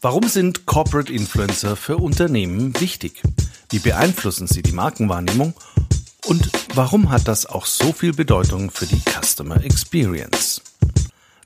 Warum 0.00 0.28
sind 0.28 0.64
Corporate 0.64 1.12
Influencer 1.12 1.74
für 1.74 1.96
Unternehmen 1.96 2.78
wichtig? 2.80 3.20
Wie 3.70 3.80
beeinflussen 3.80 4.46
sie 4.46 4.62
die 4.62 4.70
Markenwahrnehmung? 4.70 5.54
Und 6.24 6.52
warum 6.76 7.10
hat 7.10 7.26
das 7.26 7.46
auch 7.46 7.66
so 7.66 7.92
viel 7.92 8.12
Bedeutung 8.12 8.70
für 8.70 8.86
die 8.86 9.00
Customer 9.00 9.64
Experience? 9.64 10.62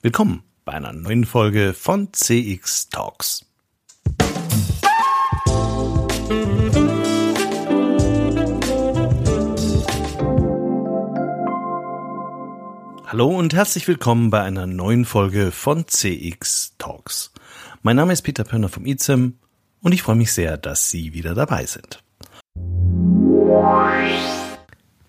Willkommen 0.03 0.43
bei 0.67 0.73
einer 0.73 0.93
neuen 0.93 1.25
Folge 1.25 1.73
von 1.73 2.12
CX 2.12 2.91
Talks. 2.91 3.46
Hallo 13.06 13.28
und 13.28 13.54
herzlich 13.54 13.88
willkommen 13.88 14.28
bei 14.28 14.42
einer 14.42 14.66
neuen 14.66 15.06
Folge 15.06 15.53
von 15.53 15.87
CX 15.88 16.74
Talks. 16.77 17.31
Mein 17.84 17.96
Name 17.96 18.12
ist 18.12 18.23
Peter 18.23 18.45
Pörner 18.45 18.69
vom 18.69 18.87
IZEM 18.87 19.34
und 19.80 19.92
ich 19.92 20.02
freue 20.02 20.15
mich 20.15 20.30
sehr, 20.33 20.57
dass 20.57 20.88
Sie 20.88 21.15
wieder 21.15 21.34
dabei 21.34 21.66
sind. 21.66 22.01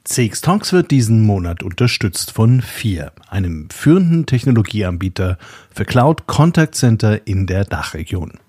CX 0.05 0.41
Talks 0.41 0.73
wird 0.73 0.89
diesen 0.89 1.21
Monat 1.23 1.61
unterstützt 1.61 2.31
von 2.31 2.63
FIR, 2.63 3.11
einem 3.29 3.69
führenden 3.69 4.25
Technologieanbieter 4.25 5.37
für 5.71 5.85
Cloud 5.85 6.25
Contact 6.25 6.73
Center 6.73 7.27
in 7.27 7.45
der 7.45 7.63
Dachregion. 7.63 8.39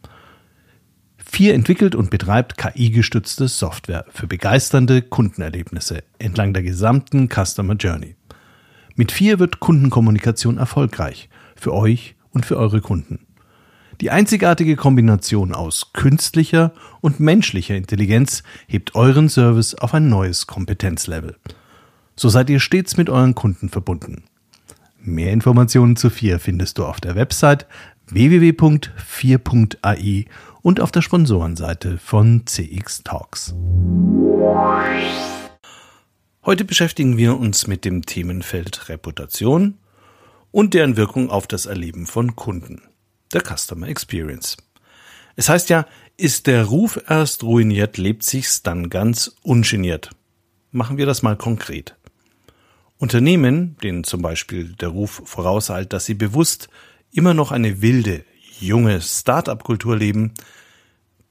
FIR 1.18 1.52
entwickelt 1.52 1.94
und 1.94 2.08
betreibt 2.08 2.56
KI-gestützte 2.56 3.46
Software 3.46 4.06
für 4.08 4.26
begeisternde 4.26 5.02
Kundenerlebnisse 5.02 6.02
entlang 6.18 6.54
der 6.54 6.62
gesamten 6.62 7.28
Customer 7.28 7.74
Journey. 7.74 8.16
Mit 8.94 9.12
vier 9.12 9.38
wird 9.38 9.60
Kundenkommunikation 9.60 10.56
erfolgreich. 10.56 11.28
Für 11.56 11.74
euch 11.74 12.16
und 12.30 12.46
für 12.46 12.56
eure 12.56 12.80
Kunden. 12.80 13.26
Die 14.00 14.10
einzigartige 14.10 14.76
Kombination 14.76 15.54
aus 15.54 15.92
künstlicher 15.92 16.72
und 17.00 17.20
menschlicher 17.20 17.76
Intelligenz 17.76 18.42
hebt 18.66 18.94
euren 18.94 19.28
Service 19.28 19.74
auf 19.74 19.94
ein 19.94 20.08
neues 20.08 20.46
Kompetenzlevel. 20.46 21.36
So 22.16 22.28
seid 22.28 22.50
ihr 22.50 22.60
stets 22.60 22.96
mit 22.96 23.10
euren 23.10 23.34
Kunden 23.34 23.68
verbunden. 23.68 24.24
Mehr 25.00 25.32
Informationen 25.32 25.96
zu 25.96 26.10
4 26.10 26.38
findest 26.38 26.78
du 26.78 26.86
auf 26.86 27.00
der 27.00 27.14
Website 27.14 27.66
www.4.ai 28.06 30.26
und 30.62 30.80
auf 30.80 30.92
der 30.92 31.02
Sponsorenseite 31.02 31.98
von 31.98 32.46
CX 32.46 33.02
Talks. 33.02 33.54
Heute 36.44 36.64
beschäftigen 36.64 37.16
wir 37.16 37.38
uns 37.38 37.66
mit 37.66 37.84
dem 37.84 38.06
Themenfeld 38.06 38.88
Reputation 38.88 39.78
und 40.50 40.74
deren 40.74 40.96
Wirkung 40.96 41.30
auf 41.30 41.46
das 41.46 41.66
Erleben 41.66 42.06
von 42.06 42.36
Kunden, 42.36 42.82
der 43.34 43.42
Customer 43.42 43.88
Experience. 43.88 44.56
Es 45.36 45.48
heißt 45.48 45.68
ja, 45.68 45.86
ist 46.16 46.46
der 46.46 46.64
Ruf 46.64 47.00
erst 47.08 47.42
ruiniert, 47.42 47.98
lebt 47.98 48.22
sich's 48.22 48.62
dann 48.62 48.88
ganz 48.88 49.34
ungeniert. 49.42 50.10
Machen 50.70 50.96
wir 50.96 51.06
das 51.06 51.22
mal 51.22 51.36
konkret. 51.36 51.96
Unternehmen, 52.98 53.76
denen 53.82 54.04
zum 54.04 54.22
Beispiel 54.22 54.74
der 54.74 54.88
Ruf 54.88 55.22
vorauseilt, 55.24 55.92
dass 55.92 56.06
sie 56.06 56.14
bewusst 56.14 56.68
immer 57.12 57.34
noch 57.34 57.52
eine 57.52 57.82
wilde, 57.82 58.24
junge 58.60 59.00
Start-up-Kultur 59.00 59.96
leben, 59.96 60.32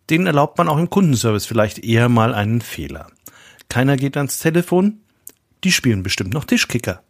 denen 0.10 0.28
erlaubt 0.28 0.58
man 0.58 0.68
auch 0.68 0.78
im 0.78 0.90
Kundenservice 0.90 1.46
vielleicht 1.46 1.80
eher 1.80 2.10
mal 2.10 2.34
einen 2.34 2.62
Fehler. 2.62 3.08
Keiner 3.70 3.96
geht 3.96 4.18
ans 4.18 4.40
Telefon, 4.40 5.02
die 5.64 5.72
spielen 5.72 6.04
bestimmt 6.04 6.34
noch 6.34 6.44
Tischkicker. 6.44 7.02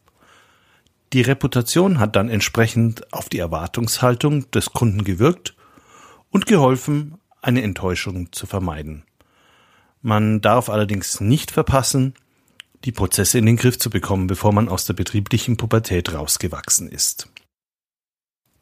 Die 1.13 1.21
Reputation 1.21 1.99
hat 1.99 2.15
dann 2.15 2.27
entsprechend 2.27 3.13
auf 3.13 3.29
die 3.29 3.37
Erwartungshaltung 3.37 4.49
des 4.49 4.71
Kunden 4.71 5.03
gewirkt 5.03 5.55
und 6.31 6.47
geholfen, 6.47 7.19
eine 7.39 7.61
Enttäuschung 7.61 8.31
zu 8.31 8.47
vermeiden. 8.47 9.03
Man 10.01 10.41
darf 10.41 10.69
allerdings 10.69 11.21
nicht 11.21 11.51
verpassen, 11.51 12.15
die 12.83 12.91
Prozesse 12.91 13.37
in 13.37 13.45
den 13.45 13.57
Griff 13.57 13.77
zu 13.77 13.91
bekommen, 13.91 14.25
bevor 14.25 14.53
man 14.53 14.67
aus 14.67 14.85
der 14.85 14.95
betrieblichen 14.95 15.55
Pubertät 15.55 16.11
rausgewachsen 16.13 16.89
ist. 16.89 17.29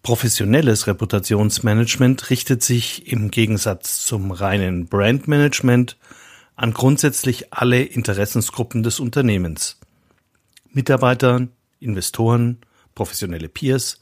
Professionelles 0.04 0.88
Reputationsmanagement 0.88 2.30
richtet 2.32 2.64
sich 2.64 3.10
im 3.10 3.32
Gegensatz 3.32 4.04
zum 4.04 4.32
reinen 4.32 4.88
Brandmanagement 4.88 5.98
an 6.58 6.74
grundsätzlich 6.74 7.54
alle 7.54 7.82
Interessensgruppen 7.82 8.84
des 8.84 9.00
Unternehmens. 9.00 9.80
Mitarbeitern, 10.72 11.52
Investoren, 11.82 12.60
professionelle 12.96 13.50
Peers, 13.50 14.00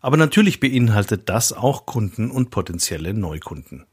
aber 0.00 0.16
natürlich 0.16 0.60
beinhaltet 0.60 1.28
das 1.28 1.52
auch 1.52 1.86
Kunden 1.86 2.30
und 2.30 2.50
potenzielle 2.50 3.14
Neukunden. 3.14 3.86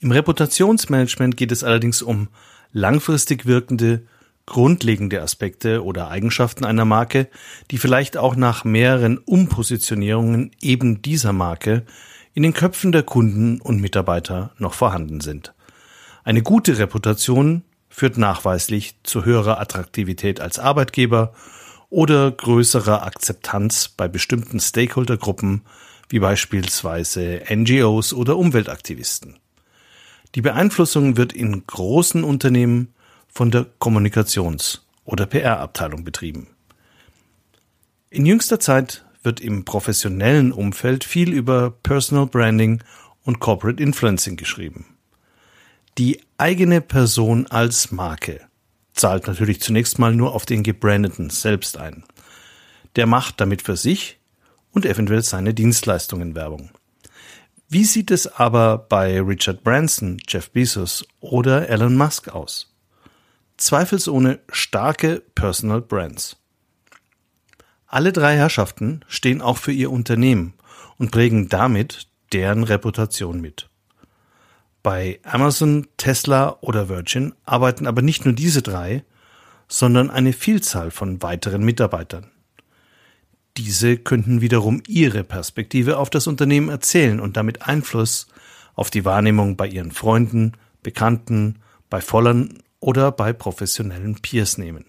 Im 0.00 0.10
Reputationsmanagement 0.10 1.36
geht 1.36 1.52
es 1.52 1.62
allerdings 1.62 2.00
um 2.00 2.28
langfristig 2.72 3.44
wirkende, 3.44 4.06
grundlegende 4.46 5.20
Aspekte 5.20 5.84
oder 5.84 6.08
Eigenschaften 6.08 6.64
einer 6.64 6.86
Marke, 6.86 7.28
die 7.70 7.78
vielleicht 7.78 8.16
auch 8.16 8.34
nach 8.34 8.64
mehreren 8.64 9.18
Umpositionierungen 9.18 10.52
eben 10.62 11.02
dieser 11.02 11.32
Marke 11.34 11.84
in 12.32 12.42
den 12.42 12.54
Köpfen 12.54 12.92
der 12.92 13.02
Kunden 13.02 13.60
und 13.60 13.80
Mitarbeiter 13.80 14.52
noch 14.56 14.72
vorhanden 14.72 15.20
sind. 15.20 15.52
Eine 16.24 16.42
gute 16.42 16.78
Reputation 16.78 17.62
führt 17.88 18.16
nachweislich 18.16 18.96
zu 19.02 19.24
höherer 19.24 19.60
Attraktivität 19.60 20.40
als 20.40 20.58
Arbeitgeber 20.58 21.34
oder 21.90 22.30
größerer 22.30 23.02
Akzeptanz 23.02 23.88
bei 23.88 24.08
bestimmten 24.08 24.60
Stakeholdergruppen 24.60 25.62
wie 26.08 26.20
beispielsweise 26.20 27.42
NGOs 27.48 28.12
oder 28.12 28.36
Umweltaktivisten. 28.36 29.38
Die 30.34 30.42
Beeinflussung 30.42 31.16
wird 31.16 31.32
in 31.32 31.66
großen 31.66 32.24
Unternehmen 32.24 32.94
von 33.28 33.50
der 33.50 33.66
Kommunikations- 33.80 34.80
oder 35.04 35.26
PR-Abteilung 35.26 36.04
betrieben. 36.04 36.48
In 38.10 38.26
jüngster 38.26 38.60
Zeit 38.60 39.04
wird 39.22 39.40
im 39.40 39.64
professionellen 39.64 40.52
Umfeld 40.52 41.04
viel 41.04 41.32
über 41.32 41.70
Personal 41.70 42.26
Branding 42.26 42.82
und 43.24 43.40
Corporate 43.40 43.82
Influencing 43.82 44.36
geschrieben. 44.36 44.86
Die 45.98 46.20
eigene 46.38 46.80
Person 46.80 47.46
als 47.48 47.90
Marke 47.90 48.40
zahlt 49.00 49.26
natürlich 49.26 49.60
zunächst 49.60 49.98
mal 49.98 50.14
nur 50.14 50.34
auf 50.34 50.46
den 50.46 50.62
gebrandeten 50.62 51.30
selbst 51.30 51.78
ein. 51.78 52.04
Der 52.96 53.06
macht 53.06 53.40
damit 53.40 53.62
für 53.62 53.76
sich 53.76 54.20
und 54.72 54.84
eventuell 54.84 55.22
seine 55.22 55.54
Dienstleistungen 55.54 56.34
Werbung. 56.34 56.70
Wie 57.68 57.84
sieht 57.84 58.10
es 58.10 58.26
aber 58.26 58.76
bei 58.78 59.20
Richard 59.20 59.64
Branson, 59.64 60.18
Jeff 60.28 60.50
Bezos 60.50 61.06
oder 61.20 61.68
Elon 61.68 61.96
Musk 61.96 62.28
aus? 62.28 62.74
Zweifelsohne 63.56 64.40
starke 64.50 65.22
Personal 65.34 65.80
Brands. 65.80 66.36
Alle 67.86 68.12
drei 68.12 68.36
Herrschaften 68.36 69.04
stehen 69.08 69.40
auch 69.40 69.56
für 69.56 69.72
ihr 69.72 69.90
Unternehmen 69.90 70.54
und 70.98 71.10
prägen 71.10 71.48
damit 71.48 72.08
deren 72.32 72.64
Reputation 72.64 73.40
mit. 73.40 73.69
Bei 74.82 75.20
Amazon, 75.24 75.86
Tesla 75.98 76.56
oder 76.62 76.88
Virgin 76.88 77.34
arbeiten 77.44 77.86
aber 77.86 78.00
nicht 78.00 78.24
nur 78.24 78.32
diese 78.32 78.62
drei, 78.62 79.04
sondern 79.68 80.10
eine 80.10 80.32
Vielzahl 80.32 80.90
von 80.90 81.22
weiteren 81.22 81.62
Mitarbeitern. 81.62 82.30
Diese 83.56 83.98
könnten 83.98 84.40
wiederum 84.40 84.82
ihre 84.86 85.22
Perspektive 85.22 85.98
auf 85.98 86.08
das 86.08 86.26
Unternehmen 86.26 86.70
erzählen 86.70 87.20
und 87.20 87.36
damit 87.36 87.68
Einfluss 87.68 88.26
auf 88.74 88.90
die 88.90 89.04
Wahrnehmung 89.04 89.56
bei 89.56 89.66
ihren 89.66 89.90
Freunden, 89.90 90.52
Bekannten, 90.82 91.58
bei 91.90 92.00
Vollern 92.00 92.58
oder 92.78 93.12
bei 93.12 93.34
professionellen 93.34 94.16
Peers 94.22 94.56
nehmen. 94.56 94.86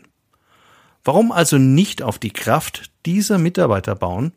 Warum 1.04 1.32
also 1.32 1.58
nicht 1.58 2.02
auf 2.02 2.18
die 2.18 2.32
Kraft 2.32 2.92
dieser 3.06 3.38
Mitarbeiter 3.38 3.96
bauen 3.96 4.34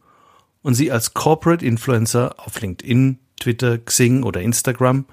und 0.62 0.74
sie 0.74 0.90
als 0.90 1.14
Corporate 1.14 1.64
Influencer 1.64 2.34
auf 2.38 2.60
LinkedIn, 2.60 3.18
Twitter, 3.38 3.78
Xing 3.78 4.24
oder 4.24 4.40
Instagram 4.40 5.04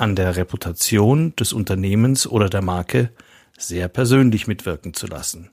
an 0.00 0.16
der 0.16 0.36
Reputation 0.36 1.34
des 1.36 1.52
Unternehmens 1.52 2.26
oder 2.26 2.48
der 2.48 2.62
Marke 2.62 3.10
sehr 3.58 3.88
persönlich 3.88 4.46
mitwirken 4.46 4.94
zu 4.94 5.06
lassen. 5.06 5.50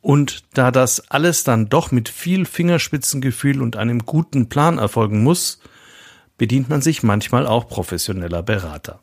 Und 0.00 0.44
da 0.54 0.70
das 0.70 1.10
alles 1.10 1.44
dann 1.44 1.68
doch 1.68 1.90
mit 1.90 2.08
viel 2.08 2.46
Fingerspitzengefühl 2.46 3.60
und 3.60 3.76
einem 3.76 4.06
guten 4.06 4.48
Plan 4.48 4.78
erfolgen 4.78 5.22
muss, 5.22 5.60
bedient 6.38 6.68
man 6.68 6.80
sich 6.80 7.02
manchmal 7.02 7.46
auch 7.46 7.68
professioneller 7.68 8.42
Berater. 8.42 9.00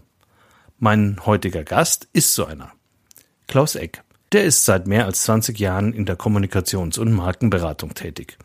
Mein 0.79 1.19
heutiger 1.25 1.63
Gast 1.63 2.07
ist 2.13 2.33
so 2.33 2.45
einer. 2.45 2.71
Klaus 3.47 3.75
Eck. 3.75 4.01
Der 4.31 4.45
ist 4.45 4.65
seit 4.65 4.87
mehr 4.87 5.05
als 5.05 5.23
20 5.23 5.59
Jahren 5.59 5.93
in 5.93 6.05
der 6.05 6.17
Kommunikations- 6.17 6.97
und 6.97 7.13
Markenberatung 7.13 7.93
tätig. 7.93 8.37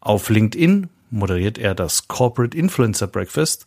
Auf 0.00 0.30
LinkedIn 0.30 0.88
moderiert 1.10 1.58
er 1.58 1.74
das 1.74 2.06
Corporate 2.06 2.56
Influencer 2.56 3.08
Breakfast 3.08 3.66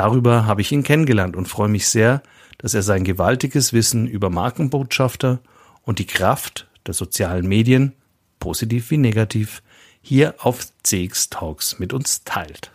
Darüber 0.00 0.46
habe 0.46 0.62
ich 0.62 0.72
ihn 0.72 0.82
kennengelernt 0.82 1.36
und 1.36 1.46
freue 1.46 1.68
mich 1.68 1.86
sehr, 1.86 2.22
dass 2.56 2.72
er 2.72 2.80
sein 2.80 3.04
gewaltiges 3.04 3.74
Wissen 3.74 4.06
über 4.06 4.30
Markenbotschafter 4.30 5.40
und 5.82 5.98
die 5.98 6.06
Kraft 6.06 6.68
der 6.86 6.94
sozialen 6.94 7.46
Medien, 7.46 7.92
positiv 8.38 8.90
wie 8.90 8.96
negativ, 8.96 9.62
hier 10.00 10.36
auf 10.38 10.66
CX 10.84 11.28
Talks 11.28 11.78
mit 11.78 11.92
uns 11.92 12.24
teilt. 12.24 12.72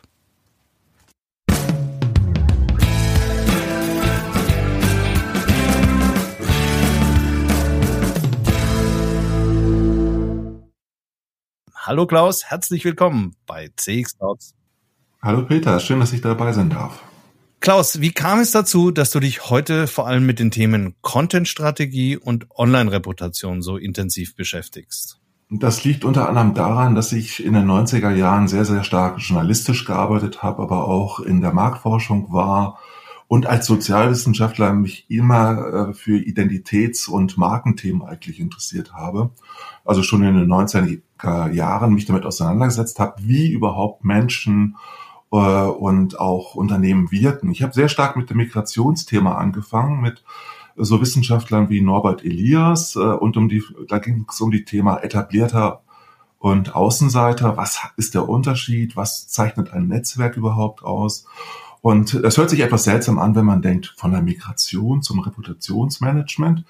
Hallo 11.73 12.05
Klaus, 12.05 12.45
herzlich 12.45 12.85
willkommen 12.85 13.35
bei 13.47 13.71
CX 13.75 14.15
Talks. 14.19 14.53
Hallo 15.23 15.41
Peter, 15.41 15.79
schön, 15.79 15.99
dass 15.99 16.13
ich 16.13 16.21
dabei 16.21 16.53
sein 16.53 16.69
darf. 16.69 17.01
Klaus, 17.59 17.99
wie 17.99 18.11
kam 18.11 18.39
es 18.39 18.51
dazu, 18.51 18.91
dass 18.91 19.11
du 19.11 19.19
dich 19.19 19.49
heute 19.49 19.87
vor 19.87 20.07
allem 20.07 20.25
mit 20.25 20.39
den 20.39 20.51
Themen 20.51 20.95
Content-Strategie 21.01 22.17
und 22.17 22.47
Online-Reputation 22.51 23.61
so 23.61 23.77
intensiv 23.77 24.35
beschäftigst? 24.35 25.19
Das 25.49 25.83
liegt 25.83 26.05
unter 26.05 26.27
anderem 26.27 26.53
daran, 26.53 26.95
dass 26.95 27.11
ich 27.11 27.43
in 27.43 27.53
den 27.53 27.65
90er 27.69 28.11
Jahren 28.11 28.47
sehr, 28.47 28.65
sehr 28.65 28.83
stark 28.83 29.19
journalistisch 29.19 29.85
gearbeitet 29.85 30.43
habe, 30.43 30.61
aber 30.63 30.87
auch 30.87 31.19
in 31.19 31.41
der 31.41 31.53
Marktforschung 31.53 32.31
war 32.33 32.79
und 33.27 33.47
als 33.47 33.65
Sozialwissenschaftler 33.65 34.73
mich 34.73 35.09
immer 35.09 35.89
äh, 35.89 35.93
für 35.93 36.17
Identitäts- 36.17 37.07
und 37.07 37.37
Markenthemen 37.37 38.03
eigentlich 38.03 38.39
interessiert 38.39 38.93
habe. 38.93 39.31
Also 39.83 40.03
schon 40.03 40.23
in 40.23 40.35
den 40.35 40.47
90er 40.47 41.51
Jahren 41.51 41.93
mich 41.93 42.05
damit 42.05 42.25
auseinandergesetzt 42.25 42.99
habe, 42.99 43.15
wie 43.21 43.51
überhaupt 43.51 44.03
Menschen 44.03 44.75
äh, 45.35 45.67
und 45.67 46.19
auch 46.19 46.55
Unternehmen 46.55 47.11
wirken. 47.11 47.51
Ich 47.51 47.61
habe 47.61 47.73
sehr 47.73 47.89
stark 47.89 48.15
mit 48.15 48.29
dem 48.29 48.37
Migrationsthema 48.37 49.35
angefangen, 49.35 50.01
mit 50.01 50.23
so 50.77 51.01
Wissenschaftlern 51.01 51.69
wie 51.69 51.81
Norbert 51.81 52.23
Elias 52.23 52.95
äh, 52.95 52.99
und 52.99 53.37
um 53.37 53.49
die, 53.49 53.63
da 53.87 53.99
ging 53.99 54.25
es 54.29 54.39
um 54.41 54.51
die 54.51 54.65
Thema 54.65 54.97
etablierter 54.97 55.81
und 56.39 56.75
Außenseiter. 56.75 57.57
Was 57.57 57.79
ist 57.97 58.13
der 58.13 58.29
Unterschied? 58.29 58.95
Was 58.95 59.27
zeichnet 59.27 59.73
ein 59.73 59.87
Netzwerk 59.87 60.37
überhaupt 60.37 60.83
aus? 60.83 61.25
Und 61.81 62.15
es 62.15 62.37
hört 62.37 62.49
sich 62.49 62.61
etwas 62.61 62.83
seltsam 62.83 63.19
an, 63.19 63.35
wenn 63.35 63.45
man 63.45 63.61
denkt, 63.61 63.93
von 63.97 64.11
der 64.11 64.23
Migration 64.23 65.03
zum 65.03 65.19
Reputationsmanagement. 65.19 66.65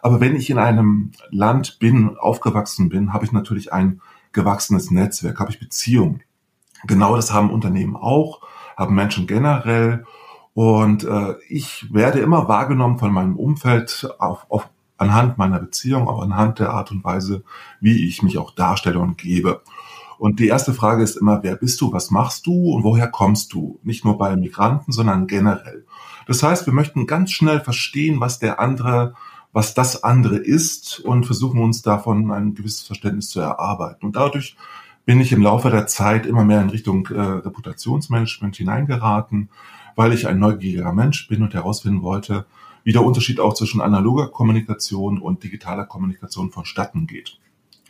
Aber 0.00 0.20
wenn 0.20 0.36
ich 0.36 0.48
in 0.48 0.58
einem 0.58 1.10
Land 1.30 1.78
bin, 1.80 2.16
aufgewachsen 2.16 2.88
bin, 2.88 3.12
habe 3.12 3.24
ich 3.24 3.32
natürlich 3.32 3.72
ein 3.72 4.00
gewachsenes 4.32 4.92
Netzwerk, 4.92 5.40
habe 5.40 5.50
ich 5.50 5.58
Beziehungen. 5.58 6.22
Genau 6.86 7.16
das 7.16 7.32
haben 7.32 7.50
Unternehmen 7.50 7.96
auch, 7.96 8.40
haben 8.76 8.94
Menschen 8.94 9.26
generell. 9.26 10.04
Und 10.54 11.04
äh, 11.04 11.34
ich 11.48 11.92
werde 11.92 12.20
immer 12.20 12.48
wahrgenommen 12.48 12.98
von 12.98 13.12
meinem 13.12 13.36
Umfeld 13.36 14.08
auf, 14.18 14.46
auf, 14.48 14.68
anhand 14.96 15.38
meiner 15.38 15.58
Beziehung, 15.58 16.08
auch 16.08 16.22
anhand 16.22 16.58
der 16.58 16.70
Art 16.70 16.90
und 16.90 17.04
Weise, 17.04 17.42
wie 17.80 18.06
ich 18.06 18.22
mich 18.22 18.38
auch 18.38 18.50
darstelle 18.50 18.98
und 18.98 19.16
gebe. 19.16 19.62
Und 20.18 20.38
die 20.38 20.48
erste 20.48 20.74
Frage 20.74 21.02
ist 21.02 21.16
immer, 21.16 21.42
wer 21.42 21.56
bist 21.56 21.80
du, 21.80 21.94
was 21.94 22.10
machst 22.10 22.46
du 22.46 22.72
und 22.74 22.84
woher 22.84 23.08
kommst 23.08 23.54
du? 23.54 23.80
Nicht 23.82 24.04
nur 24.04 24.18
bei 24.18 24.36
Migranten, 24.36 24.92
sondern 24.92 25.26
generell. 25.26 25.86
Das 26.26 26.42
heißt, 26.42 26.66
wir 26.66 26.74
möchten 26.74 27.06
ganz 27.06 27.30
schnell 27.30 27.60
verstehen, 27.60 28.20
was 28.20 28.38
der 28.38 28.60
andere, 28.60 29.14
was 29.52 29.72
das 29.72 30.04
andere 30.04 30.36
ist 30.36 31.00
und 31.00 31.24
versuchen 31.24 31.62
uns 31.62 31.80
davon 31.80 32.30
ein 32.32 32.54
gewisses 32.54 32.82
Verständnis 32.82 33.30
zu 33.30 33.40
erarbeiten. 33.40 34.04
Und 34.04 34.16
dadurch 34.16 34.56
bin 35.10 35.20
ich 35.20 35.32
im 35.32 35.42
Laufe 35.42 35.70
der 35.70 35.88
Zeit 35.88 36.24
immer 36.24 36.44
mehr 36.44 36.62
in 36.62 36.70
Richtung 36.70 37.04
äh, 37.08 37.20
Reputationsmanagement 37.20 38.54
hineingeraten, 38.54 39.48
weil 39.96 40.12
ich 40.12 40.28
ein 40.28 40.38
neugieriger 40.38 40.92
Mensch 40.92 41.26
bin 41.26 41.42
und 41.42 41.52
herausfinden 41.52 42.02
wollte, 42.02 42.46
wie 42.84 42.92
der 42.92 43.02
Unterschied 43.02 43.40
auch 43.40 43.54
zwischen 43.54 43.80
analoger 43.80 44.28
Kommunikation 44.28 45.18
und 45.18 45.42
digitaler 45.42 45.84
Kommunikation 45.84 46.52
vonstatten 46.52 47.08
geht. 47.08 47.40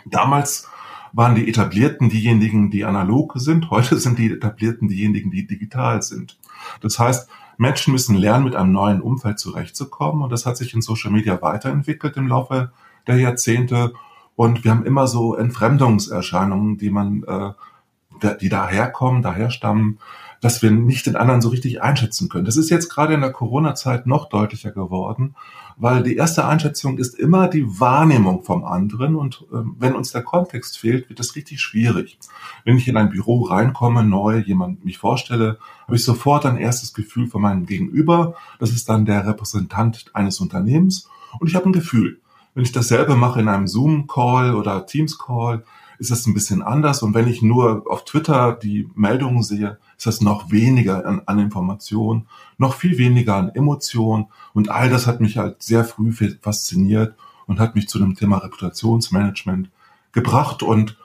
Damals 0.06 0.66
waren 1.12 1.34
die 1.34 1.46
Etablierten 1.46 2.08
diejenigen, 2.08 2.70
die 2.70 2.86
analog 2.86 3.34
sind. 3.36 3.68
Heute 3.70 3.98
sind 3.98 4.18
die 4.18 4.32
Etablierten 4.32 4.88
diejenigen, 4.88 5.30
die 5.30 5.46
digital 5.46 6.00
sind. 6.00 6.38
Das 6.80 6.98
heißt, 6.98 7.28
Menschen 7.58 7.92
müssen 7.92 8.16
lernen, 8.16 8.44
mit 8.44 8.56
einem 8.56 8.72
neuen 8.72 9.02
Umfeld 9.02 9.38
zurechtzukommen. 9.38 10.22
Und 10.22 10.32
das 10.32 10.46
hat 10.46 10.56
sich 10.56 10.72
in 10.72 10.80
Social 10.80 11.10
Media 11.10 11.42
weiterentwickelt 11.42 12.16
im 12.16 12.28
Laufe 12.28 12.72
der 13.06 13.18
Jahrzehnte. 13.18 13.92
Und 14.40 14.64
wir 14.64 14.70
haben 14.70 14.86
immer 14.86 15.06
so 15.06 15.34
Entfremdungserscheinungen, 15.34 16.78
die 16.78 16.88
man, 16.88 17.24
äh, 17.24 18.36
die 18.40 18.48
daherkommen, 18.48 19.20
daherstammen, 19.20 19.98
dass 20.40 20.62
wir 20.62 20.70
nicht 20.70 21.04
den 21.04 21.16
anderen 21.16 21.42
so 21.42 21.50
richtig 21.50 21.82
einschätzen 21.82 22.30
können. 22.30 22.46
Das 22.46 22.56
ist 22.56 22.70
jetzt 22.70 22.88
gerade 22.88 23.12
in 23.12 23.20
der 23.20 23.32
Corona-Zeit 23.32 24.06
noch 24.06 24.30
deutlicher 24.30 24.70
geworden, 24.70 25.34
weil 25.76 26.02
die 26.02 26.16
erste 26.16 26.46
Einschätzung 26.46 26.96
ist 26.96 27.18
immer 27.18 27.48
die 27.48 27.66
Wahrnehmung 27.80 28.42
vom 28.42 28.64
anderen 28.64 29.14
und 29.14 29.44
äh, 29.52 29.56
wenn 29.78 29.94
uns 29.94 30.12
der 30.12 30.22
Kontext 30.22 30.78
fehlt, 30.78 31.10
wird 31.10 31.18
das 31.18 31.36
richtig 31.36 31.60
schwierig. 31.60 32.18
Wenn 32.64 32.78
ich 32.78 32.88
in 32.88 32.96
ein 32.96 33.10
Büro 33.10 33.42
reinkomme, 33.42 34.04
neu 34.04 34.38
jemand 34.38 34.86
mich 34.86 34.96
vorstelle, 34.96 35.58
habe 35.84 35.96
ich 35.96 36.04
sofort 36.04 36.46
ein 36.46 36.56
erstes 36.56 36.94
Gefühl 36.94 37.26
von 37.26 37.42
meinem 37.42 37.66
Gegenüber. 37.66 38.36
Das 38.58 38.70
ist 38.70 38.88
dann 38.88 39.04
der 39.04 39.26
Repräsentant 39.26 40.06
eines 40.14 40.40
Unternehmens 40.40 41.10
und 41.40 41.48
ich 41.48 41.54
habe 41.56 41.68
ein 41.68 41.74
Gefühl. 41.74 42.20
Wenn 42.54 42.64
ich 42.64 42.72
dasselbe 42.72 43.16
mache 43.16 43.40
in 43.40 43.48
einem 43.48 43.66
Zoom-Call 43.66 44.54
oder 44.54 44.86
Teams-Call, 44.86 45.64
ist 45.98 46.10
das 46.10 46.26
ein 46.26 46.34
bisschen 46.34 46.62
anders. 46.62 47.02
Und 47.02 47.14
wenn 47.14 47.28
ich 47.28 47.42
nur 47.42 47.84
auf 47.88 48.04
Twitter 48.04 48.52
die 48.52 48.88
Meldungen 48.94 49.42
sehe, 49.42 49.78
ist 49.96 50.06
das 50.06 50.20
noch 50.22 50.50
weniger 50.50 51.04
an, 51.06 51.22
an 51.26 51.38
Information, 51.38 52.26
noch 52.56 52.74
viel 52.74 52.96
weniger 52.96 53.36
an 53.36 53.50
Emotion. 53.50 54.26
Und 54.54 54.70
all 54.70 54.88
das 54.88 55.06
hat 55.06 55.20
mich 55.20 55.36
halt 55.36 55.62
sehr 55.62 55.84
früh 55.84 56.12
fasziniert 56.40 57.14
und 57.46 57.60
hat 57.60 57.74
mich 57.74 57.88
zu 57.88 57.98
dem 57.98 58.14
Thema 58.14 58.38
Reputationsmanagement 58.38 59.70
gebracht. 60.12 60.62
Und 60.62 60.96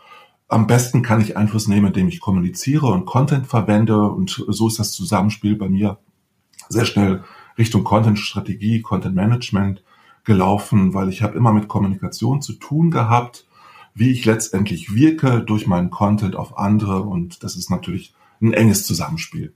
am 0.48 0.66
besten 0.66 1.02
kann 1.02 1.20
ich 1.20 1.36
Einfluss 1.36 1.68
nehmen, 1.68 1.88
indem 1.88 2.08
ich 2.08 2.22
kommuniziere 2.22 2.88
und 2.88 3.06
Content 3.06 3.48
verwende. 3.48 4.02
Und 4.10 4.46
so 4.48 4.68
ist 4.70 4.80
das 4.80 4.94
Zusammenspiel 4.94 5.58
bei 5.58 5.68
mir 5.68 5.98
sehr 6.70 6.86
schnell 6.86 7.24
Richtung 7.58 7.84
Content-Strategie, 7.84 8.82
Content-Management 8.82 9.84
gelaufen, 10.26 10.94
weil 10.94 11.10
ich 11.10 11.22
habe 11.22 11.38
immer 11.38 11.54
mit 11.54 11.68
Kommunikation 11.68 12.42
zu 12.42 12.54
tun 12.54 12.92
gehabt 12.92 13.46
wie 13.96 14.12
ich 14.12 14.26
letztendlich 14.26 14.94
wirke 14.94 15.42
durch 15.42 15.66
meinen 15.66 15.90
Content 15.90 16.36
auf 16.36 16.58
andere. 16.58 17.02
Und 17.02 17.44
das 17.44 17.56
ist 17.56 17.72
natürlich 17.72 18.14
ein 18.42 18.54
enges 18.54 18.84
Zusammenspiel. 18.84 19.54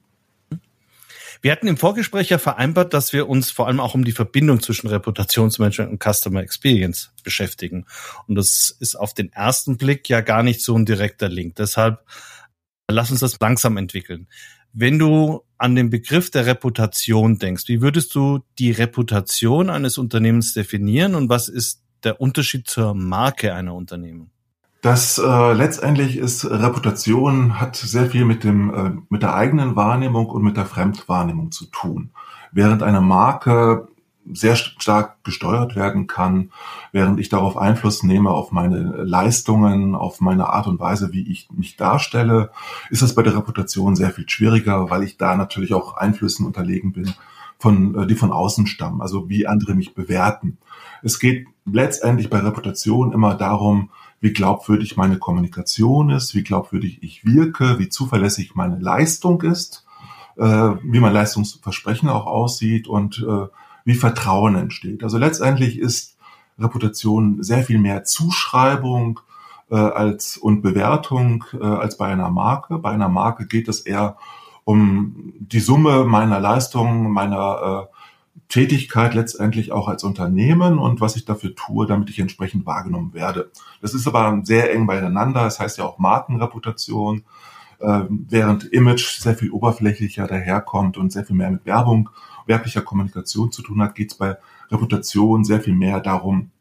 Wir 1.42 1.52
hatten 1.52 1.68
im 1.68 1.78
Vorgespräch 1.78 2.30
ja 2.30 2.38
vereinbart, 2.38 2.94
dass 2.94 3.14
wir 3.14 3.30
uns 3.30 3.52
vor 3.52 3.68
allem 3.68 3.80
auch 3.80 3.94
um 3.94 4.04
die 4.04 4.12
Verbindung 4.12 4.62
zwischen 4.62 4.88
Reputationsmanagement 4.88 5.92
und 5.92 6.04
Customer 6.04 6.42
Experience 6.42 7.12
beschäftigen. 7.24 7.86
Und 8.28 8.36
das 8.36 8.76
ist 8.80 8.96
auf 8.96 9.14
den 9.14 9.32
ersten 9.32 9.78
Blick 9.78 10.10
ja 10.10 10.22
gar 10.22 10.44
nicht 10.44 10.62
so 10.62 10.76
ein 10.76 10.86
direkter 10.86 11.30
Link. 11.30 11.56
Deshalb 11.56 12.04
lass 12.90 13.12
uns 13.12 13.22
das 13.22 13.40
langsam 13.40 13.78
entwickeln. 13.78 14.28
Wenn 14.82 14.98
du 14.98 15.42
an 15.58 15.76
den 15.76 15.90
Begriff 15.90 16.32
der 16.32 16.46
Reputation 16.46 17.38
denkst, 17.38 17.66
wie 17.68 17.82
würdest 17.82 18.16
du 18.16 18.40
die 18.60 18.72
Reputation 18.72 19.70
eines 19.70 19.98
Unternehmens 19.98 20.54
definieren 20.54 21.16
und 21.16 21.28
was 21.28 21.50
ist 21.50 21.84
der 22.06 22.22
Unterschied 22.22 22.66
zur 22.70 22.94
Marke 22.94 23.54
einer 23.54 23.74
Unternehmen? 23.74 24.32
Das 24.82 25.18
äh, 25.18 25.52
letztendlich 25.52 26.16
ist 26.16 26.46
Reputation 26.46 27.60
hat 27.60 27.76
sehr 27.76 28.06
viel 28.06 28.24
mit 28.24 28.46
dem 28.46 28.74
äh, 28.74 28.92
mit 29.10 29.22
der 29.22 29.36
eigenen 29.36 29.76
Wahrnehmung 29.76 30.28
und 30.28 30.44
mit 30.44 30.56
der 30.56 30.66
Fremdwahrnehmung 30.66 31.52
zu 31.52 31.66
tun. 31.66 32.12
Während 32.54 32.82
eine 32.82 33.02
Marke 33.02 33.89
sehr 34.32 34.56
stark 34.56 35.24
gesteuert 35.24 35.76
werden 35.76 36.08
kann, 36.08 36.52
während 36.92 37.20
ich 37.20 37.30
darauf 37.30 37.58
Einfluss 37.58 38.04
nehme 38.04 38.30
auf 38.32 38.52
meine 38.52 39.04
Leistungen, 39.04 39.96
auf 39.96 40.22
meine 40.22 40.50
Art 40.50 40.68
und 40.68 40.80
Weise, 40.80 41.12
wie 41.14 41.30
ich 41.30 41.50
mich 41.52 41.78
darstelle, 41.78 42.52
ist 42.90 43.02
das 43.02 43.16
bei 43.16 43.24
der 43.24 43.36
Reputation 43.36 43.96
sehr 43.96 44.12
viel 44.12 44.30
schwieriger, 44.30 44.90
weil 44.90 45.04
ich 45.04 45.18
da 45.18 45.36
natürlich 45.36 45.74
auch 45.74 45.98
Einflüssen 45.98 46.46
unterlegen 46.46 46.94
bin, 46.94 47.14
von, 47.58 47.96
äh, 47.96 48.08
die 48.08 48.16
von 48.16 48.32
außen 48.32 48.68
stammen, 48.68 49.02
also 49.02 49.30
wie 49.30 49.48
andere 49.48 49.76
mich 49.76 49.94
bewerten. 49.94 50.58
Es 51.04 51.20
geht 51.20 51.48
letztendlich 51.66 52.30
bei 52.30 52.40
Reputation 52.40 53.12
immer 53.14 53.36
darum, 53.36 53.90
wie 54.22 54.34
glaubwürdig 54.34 54.98
meine 54.98 55.18
Kommunikation 55.18 56.10
ist, 56.10 56.36
wie 56.36 56.44
glaubwürdig 56.44 57.00
ich 57.02 57.26
wirke, 57.26 57.80
wie 57.80 57.90
zuverlässig 57.90 58.56
meine 58.56 58.78
Leistung 58.78 59.42
ist, 59.44 59.86
äh, 60.38 60.44
wie 60.46 61.00
mein 61.00 61.14
Leistungsversprechen 61.14 62.10
auch 62.10 62.26
aussieht 62.26 62.88
und 62.88 63.26
äh, 63.28 63.48
wie 63.90 63.96
Vertrauen 63.96 64.56
entsteht. 64.56 65.04
Also 65.04 65.18
letztendlich 65.18 65.80
ist 65.80 66.16
Reputation 66.60 67.42
sehr 67.42 67.64
viel 67.64 67.80
mehr 67.80 68.04
Zuschreibung 68.04 69.20
äh, 69.72 69.76
als 69.76 70.38
und 70.38 70.62
Bewertung 70.62 71.44
äh, 71.60 71.66
als 71.66 71.98
bei 71.98 72.06
einer 72.08 72.30
Marke. 72.30 72.78
Bei 72.78 72.92
einer 72.92 73.10
Marke 73.10 73.48
geht 73.48 73.68
es 73.68 73.82
eher 73.82 74.18
um 74.64 75.34
die 75.40 75.60
Summe 75.60 76.06
meiner 76.06 76.40
Leistungen, 76.40 77.10
meiner 77.12 77.88
äh, 77.90 77.96
Tätigkeit 78.48 79.16
letztendlich 79.16 79.72
auch 79.72 79.88
als 79.88 80.04
Unternehmen 80.04 80.78
und 80.78 81.02
was 81.02 81.16
ich 81.16 81.26
dafür 81.26 81.56
tue, 81.56 81.88
damit 81.88 82.12
ich 82.12 82.20
entsprechend 82.20 82.68
wahrgenommen 82.68 83.16
werde. 83.16 83.50
Das 83.82 83.96
ist 83.96 84.08
aber 84.08 84.42
sehr 84.44 84.72
eng 84.72 84.86
beieinander. 84.86 85.44
Das 85.44 85.60
heißt 85.60 85.80
ja 85.80 85.86
auch 85.86 85.98
Markenreputation, 85.98 87.24
äh, 87.80 88.02
während 88.10 88.66
Image 88.66 89.20
sehr 89.20 89.36
viel 89.36 89.52
oberflächlicher 89.52 90.28
daherkommt 90.28 90.98
und 90.98 91.12
sehr 91.12 91.26
viel 91.26 91.36
mehr 91.36 91.52
mit 91.52 91.66
Werbung, 91.66 92.10
werblicher 92.46 92.82
Kommunikation 92.82 93.52
zu 93.52 93.62
tun 93.62 93.82
hat, 93.82 93.96
geht 93.96 94.12
es 94.12 94.18
bei 94.18 94.38
Reputation 94.70 95.44
sehr 95.44 95.62
viel 95.62 95.76
mehr 95.76 96.00
darum, 96.00 96.52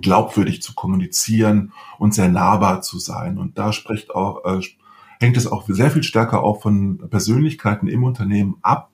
glaubwürdig 0.00 0.62
zu 0.62 0.74
kommunizieren 0.74 1.72
und 1.98 2.14
sehr 2.14 2.28
nahbar 2.28 2.82
zu 2.82 2.98
sein. 2.98 3.38
Und 3.38 3.58
da 3.58 3.72
spricht 3.72 4.14
auch, 4.14 4.44
äh, 4.44 4.60
hängt 5.18 5.36
es 5.36 5.46
auch 5.46 5.66
sehr 5.68 5.90
viel 5.90 6.02
stärker 6.02 6.42
auch 6.42 6.62
von 6.62 6.98
Persönlichkeiten 7.10 7.88
im 7.88 8.04
Unternehmen 8.04 8.56
ab, 8.62 8.90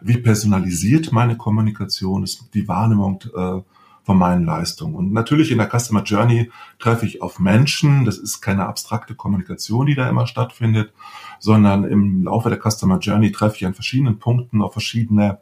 wie 0.00 0.18
personalisiert 0.18 1.12
meine 1.12 1.36
Kommunikation 1.36 2.22
ist, 2.22 2.50
die 2.54 2.68
Wahrnehmung 2.68 3.22
äh, 3.34 3.60
von 4.04 4.18
meinen 4.18 4.44
Leistungen. 4.44 4.94
Und 4.94 5.12
natürlich 5.12 5.50
in 5.50 5.58
der 5.58 5.68
Customer 5.68 6.02
Journey 6.02 6.50
treffe 6.78 7.06
ich 7.06 7.22
auf 7.22 7.40
Menschen. 7.40 8.04
Das 8.04 8.18
ist 8.18 8.40
keine 8.40 8.66
abstrakte 8.66 9.14
Kommunikation, 9.14 9.86
die 9.86 9.94
da 9.94 10.08
immer 10.08 10.26
stattfindet, 10.26 10.92
sondern 11.40 11.84
im 11.84 12.24
Laufe 12.24 12.50
der 12.50 12.60
Customer 12.60 12.98
Journey 12.98 13.32
treffe 13.32 13.56
ich 13.56 13.66
an 13.66 13.74
verschiedenen 13.74 14.18
Punkten 14.18 14.62
auf 14.62 14.72
verschiedene 14.72 15.38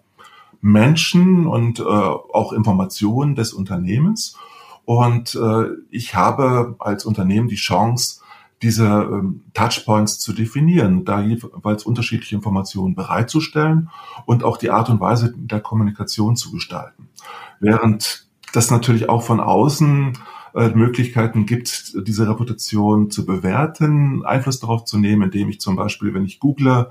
Menschen 0.60 1.46
und 1.46 1.80
äh, 1.80 1.82
auch 1.82 2.52
Informationen 2.52 3.34
des 3.34 3.52
Unternehmens. 3.52 4.38
Und 4.84 5.34
äh, 5.34 5.64
ich 5.90 6.14
habe 6.14 6.76
als 6.78 7.04
Unternehmen 7.04 7.48
die 7.48 7.56
Chance, 7.56 8.22
diese 8.62 8.86
ähm, 8.86 9.42
Touchpoints 9.54 10.20
zu 10.20 10.32
definieren, 10.32 11.04
da 11.04 11.20
jeweils 11.20 11.84
unterschiedliche 11.84 12.36
Informationen 12.36 12.94
bereitzustellen 12.94 13.90
und 14.24 14.44
auch 14.44 14.56
die 14.56 14.70
Art 14.70 14.88
und 14.88 15.00
Weise 15.00 15.34
der 15.36 15.60
Kommunikation 15.60 16.36
zu 16.36 16.52
gestalten. 16.52 17.08
Während 17.58 18.21
das 18.52 18.70
natürlich 18.70 19.08
auch 19.08 19.22
von 19.22 19.40
außen 19.40 20.18
äh, 20.54 20.68
Möglichkeiten 20.68 21.46
gibt, 21.46 21.94
diese 22.06 22.28
Reputation 22.28 23.10
zu 23.10 23.24
bewerten, 23.24 24.24
Einfluss 24.24 24.60
darauf 24.60 24.84
zu 24.84 24.98
nehmen, 24.98 25.22
indem 25.22 25.48
ich 25.48 25.60
zum 25.60 25.76
Beispiel, 25.76 26.12
wenn 26.12 26.24
ich 26.24 26.40
google, 26.40 26.90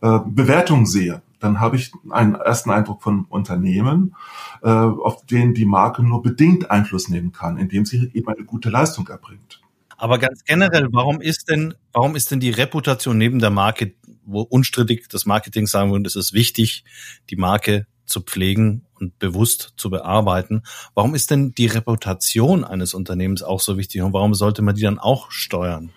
äh, 0.00 0.20
Bewertungen 0.26 0.86
sehe, 0.86 1.22
dann 1.40 1.58
habe 1.58 1.76
ich 1.76 1.92
einen 2.10 2.34
ersten 2.34 2.70
Eindruck 2.70 3.02
von 3.02 3.24
Unternehmen, 3.24 4.14
äh, 4.62 4.68
auf 4.68 5.26
den 5.26 5.54
die 5.54 5.64
Marke 5.64 6.02
nur 6.02 6.22
bedingt 6.22 6.70
Einfluss 6.70 7.08
nehmen 7.08 7.32
kann, 7.32 7.58
indem 7.58 7.84
sie 7.84 8.10
eben 8.14 8.28
eine 8.28 8.44
gute 8.44 8.70
Leistung 8.70 9.08
erbringt. 9.08 9.60
Aber 9.96 10.18
ganz 10.18 10.44
generell, 10.44 10.88
warum 10.92 11.20
ist 11.20 11.50
denn, 11.50 11.74
warum 11.92 12.14
ist 12.14 12.30
denn 12.30 12.40
die 12.40 12.50
Reputation 12.50 13.18
neben 13.18 13.38
der 13.38 13.50
Marke, 13.50 13.94
wo 14.24 14.42
unstrittig 14.42 15.08
das 15.10 15.26
Marketing 15.26 15.66
sagen 15.66 15.90
würde, 15.90 16.06
es 16.06 16.16
ist 16.16 16.32
wichtig, 16.32 16.84
die 17.28 17.36
Marke 17.36 17.86
zu 18.10 18.20
pflegen 18.20 18.86
und 18.98 19.18
bewusst 19.18 19.74
zu 19.76 19.90
bearbeiten. 19.90 20.62
Warum 20.94 21.14
ist 21.14 21.30
denn 21.30 21.52
die 21.52 21.66
Reputation 21.66 22.64
eines 22.64 22.94
Unternehmens 22.94 23.42
auch 23.42 23.60
so 23.60 23.78
wichtig 23.78 24.02
und 24.02 24.12
warum 24.12 24.34
sollte 24.34 24.62
man 24.62 24.74
die 24.74 24.82
dann 24.82 24.98
auch 24.98 25.30
steuern? 25.30 25.90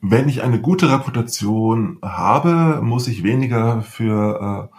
Wenn 0.00 0.28
ich 0.28 0.42
eine 0.42 0.60
gute 0.60 0.90
Reputation 0.90 1.98
habe, 2.02 2.80
muss 2.82 3.08
ich 3.08 3.22
weniger 3.22 3.82
für 3.82 4.70
äh, 4.72 4.76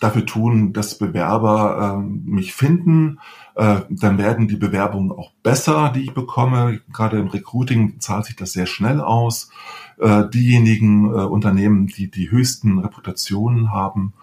dafür 0.00 0.26
tun, 0.26 0.72
dass 0.72 0.98
Bewerber 0.98 1.98
äh, 1.98 2.30
mich 2.30 2.54
finden. 2.54 3.18
Äh, 3.54 3.80
dann 3.88 4.18
werden 4.18 4.48
die 4.48 4.56
Bewerbungen 4.56 5.12
auch 5.12 5.32
besser, 5.42 5.92
die 5.94 6.02
ich 6.02 6.14
bekomme. 6.14 6.80
Gerade 6.92 7.18
im 7.18 7.28
Recruiting 7.28 8.00
zahlt 8.00 8.26
sich 8.26 8.36
das 8.36 8.52
sehr 8.52 8.66
schnell 8.66 9.00
aus. 9.00 9.50
Äh, 9.98 10.28
diejenigen 10.28 11.06
äh, 11.06 11.24
Unternehmen, 11.24 11.86
die 11.86 12.10
die 12.10 12.30
höchsten 12.30 12.78
Reputationen 12.78 13.70
haben, 13.72 14.14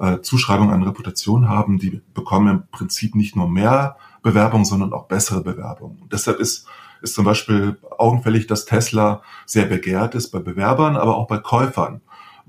äh, 0.00 0.20
Zuschreibungen 0.20 0.72
an 0.72 0.82
Reputation 0.82 1.48
haben, 1.48 1.78
die 1.78 2.00
bekommen 2.14 2.48
im 2.48 2.62
Prinzip 2.70 3.14
nicht 3.14 3.36
nur 3.36 3.48
mehr 3.48 3.96
Bewerbungen, 4.22 4.64
sondern 4.64 4.92
auch 4.92 5.06
bessere 5.06 5.42
Bewerbungen. 5.42 5.98
Und 6.02 6.12
deshalb 6.12 6.38
ist 6.38 6.66
ist 7.02 7.14
zum 7.14 7.24
Beispiel 7.24 7.78
augenfällig, 7.96 8.46
dass 8.46 8.66
Tesla 8.66 9.22
sehr 9.46 9.64
begehrt 9.64 10.14
ist 10.14 10.32
bei 10.32 10.38
Bewerbern, 10.38 10.96
aber 10.96 11.16
auch 11.16 11.26
bei 11.26 11.38
Käufern 11.38 12.02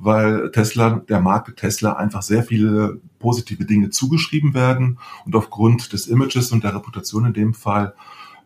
weil 0.04 0.50
Tesla, 0.52 1.02
der 1.08 1.20
Marke 1.20 1.54
Tesla 1.54 1.94
einfach 1.94 2.24
sehr 2.24 2.44
viele 2.44 3.00
positive 3.20 3.66
Dinge 3.66 3.92
zugeschrieben 3.92 4.54
werden 4.54 4.98
und 5.26 5.36
aufgrund 5.36 5.94
des 5.94 6.08
Images 6.08 6.52
und 6.52 6.64
der 6.64 6.76
Reputation 6.76 7.26
in 7.26 7.34
dem 7.34 7.54
Fall 7.54 7.94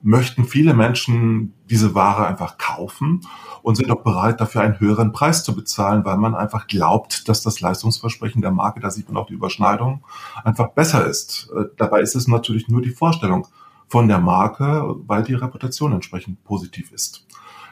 möchten 0.06 0.46
viele 0.46 0.76
Menschen 0.76 1.56
diese 1.68 1.96
Ware 1.96 2.28
einfach 2.28 2.60
kaufen 2.60 3.22
und 3.64 3.76
sind 3.76 3.90
auch 3.90 4.04
bereit, 4.04 4.40
dafür 4.40 4.62
einen 4.62 4.80
höheren 4.80 5.12
Preis 5.12 5.44
zu 5.44 5.56
bezahlen, 5.56 6.06
weil 6.06 6.18
man 6.18 6.36
einfach 6.36 6.68
glaubt, 6.68 7.28
dass 7.28 7.42
das 7.42 7.60
Leistungsversprechen 7.60 8.44
der 8.44 8.52
Marke, 8.52 8.80
da 8.80 8.92
sieht 8.92 9.10
man 9.10 9.18
auch 9.18 9.26
die 9.26 9.34
Überschneidung, 9.34 10.04
einfach 10.44 10.70
besser 10.70 11.08
ist. 11.08 11.50
Äh, 11.58 11.66
dabei 11.78 12.02
ist 12.02 12.16
es 12.16 12.28
natürlich 12.28 12.68
nur 12.68 12.84
die 12.84 12.92
Vorstellung 12.92 13.48
von 13.88 14.08
der 14.08 14.20
Marke, 14.20 14.96
weil 15.08 15.24
die 15.24 15.34
Reputation 15.34 15.92
entsprechend 15.92 16.44
positiv 16.44 16.92
ist. 16.92 17.26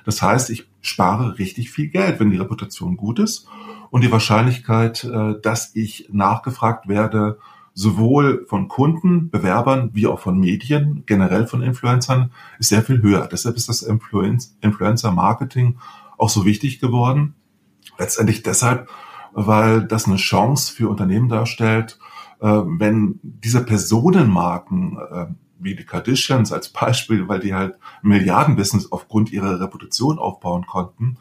Das 0.03 0.19
heißt, 0.23 0.49
ich 0.49 0.67
spare 0.81 1.37
richtig 1.37 1.69
viel 1.69 1.89
Geld, 1.89 2.19
wenn 2.19 2.31
die 2.31 2.37
Reputation 2.37 2.97
gut 2.97 3.19
ist 3.19 3.47
und 3.91 4.01
die 4.01 4.11
Wahrscheinlichkeit, 4.11 5.03
äh, 5.03 5.39
dass 5.39 5.75
ich 5.75 6.09
nachgefragt 6.11 6.87
werde, 6.87 7.37
sowohl 7.73 8.45
von 8.47 8.67
Kunden, 8.67 9.29
Bewerbern 9.29 9.89
wie 9.93 10.07
auch 10.07 10.19
von 10.19 10.39
Medien, 10.39 11.03
generell 11.05 11.47
von 11.47 11.61
Influencern, 11.61 12.31
ist 12.59 12.69
sehr 12.69 12.83
viel 12.83 13.01
höher. 13.01 13.27
Deshalb 13.31 13.55
ist 13.55 13.69
das 13.69 13.81
Influencer-Marketing 13.81 15.77
auch 16.17 16.29
so 16.29 16.45
wichtig 16.45 16.79
geworden. 16.79 17.35
Letztendlich 17.97 18.43
deshalb, 18.43 18.89
weil 19.33 19.83
das 19.83 20.05
eine 20.05 20.17
Chance 20.17 20.73
für 20.73 20.89
Unternehmen 20.89 21.29
darstellt, 21.29 21.99
äh, 22.39 22.47
wenn 22.47 23.19
diese 23.23 23.63
Personenmarken 23.63 24.97
äh, 25.11 25.25
wie 25.59 25.75
die 25.75 25.85
Kardashians 25.85 26.51
als 26.51 26.69
Beispiel, 26.69 27.27
weil 27.27 27.39
die 27.39 27.53
halt 27.53 27.79
Milliardenbusiness 28.01 28.91
aufgrund 28.91 29.31
ihrer 29.31 29.59
Reputation 29.59 30.19
aufbauen 30.19 30.65
konnten, 30.67 31.17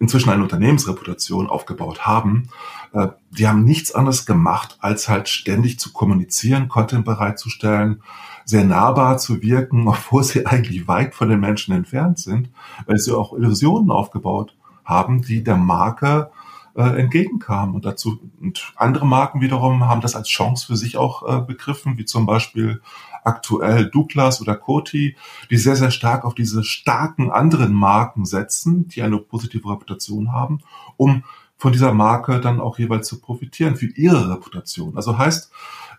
inzwischen 0.00 0.30
eine 0.30 0.42
Unternehmensreputation 0.42 1.48
aufgebaut 1.48 2.06
haben, 2.06 2.48
äh, 2.92 3.08
die 3.30 3.48
haben 3.48 3.64
nichts 3.64 3.92
anderes 3.92 4.26
gemacht, 4.26 4.78
als 4.80 5.08
halt 5.08 5.28
ständig 5.28 5.78
zu 5.78 5.92
kommunizieren, 5.92 6.68
Content 6.68 7.04
bereitzustellen, 7.04 8.02
sehr 8.44 8.64
nahbar 8.64 9.18
zu 9.18 9.42
wirken, 9.42 9.86
obwohl 9.88 10.24
sie 10.24 10.46
eigentlich 10.46 10.88
weit 10.88 11.14
von 11.14 11.28
den 11.28 11.40
Menschen 11.40 11.74
entfernt 11.74 12.18
sind, 12.18 12.50
weil 12.86 12.98
sie 12.98 13.16
auch 13.16 13.32
Illusionen 13.32 13.90
aufgebaut 13.90 14.54
haben, 14.84 15.22
die 15.22 15.44
der 15.44 15.56
Marke 15.56 16.30
äh, 16.74 17.00
entgegenkamen. 17.00 17.74
Und 17.74 17.84
dazu 17.84 18.20
und 18.40 18.72
andere 18.76 19.06
Marken 19.06 19.40
wiederum 19.40 19.86
haben 19.86 20.00
das 20.00 20.14
als 20.14 20.28
Chance 20.28 20.66
für 20.66 20.76
sich 20.76 20.96
auch 20.96 21.22
äh, 21.28 21.40
begriffen, 21.40 21.98
wie 21.98 22.04
zum 22.04 22.24
Beispiel 22.24 22.80
aktuell 23.28 23.90
Douglas 23.90 24.40
oder 24.40 24.56
Coty, 24.56 25.16
die 25.50 25.56
sehr, 25.56 25.76
sehr 25.76 25.90
stark 25.90 26.24
auf 26.24 26.34
diese 26.34 26.64
starken 26.64 27.30
anderen 27.30 27.72
Marken 27.72 28.24
setzen, 28.24 28.88
die 28.88 29.02
eine 29.02 29.18
positive 29.18 29.70
Reputation 29.70 30.32
haben, 30.32 30.60
um 30.96 31.22
von 31.58 31.72
dieser 31.72 31.92
Marke 31.92 32.40
dann 32.40 32.60
auch 32.60 32.78
jeweils 32.78 33.08
zu 33.08 33.20
profitieren 33.20 33.76
für 33.76 33.86
ihre 33.86 34.30
Reputation. 34.30 34.96
Also 34.96 35.18
heißt, 35.18 35.50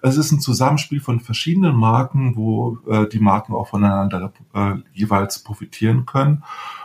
es 0.01 0.17
ist 0.17 0.31
ein 0.31 0.39
Zusammenspiel 0.39 1.01
von 1.01 1.19
verschiedenen 1.19 1.75
Marken, 1.75 2.35
wo 2.35 2.79
äh, 2.87 3.07
die 3.07 3.19
Marken 3.19 3.53
auch 3.53 3.67
voneinander 3.67 4.31
äh, 4.53 4.75
jeweils 4.93 5.39
profitieren 5.39 6.05
können, 6.05 6.43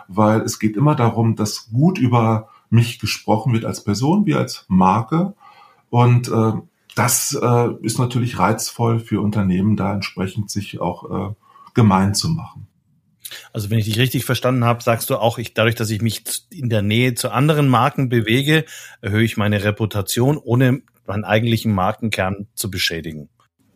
weil 0.09 0.41
es 0.41 0.59
geht 0.59 0.77
immer 0.77 0.97
darum, 0.97 1.37
dass 1.37 1.71
gut 1.71 1.99
über 1.99 2.49
mich 2.71 2.99
gesprochen 2.99 3.53
wird 3.53 3.65
als 3.65 3.85
Person 3.85 4.27
wie 4.27 4.35
als 4.35 4.67
Marke 4.69 5.35
und 5.91 6.29
äh, 6.29 6.53
das 6.95 7.37
äh, 7.41 7.69
ist 7.83 7.99
natürlich 7.99 8.39
reizvoll 8.39 8.99
für 9.01 9.21
Unternehmen, 9.21 9.77
da 9.77 9.95
entsprechend 9.95 10.51
sich 10.51 10.81
auch 10.81 11.31
äh, 11.31 11.35
gemein 11.75 12.15
zu 12.15 12.29
machen. 12.29 12.67
Also 13.53 13.71
wenn 13.71 13.79
ich 13.79 13.87
dich 13.87 13.99
richtig 13.99 14.25
verstanden 14.25 14.65
habe, 14.65 14.83
sagst 14.83 15.11
du 15.11 15.17
auch, 15.17 15.39
ich, 15.39 15.55
dadurch, 15.55 15.75
dass 15.75 15.91
ich 15.91 16.03
mich 16.03 16.23
in 16.51 16.69
der 16.69 16.83
Nähe 16.83 17.15
zu 17.15 17.31
anderen 17.31 17.69
Marken 17.69 18.09
bewege, 18.09 18.65
erhöhe 19.01 19.25
ich 19.25 19.37
meine 19.37 19.65
Reputation, 19.65 20.37
ohne 20.37 20.83
meinen 21.07 21.25
eigentlichen 21.25 21.73
Markenkern 21.73 22.47
zu 22.55 22.71
beschädigen. 22.71 23.29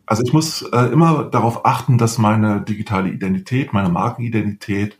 Also 0.05 0.23
ich 0.23 0.33
muss 0.33 0.63
äh, 0.63 0.91
immer 0.91 1.25
darauf 1.25 1.65
achten, 1.65 1.97
dass 1.97 2.17
meine 2.17 2.61
digitale 2.61 3.09
Identität, 3.09 3.73
meine 3.73 3.89
Markenidentität 3.89 4.97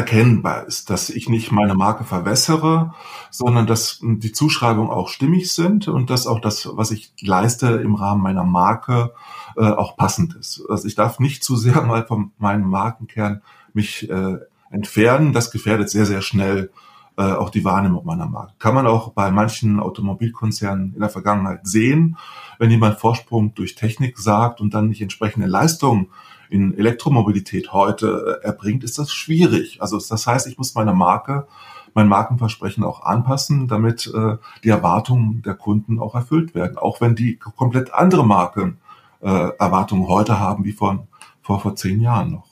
erkennbar 0.00 0.66
ist, 0.66 0.88
dass 0.88 1.10
ich 1.10 1.28
nicht 1.28 1.52
meine 1.52 1.74
Marke 1.74 2.04
verwässere, 2.04 2.94
sondern 3.30 3.66
dass 3.66 4.00
die 4.02 4.32
Zuschreibungen 4.32 4.90
auch 4.90 5.08
stimmig 5.08 5.52
sind 5.52 5.88
und 5.88 6.08
dass 6.08 6.26
auch 6.26 6.40
das, 6.40 6.68
was 6.72 6.90
ich 6.90 7.12
leiste 7.20 7.66
im 7.66 7.94
Rahmen 7.96 8.22
meiner 8.22 8.44
Marke, 8.44 9.12
äh, 9.56 9.68
auch 9.68 9.98
passend 9.98 10.36
ist. 10.36 10.62
Also 10.70 10.88
ich 10.88 10.94
darf 10.94 11.20
nicht 11.20 11.44
zu 11.44 11.56
sehr 11.56 11.82
mal 11.86 12.06
von 12.06 12.32
meinem 12.38 12.68
Markenkern 12.68 13.42
mich 13.74 14.08
äh, 14.08 14.38
entfernen. 14.70 15.34
Das 15.34 15.50
gefährdet 15.50 15.90
sehr, 15.90 16.06
sehr 16.06 16.22
schnell 16.22 16.70
äh, 17.18 17.32
auch 17.32 17.50
die 17.50 17.64
Wahrnehmung 17.64 18.06
meiner 18.06 18.26
Marke. 18.26 18.54
Kann 18.58 18.74
man 18.74 18.86
auch 18.86 19.12
bei 19.12 19.30
manchen 19.30 19.80
Automobilkonzernen 19.80 20.94
in 20.94 21.00
der 21.00 21.10
Vergangenheit 21.10 21.66
sehen, 21.66 22.16
wenn 22.58 22.70
jemand 22.70 22.98
Vorsprung 22.98 23.54
durch 23.54 23.74
Technik 23.74 24.18
sagt 24.18 24.62
und 24.62 24.72
dann 24.72 24.88
nicht 24.88 25.02
entsprechende 25.02 25.46
Leistungen 25.46 26.08
in 26.50 26.76
Elektromobilität 26.76 27.72
heute 27.72 28.40
äh, 28.42 28.46
erbringt, 28.46 28.84
ist 28.84 28.98
das 28.98 29.12
schwierig. 29.12 29.80
Also 29.80 29.98
das 29.98 30.26
heißt, 30.26 30.46
ich 30.46 30.58
muss 30.58 30.74
meine 30.74 30.92
Marke, 30.92 31.46
mein 31.94 32.08
Markenversprechen 32.08 32.84
auch 32.84 33.02
anpassen, 33.02 33.68
damit 33.68 34.10
äh, 34.14 34.36
die 34.62 34.68
Erwartungen 34.68 35.42
der 35.42 35.54
Kunden 35.54 35.98
auch 35.98 36.14
erfüllt 36.14 36.54
werden. 36.54 36.76
Auch 36.76 37.00
wenn 37.00 37.14
die 37.14 37.36
komplett 37.36 37.94
andere 37.94 38.26
Marken 38.26 38.78
äh, 39.20 39.28
Erwartungen 39.58 40.08
heute 40.08 40.38
haben 40.38 40.64
wie 40.64 40.72
vor, 40.72 41.06
vor, 41.42 41.60
vor 41.60 41.76
zehn 41.76 42.00
Jahren 42.00 42.32
noch. 42.32 42.50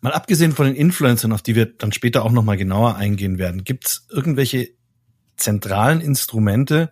Mal 0.00 0.12
abgesehen 0.12 0.52
von 0.52 0.66
den 0.66 0.76
Influencern, 0.76 1.32
auf 1.32 1.42
die 1.42 1.54
wir 1.54 1.66
dann 1.66 1.92
später 1.92 2.24
auch 2.24 2.32
nochmal 2.32 2.56
genauer 2.56 2.96
eingehen 2.96 3.38
werden, 3.38 3.64
gibt 3.64 3.86
es 3.86 4.06
irgendwelche 4.10 4.70
zentralen 5.36 6.00
Instrumente, 6.00 6.90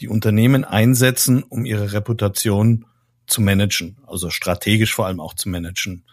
die 0.00 0.08
Unternehmen 0.08 0.64
einsetzen, 0.64 1.42
um 1.42 1.64
ihre 1.64 1.92
Reputation 1.92 2.86
zu 3.28 3.40
managen, 3.40 3.96
also 4.06 4.30
strategisch 4.30 4.94
vor 4.94 5.06
allem 5.06 5.20
auch 5.20 5.34
zu 5.34 5.48
managen. 5.48 6.04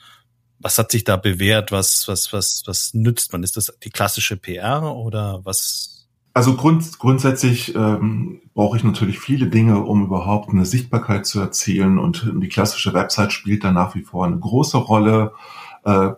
Was 0.60 0.78
hat 0.78 0.92
sich 0.92 1.04
da 1.04 1.18
bewährt? 1.18 1.72
Was, 1.72 2.08
was, 2.08 2.32
was, 2.32 2.64
was 2.66 2.94
nützt 2.94 3.34
man? 3.34 3.44
Ist 3.44 3.58
das 3.58 3.74
die 3.84 3.90
klassische 3.90 4.38
PR 4.38 4.96
oder 4.96 5.42
was? 5.44 6.08
Also 6.34 6.56
grund, 6.56 7.00
grundsätzlich 7.00 7.76
ähm, 7.76 8.42
brauche 8.54 8.78
ich 8.78 8.84
natürlich 8.84 9.20
viele 9.20 9.48
Dinge, 9.48 9.80
um 9.84 10.04
überhaupt 10.04 10.50
eine 10.50 10.66
Sichtbarkeit 10.66 11.26
zu 11.26 11.40
erzielen. 11.40 11.98
Und 11.98 12.32
die 12.36 12.50
klassische 12.50 12.94
Website 12.94 13.32
spielt 13.34 13.64
da 13.64 13.72
nach 13.72 13.96
wie 13.96 14.02
vor 14.02 14.26
eine 14.26 14.38
große 14.38 14.78
Rolle. 14.78 15.34
Äh, 15.84 16.12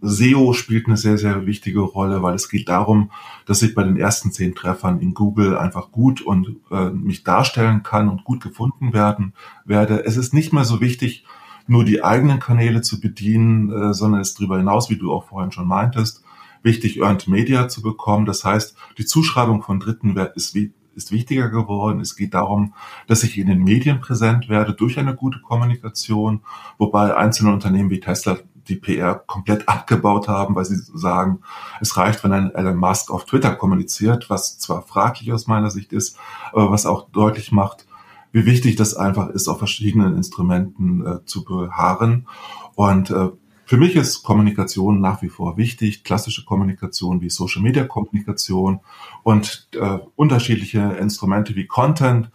SEO 0.00 0.52
spielt 0.52 0.86
eine 0.86 0.96
sehr, 0.96 1.18
sehr 1.18 1.46
wichtige 1.46 1.80
Rolle, 1.80 2.22
weil 2.22 2.34
es 2.34 2.48
geht 2.48 2.68
darum, 2.68 3.10
dass 3.46 3.62
ich 3.62 3.74
bei 3.74 3.82
den 3.82 3.96
ersten 3.96 4.32
zehn 4.32 4.54
Treffern 4.54 5.00
in 5.00 5.14
Google 5.14 5.56
einfach 5.56 5.90
gut 5.90 6.20
und 6.20 6.56
äh, 6.70 6.90
mich 6.90 7.24
darstellen 7.24 7.82
kann 7.82 8.08
und 8.08 8.24
gut 8.24 8.42
gefunden 8.42 8.92
werden 8.92 9.32
werde. 9.64 10.04
Es 10.04 10.16
ist 10.16 10.34
nicht 10.34 10.52
mehr 10.52 10.64
so 10.64 10.80
wichtig, 10.80 11.24
nur 11.66 11.84
die 11.84 12.02
eigenen 12.02 12.40
Kanäle 12.40 12.80
zu 12.80 13.00
bedienen, 13.00 13.70
äh, 13.70 13.94
sondern 13.94 14.20
es 14.20 14.30
ist 14.30 14.40
darüber 14.40 14.58
hinaus, 14.58 14.88
wie 14.90 14.96
du 14.96 15.12
auch 15.12 15.28
vorhin 15.28 15.52
schon 15.52 15.68
meintest, 15.68 16.22
wichtig, 16.62 17.00
Earned 17.00 17.28
Media 17.28 17.68
zu 17.68 17.82
bekommen. 17.82 18.26
Das 18.26 18.44
heißt, 18.44 18.76
die 18.98 19.04
Zuschreibung 19.04 19.62
von 19.62 19.80
Dritten 19.80 20.16
ist, 20.34 20.56
ist 20.94 21.12
wichtiger 21.12 21.48
geworden. 21.48 22.00
Es 22.00 22.16
geht 22.16 22.34
darum, 22.34 22.74
dass 23.06 23.22
ich 23.22 23.38
in 23.38 23.46
den 23.46 23.62
Medien 23.62 24.00
präsent 24.00 24.48
werde 24.48 24.74
durch 24.74 24.98
eine 24.98 25.14
gute 25.14 25.40
Kommunikation, 25.40 26.40
wobei 26.76 27.16
einzelne 27.16 27.52
Unternehmen 27.52 27.90
wie 27.90 28.00
Tesla 28.00 28.38
die 28.68 28.76
PR 28.76 29.14
komplett 29.14 29.68
abgebaut 29.68 30.28
haben, 30.28 30.54
weil 30.54 30.64
sie 30.64 30.76
sagen, 30.76 31.40
es 31.80 31.96
reicht, 31.96 32.22
wenn 32.22 32.32
ein 32.32 32.54
Elon 32.54 32.76
Musk 32.76 33.10
auf 33.10 33.24
Twitter 33.24 33.54
kommuniziert, 33.54 34.30
was 34.30 34.58
zwar 34.58 34.82
fraglich 34.82 35.32
aus 35.32 35.46
meiner 35.46 35.70
Sicht 35.70 35.92
ist, 35.92 36.18
aber 36.52 36.70
was 36.70 36.86
auch 36.86 37.08
deutlich 37.10 37.52
macht, 37.52 37.86
wie 38.32 38.46
wichtig 38.46 38.76
das 38.76 38.94
einfach 38.94 39.28
ist, 39.30 39.48
auf 39.48 39.58
verschiedenen 39.58 40.16
Instrumenten 40.16 41.06
äh, 41.06 41.24
zu 41.24 41.44
beharren. 41.44 42.28
Und 42.74 43.10
äh, 43.10 43.30
für 43.64 43.76
mich 43.76 43.96
ist 43.96 44.22
Kommunikation 44.22 45.00
nach 45.00 45.20
wie 45.20 45.28
vor 45.28 45.56
wichtig, 45.56 46.04
klassische 46.04 46.44
Kommunikation 46.44 47.20
wie 47.20 47.30
Social 47.30 47.62
Media 47.62 47.84
Kommunikation 47.84 48.80
und 49.22 49.68
äh, 49.72 49.98
unterschiedliche 50.16 50.80
Instrumente 50.80 51.54
wie 51.54 51.66
Content 51.66 52.30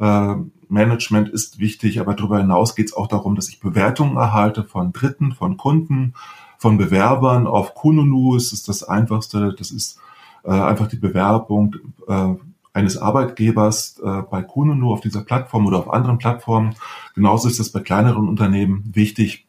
äh, 0.00 0.34
Management 0.68 1.28
ist 1.28 1.58
wichtig, 1.58 2.00
aber 2.00 2.14
darüber 2.14 2.38
hinaus 2.38 2.74
geht 2.74 2.88
es 2.88 2.94
auch 2.94 3.06
darum, 3.06 3.34
dass 3.34 3.48
ich 3.48 3.60
Bewertungen 3.60 4.16
erhalte 4.16 4.64
von 4.64 4.92
Dritten, 4.92 5.32
von 5.32 5.56
Kunden, 5.56 6.14
von 6.58 6.78
Bewerbern. 6.78 7.46
Auf 7.46 7.74
Kununu 7.74 8.36
ist 8.36 8.52
es 8.52 8.62
das 8.62 8.82
Einfachste. 8.82 9.54
Das 9.58 9.70
ist 9.70 9.98
äh, 10.44 10.50
einfach 10.50 10.88
die 10.88 10.96
Bewerbung 10.96 11.76
äh, 12.08 12.34
eines 12.72 12.96
Arbeitgebers 12.96 14.00
bei 14.30 14.42
Kununu 14.44 14.92
auf 14.92 15.00
dieser 15.00 15.22
Plattform 15.22 15.66
oder 15.66 15.78
auf 15.78 15.92
anderen 15.92 16.18
Plattformen. 16.18 16.76
Genauso 17.16 17.48
ist 17.48 17.58
es 17.58 17.72
bei 17.72 17.80
kleineren 17.80 18.28
Unternehmen 18.28 18.84
wichtig, 18.94 19.48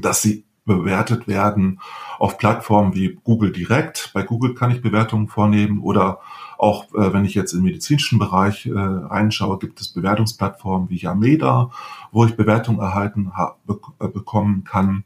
dass 0.00 0.22
sie 0.22 0.44
bewertet 0.68 1.26
werden 1.26 1.80
auf 2.20 2.38
Plattformen 2.38 2.94
wie 2.94 3.18
Google 3.24 3.50
Direct. 3.50 4.10
Bei 4.14 4.22
Google 4.22 4.54
kann 4.54 4.70
ich 4.70 4.82
Bewertungen 4.82 5.26
vornehmen 5.26 5.80
oder 5.80 6.20
auch 6.58 6.92
äh, 6.94 7.12
wenn 7.12 7.24
ich 7.24 7.34
jetzt 7.34 7.52
im 7.52 7.62
medizinischen 7.62 8.18
Bereich 8.18 8.66
äh, 8.66 8.72
reinschaue, 8.72 9.58
gibt 9.58 9.80
es 9.80 9.88
Bewertungsplattformen 9.88 10.90
wie 10.90 10.98
Yameda, 10.98 11.70
wo 12.10 12.24
ich 12.24 12.36
Bewertungen 12.36 12.80
erhalten 12.80 13.30
be 13.64 13.78
äh, 14.00 14.08
bekommen 14.08 14.64
kann. 14.64 15.04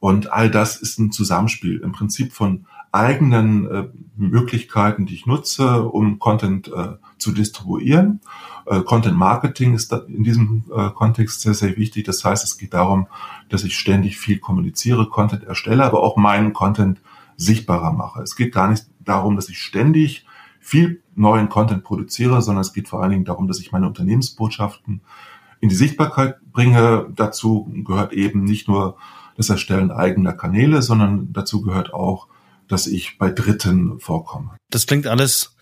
Und 0.00 0.32
all 0.32 0.50
das 0.50 0.76
ist 0.76 0.98
ein 0.98 1.12
Zusammenspiel 1.12 1.78
im 1.78 1.92
Prinzip 1.92 2.32
von 2.32 2.66
eigenen 2.92 3.70
äh, 3.70 3.88
Möglichkeiten, 4.16 5.06
die 5.06 5.14
ich 5.14 5.26
nutze, 5.26 5.82
um 5.84 6.18
Content 6.18 6.68
äh, 6.68 6.96
zu 7.18 7.32
distribuieren. 7.32 8.20
Äh, 8.66 8.80
Content 8.80 9.16
Marketing 9.16 9.74
ist 9.74 9.92
in 9.92 10.24
diesem 10.24 10.64
äh, 10.74 10.90
Kontext 10.90 11.42
sehr, 11.42 11.54
sehr 11.54 11.76
wichtig. 11.76 12.04
Das 12.04 12.24
heißt, 12.24 12.44
es 12.44 12.58
geht 12.58 12.74
darum, 12.74 13.06
dass 13.50 13.64
ich 13.64 13.76
ständig 13.76 14.18
viel 14.18 14.38
kommuniziere, 14.38 15.08
Content 15.08 15.44
erstelle, 15.44 15.84
aber 15.84 16.02
auch 16.02 16.16
meinen 16.16 16.52
Content 16.52 17.00
sichtbarer 17.36 17.92
mache. 17.92 18.22
Es 18.22 18.36
geht 18.36 18.52
gar 18.52 18.68
nicht 18.68 18.86
darum, 19.00 19.36
dass 19.36 19.48
ich 19.48 19.60
ständig 19.60 20.26
viel 20.60 21.02
neuen 21.14 21.48
Content 21.48 21.84
produziere, 21.84 22.42
sondern 22.42 22.62
es 22.62 22.72
geht 22.72 22.88
vor 22.88 23.02
allen 23.02 23.10
Dingen 23.10 23.24
darum, 23.24 23.48
dass 23.48 23.60
ich 23.60 23.72
meine 23.72 23.86
Unternehmensbotschaften 23.86 25.00
in 25.60 25.68
die 25.68 25.74
Sichtbarkeit 25.74 26.36
bringe. 26.52 27.06
Dazu 27.14 27.72
gehört 27.84 28.12
eben 28.12 28.44
nicht 28.44 28.68
nur 28.68 28.96
das 29.36 29.50
Erstellen 29.50 29.90
eigener 29.90 30.32
Kanäle, 30.32 30.82
sondern 30.82 31.32
dazu 31.32 31.62
gehört 31.62 31.92
auch, 31.94 32.28
dass 32.68 32.86
ich 32.86 33.18
bei 33.18 33.30
Dritten 33.30 33.98
vorkomme. 33.98 34.56
Das 34.70 34.86
klingt 34.86 35.06
alles 35.06 35.56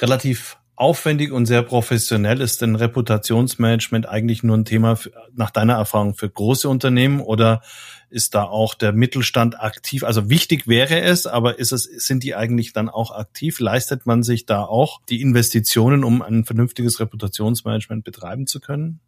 relativ 0.00 0.57
aufwendig 0.78 1.32
und 1.32 1.46
sehr 1.46 1.62
professionell. 1.62 2.40
Ist 2.40 2.62
denn 2.62 2.76
Reputationsmanagement 2.76 4.08
eigentlich 4.08 4.42
nur 4.42 4.56
ein 4.56 4.64
Thema 4.64 4.96
für, 4.96 5.10
nach 5.34 5.50
deiner 5.50 5.74
Erfahrung 5.74 6.14
für 6.14 6.30
große 6.30 6.68
Unternehmen 6.68 7.20
oder 7.20 7.62
ist 8.10 8.34
da 8.34 8.44
auch 8.44 8.74
der 8.74 8.92
Mittelstand 8.92 9.60
aktiv? 9.60 10.04
Also 10.04 10.30
wichtig 10.30 10.68
wäre 10.68 11.00
es, 11.00 11.26
aber 11.26 11.58
ist 11.58 11.72
es, 11.72 11.84
sind 11.84 12.22
die 12.22 12.34
eigentlich 12.34 12.72
dann 12.72 12.88
auch 12.88 13.10
aktiv? 13.10 13.60
Leistet 13.60 14.06
man 14.06 14.22
sich 14.22 14.46
da 14.46 14.62
auch 14.62 15.00
die 15.08 15.20
Investitionen, 15.20 16.04
um 16.04 16.22
ein 16.22 16.44
vernünftiges 16.44 17.00
Reputationsmanagement 17.00 18.04
betreiben 18.04 18.46
zu 18.46 18.60
können? 18.60 19.00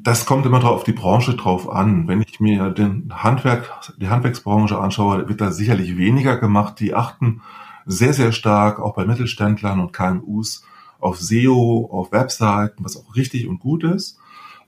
Das 0.00 0.24
kommt 0.24 0.46
immer 0.46 0.60
drauf 0.60 0.76
auf 0.76 0.84
die 0.84 0.92
Branche 0.92 1.34
drauf 1.34 1.68
an. 1.68 2.08
Wenn 2.08 2.22
ich 2.22 2.40
mir 2.40 2.70
den 2.70 3.12
Handwerk, 3.12 3.70
die 3.98 4.08
Handwerksbranche 4.08 4.78
anschaue, 4.78 5.28
wird 5.28 5.40
da 5.40 5.50
sicherlich 5.50 5.98
weniger 5.98 6.38
gemacht. 6.38 6.80
Die 6.80 6.94
achten 6.94 7.42
sehr, 7.86 8.12
sehr 8.14 8.32
stark 8.32 8.78
auch 8.80 8.94
bei 8.94 9.04
Mittelständlern 9.04 9.80
und 9.80 9.92
KMUs 9.92 10.64
auf 10.98 11.20
SEO, 11.20 11.88
auf 11.90 12.12
Webseiten, 12.12 12.84
was 12.84 12.96
auch 12.96 13.16
richtig 13.16 13.48
und 13.48 13.58
gut 13.58 13.84
ist. 13.84 14.18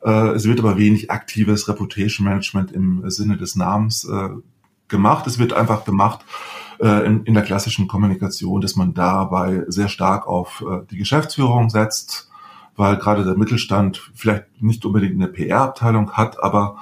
Äh, 0.04 0.30
es 0.30 0.44
wird 0.44 0.58
aber 0.58 0.76
wenig 0.76 1.10
aktives 1.10 1.68
Reputation 1.68 2.26
Management 2.26 2.72
im 2.72 3.08
Sinne 3.10 3.36
des 3.36 3.56
Namens 3.56 4.04
äh, 4.04 4.28
gemacht. 4.88 5.26
Es 5.26 5.38
wird 5.38 5.54
einfach 5.54 5.84
gemacht 5.84 6.24
äh, 6.80 7.06
in, 7.06 7.34
der 7.34 7.42
klassischen 7.42 7.88
Kommunikation, 7.88 8.60
dass 8.60 8.76
man 8.76 8.94
dabei 8.94 9.64
sehr 9.68 9.88
stark 9.88 10.26
auf 10.26 10.62
die 10.90 10.98
Geschäftsführung 10.98 11.70
setzt, 11.70 12.30
weil 12.76 12.96
gerade 12.96 13.24
der 13.24 13.36
Mittelstand 13.36 14.10
vielleicht 14.14 14.60
nicht 14.60 14.84
unbedingt 14.84 15.14
eine 15.14 15.28
PR-Abteilung 15.28 16.12
hat, 16.12 16.42
aber 16.42 16.76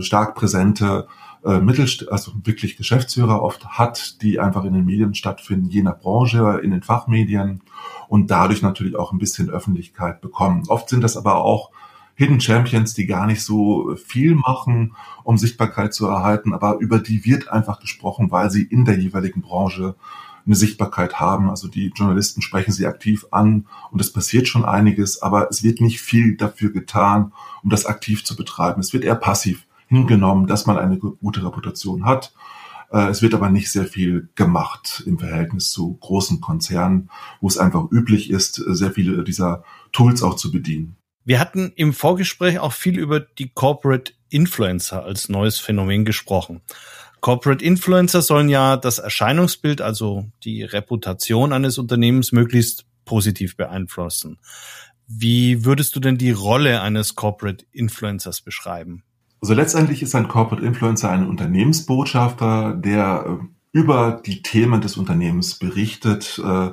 stark 0.00 0.34
präsente 0.34 1.06
Mittelst 1.44 2.10
also 2.10 2.32
wirklich 2.44 2.76
Geschäftsführer 2.76 3.42
oft 3.42 3.64
hat, 3.66 4.22
die 4.22 4.40
einfach 4.40 4.64
in 4.64 4.74
den 4.74 4.84
Medien 4.84 5.14
stattfinden, 5.14 5.70
je 5.70 5.82
nach 5.82 5.98
Branche, 5.98 6.60
in 6.62 6.72
den 6.72 6.82
Fachmedien 6.82 7.62
und 8.08 8.30
dadurch 8.30 8.62
natürlich 8.62 8.96
auch 8.96 9.12
ein 9.12 9.18
bisschen 9.18 9.48
Öffentlichkeit 9.48 10.20
bekommen. 10.20 10.64
Oft 10.68 10.88
sind 10.88 11.02
das 11.02 11.16
aber 11.16 11.36
auch 11.36 11.70
Hidden 12.16 12.40
Champions, 12.40 12.94
die 12.94 13.06
gar 13.06 13.26
nicht 13.26 13.44
so 13.44 13.94
viel 13.94 14.34
machen, 14.34 14.96
um 15.22 15.38
Sichtbarkeit 15.38 15.94
zu 15.94 16.08
erhalten, 16.08 16.52
aber 16.52 16.78
über 16.78 16.98
die 16.98 17.24
wird 17.24 17.48
einfach 17.48 17.78
gesprochen, 17.78 18.32
weil 18.32 18.50
sie 18.50 18.64
in 18.64 18.84
der 18.84 18.98
jeweiligen 18.98 19.40
Branche 19.40 19.94
eine 20.44 20.56
Sichtbarkeit 20.56 21.20
haben. 21.20 21.48
Also 21.48 21.68
die 21.68 21.92
Journalisten 21.94 22.42
sprechen 22.42 22.72
sie 22.72 22.86
aktiv 22.86 23.26
an 23.30 23.68
und 23.92 24.00
es 24.00 24.12
passiert 24.12 24.48
schon 24.48 24.64
einiges, 24.64 25.22
aber 25.22 25.48
es 25.48 25.62
wird 25.62 25.80
nicht 25.80 26.00
viel 26.00 26.36
dafür 26.36 26.72
getan, 26.72 27.32
um 27.62 27.70
das 27.70 27.86
aktiv 27.86 28.24
zu 28.24 28.34
betreiben. 28.34 28.80
Es 28.80 28.92
wird 28.92 29.04
eher 29.04 29.14
passiv 29.14 29.67
hingenommen, 29.88 30.46
dass 30.46 30.66
man 30.66 30.78
eine 30.78 30.98
gute 30.98 31.44
Reputation 31.44 32.04
hat. 32.04 32.32
Äh, 32.92 33.08
es 33.08 33.22
wird 33.22 33.34
aber 33.34 33.50
nicht 33.50 33.70
sehr 33.70 33.86
viel 33.86 34.28
gemacht 34.34 35.02
im 35.06 35.18
Verhältnis 35.18 35.70
zu 35.70 35.96
großen 36.00 36.40
Konzernen, 36.40 37.10
wo 37.40 37.48
es 37.48 37.58
einfach 37.58 37.90
üblich 37.90 38.30
ist, 38.30 38.54
sehr 38.54 38.92
viele 38.92 39.24
dieser 39.24 39.64
Tools 39.92 40.22
auch 40.22 40.36
zu 40.36 40.50
bedienen. 40.50 40.96
Wir 41.24 41.40
hatten 41.40 41.72
im 41.76 41.92
Vorgespräch 41.92 42.58
auch 42.58 42.72
viel 42.72 42.98
über 42.98 43.20
die 43.20 43.50
Corporate 43.50 44.12
Influencer 44.30 45.04
als 45.04 45.28
neues 45.28 45.58
Phänomen 45.58 46.04
gesprochen. 46.04 46.62
Corporate 47.20 47.64
Influencer 47.64 48.22
sollen 48.22 48.48
ja 48.48 48.76
das 48.76 48.98
Erscheinungsbild, 48.98 49.80
also 49.80 50.26
die 50.44 50.62
Reputation 50.62 51.52
eines 51.52 51.76
Unternehmens 51.78 52.32
möglichst 52.32 52.86
positiv 53.04 53.56
beeinflussen. 53.56 54.38
Wie 55.06 55.64
würdest 55.64 55.96
du 55.96 56.00
denn 56.00 56.18
die 56.18 56.30
Rolle 56.30 56.80
eines 56.82 57.14
Corporate 57.14 57.64
Influencers 57.72 58.40
beschreiben? 58.42 59.02
Also 59.40 59.54
letztendlich 59.54 60.02
ist 60.02 60.14
ein 60.14 60.28
Corporate 60.28 60.66
Influencer 60.66 61.10
ein 61.10 61.26
Unternehmensbotschafter, 61.26 62.74
der 62.74 63.24
äh, 63.26 63.44
über 63.72 64.20
die 64.24 64.42
Themen 64.42 64.80
des 64.80 64.96
Unternehmens 64.96 65.58
berichtet 65.58 66.40
äh, 66.44 66.70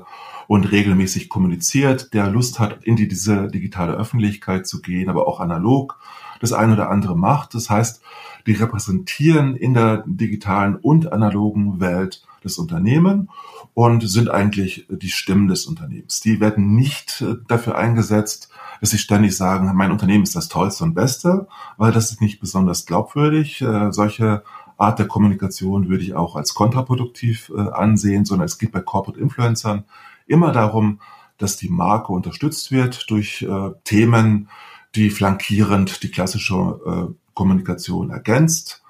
und 0.48 0.72
regelmäßig 0.72 1.30
kommuniziert, 1.30 2.14
der 2.14 2.30
Lust 2.30 2.60
hat, 2.60 2.84
in 2.84 2.96
die, 2.96 3.08
diese 3.08 3.48
digitale 3.48 3.94
Öffentlichkeit 3.94 4.68
zu 4.68 4.82
gehen, 4.82 5.10
aber 5.10 5.28
auch 5.28 5.40
analog 5.40 6.00
das 6.40 6.54
eine 6.54 6.74
oder 6.74 6.90
andere 6.90 7.18
macht. 7.18 7.54
Das 7.54 7.70
heißt, 7.70 8.02
die 8.48 8.54
repräsentieren 8.54 9.56
in 9.56 9.74
der 9.74 10.04
digitalen 10.06 10.76
und 10.76 11.12
analogen 11.12 11.80
Welt 11.80 12.24
das 12.46 12.58
Unternehmen 12.58 13.30
und 13.74 14.08
sind 14.08 14.30
eigentlich 14.30 14.88
die 14.90 15.10
Stimmen 15.10 15.48
des 15.48 15.66
Unternehmens. 15.66 16.22
Die 16.22 16.40
werden 16.40 16.76
nicht 16.76 17.22
äh, 17.22 17.36
dafür 17.48 17.78
eingesetzt, 17.78 18.50
dass 18.80 18.92
sie 18.92 18.98
ständig 18.98 19.36
sagen, 19.36 19.72
mein 19.76 19.92
Unternehmen 19.92 20.24
ist 20.24 20.36
das 20.36 20.48
Tollste 20.48 20.84
und 20.84 20.94
Beste, 20.94 21.48
weil 21.78 21.92
das 21.92 22.12
ist 22.12 22.22
nicht 22.22 22.40
besonders 22.40 22.86
glaubwürdig. 22.86 23.62
Äh, 23.62 23.92
solche 23.92 24.44
Art 24.78 25.00
der 25.00 25.08
Kommunikation 25.08 25.90
würde 25.90 26.04
ich 26.04 26.14
auch 26.14 26.36
als 26.36 26.54
kontraproduktiv 26.54 27.52
äh, 27.56 27.62
ansehen, 27.62 28.26
sondern 28.26 28.46
es 28.46 28.58
geht 28.58 28.72
bei 28.72 28.82
Corporate 28.82 29.20
Influencern 29.20 29.86
immer 30.28 30.52
darum, 30.52 31.00
dass 31.38 31.58
die 31.58 31.70
Marke 31.70 32.14
unterstützt 32.14 32.72
wird 32.72 33.10
durch 33.10 33.42
äh, 33.42 33.72
Themen, 33.84 34.50
die 34.96 35.10
flankierend 35.10 36.04
die 36.04 36.12
klassische 36.12 37.16
Kommunikation 37.36 38.10
ergänzt 38.10 38.82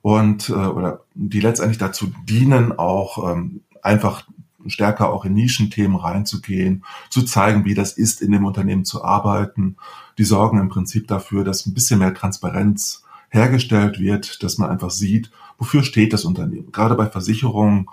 und 0.00 0.48
äh, 0.48 0.54
oder 0.54 1.00
die 1.14 1.40
letztendlich 1.40 1.78
dazu 1.78 2.10
dienen, 2.24 2.78
auch 2.78 3.30
ähm, 3.30 3.60
einfach 3.82 4.24
stärker 4.66 5.12
auch 5.12 5.24
in 5.24 5.34
Nischenthemen 5.34 5.96
reinzugehen, 5.96 6.84
zu 7.10 7.22
zeigen, 7.22 7.64
wie 7.64 7.74
das 7.74 7.92
ist, 7.92 8.22
in 8.22 8.32
dem 8.32 8.44
Unternehmen 8.44 8.84
zu 8.84 9.04
arbeiten. 9.04 9.76
Die 10.16 10.24
sorgen 10.24 10.58
im 10.58 10.68
Prinzip 10.68 11.06
dafür, 11.08 11.44
dass 11.44 11.66
ein 11.66 11.74
bisschen 11.74 12.00
mehr 12.00 12.14
Transparenz 12.14 13.04
hergestellt 13.30 14.00
wird, 14.00 14.42
dass 14.42 14.58
man 14.58 14.70
einfach 14.70 14.90
sieht, 14.90 15.30
wofür 15.58 15.82
steht 15.82 16.12
das 16.12 16.24
Unternehmen. 16.24 16.72
Gerade 16.72 16.94
bei 16.94 17.06
Versicherungen 17.06 17.88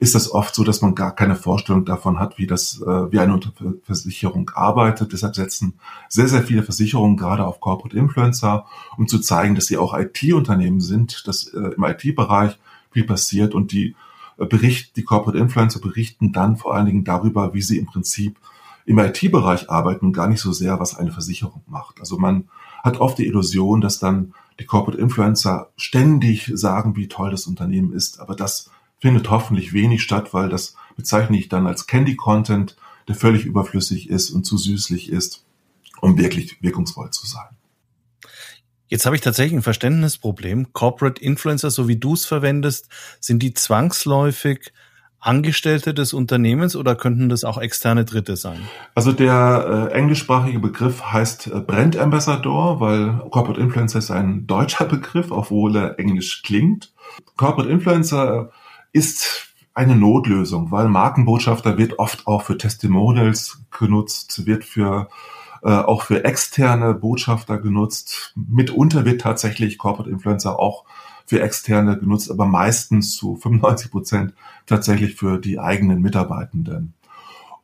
ist 0.00 0.14
das 0.14 0.30
oft 0.30 0.54
so, 0.54 0.62
dass 0.62 0.80
man 0.80 0.94
gar 0.94 1.14
keine 1.14 1.34
Vorstellung 1.34 1.84
davon 1.84 2.20
hat, 2.20 2.38
wie 2.38 2.46
das, 2.46 2.80
äh, 2.80 3.12
wie 3.12 3.18
eine 3.18 3.40
Versicherung 3.82 4.50
arbeitet. 4.54 5.12
Deshalb 5.12 5.34
setzen 5.34 5.74
sehr, 6.08 6.28
sehr 6.28 6.42
viele 6.42 6.62
Versicherungen 6.62 7.16
gerade 7.16 7.44
auf 7.44 7.60
Corporate 7.60 7.96
Influencer, 7.96 8.66
um 8.96 9.08
zu 9.08 9.18
zeigen, 9.18 9.56
dass 9.56 9.66
sie 9.66 9.76
auch 9.76 9.98
IT-Unternehmen 9.98 10.80
sind, 10.80 11.26
dass 11.26 11.48
äh, 11.48 11.72
im 11.76 11.82
IT-Bereich 11.82 12.58
viel 12.92 13.04
passiert 13.04 13.54
und 13.54 13.72
die 13.72 13.96
äh, 14.38 14.46
Bericht, 14.46 14.96
die 14.96 15.02
Corporate 15.02 15.38
Influencer 15.38 15.80
berichten 15.80 16.32
dann 16.32 16.56
vor 16.56 16.74
allen 16.74 16.86
Dingen 16.86 17.04
darüber, 17.04 17.52
wie 17.54 17.62
sie 17.62 17.78
im 17.78 17.86
Prinzip 17.86 18.36
im 18.86 18.98
IT-Bereich 19.00 19.68
arbeiten 19.68 20.06
und 20.06 20.12
gar 20.12 20.28
nicht 20.28 20.40
so 20.40 20.52
sehr, 20.52 20.78
was 20.78 20.96
eine 20.96 21.10
Versicherung 21.10 21.62
macht. 21.66 22.00
Also 22.00 22.18
man 22.18 22.48
hat 22.84 23.00
oft 23.00 23.18
die 23.18 23.26
Illusion, 23.26 23.80
dass 23.80 23.98
dann 23.98 24.32
die 24.60 24.64
Corporate 24.64 25.00
Influencer 25.00 25.70
ständig 25.76 26.50
sagen, 26.54 26.96
wie 26.96 27.08
toll 27.08 27.30
das 27.30 27.46
Unternehmen 27.46 27.92
ist, 27.92 28.20
aber 28.20 28.34
das 28.34 28.70
findet 29.00 29.30
hoffentlich 29.30 29.72
wenig 29.72 30.02
statt, 30.02 30.34
weil 30.34 30.48
das 30.48 30.74
bezeichne 30.96 31.38
ich 31.38 31.48
dann 31.48 31.66
als 31.66 31.86
Candy 31.86 32.16
Content, 32.16 32.76
der 33.06 33.14
völlig 33.14 33.44
überflüssig 33.44 34.10
ist 34.10 34.30
und 34.30 34.44
zu 34.44 34.58
süßlich 34.58 35.10
ist, 35.10 35.44
um 36.00 36.18
wirklich 36.18 36.62
wirkungsvoll 36.62 37.10
zu 37.10 37.26
sein. 37.26 37.48
Jetzt 38.88 39.04
habe 39.04 39.16
ich 39.16 39.22
tatsächlich 39.22 39.54
ein 39.54 39.62
Verständnisproblem. 39.62 40.72
Corporate 40.72 41.22
Influencer, 41.22 41.70
so 41.70 41.88
wie 41.88 41.96
du 41.96 42.14
es 42.14 42.24
verwendest, 42.24 42.88
sind 43.20 43.42
die 43.42 43.52
zwangsläufig 43.52 44.72
Angestellte 45.20 45.94
des 45.94 46.12
Unternehmens 46.12 46.76
oder 46.76 46.94
könnten 46.94 47.28
das 47.28 47.42
auch 47.44 47.58
externe 47.58 48.04
Dritte 48.04 48.36
sein? 48.36 48.60
Also 48.94 49.12
der 49.12 49.90
äh, 49.90 49.94
englischsprachige 49.94 50.60
Begriff 50.60 51.02
heißt 51.02 51.48
äh, 51.48 51.60
Brand 51.60 51.96
Ambassador, 51.96 52.80
weil 52.80 53.18
Corporate 53.30 53.60
Influencer 53.60 53.98
ist 53.98 54.10
ein 54.10 54.46
deutscher 54.46 54.84
Begriff, 54.86 55.30
obwohl 55.30 55.76
er 55.76 55.98
englisch 55.98 56.42
klingt. 56.42 56.92
Corporate 57.36 57.70
Influencer 57.70 58.52
ist 58.92 59.54
eine 59.74 59.96
Notlösung, 59.96 60.70
weil 60.70 60.88
Markenbotschafter 60.88 61.78
wird 61.78 61.98
oft 61.98 62.26
auch 62.26 62.42
für 62.42 62.58
Testimonials 62.58 63.60
genutzt, 63.70 64.46
wird 64.46 64.64
für 64.64 65.08
äh, 65.62 65.70
auch 65.70 66.02
für 66.02 66.24
externe 66.24 66.94
Botschafter 66.94 67.58
genutzt. 67.58 68.32
Mitunter 68.36 69.04
wird 69.04 69.20
tatsächlich 69.20 69.78
Corporate 69.78 70.10
Influencer 70.10 70.58
auch 70.58 70.84
für 71.26 71.42
externe 71.42 71.98
genutzt, 71.98 72.30
aber 72.30 72.46
meistens 72.46 73.16
zu 73.16 73.36
95 73.36 73.90
Prozent 73.90 74.34
tatsächlich 74.66 75.16
für 75.16 75.38
die 75.38 75.58
eigenen 75.58 76.00
Mitarbeitenden. 76.00 76.94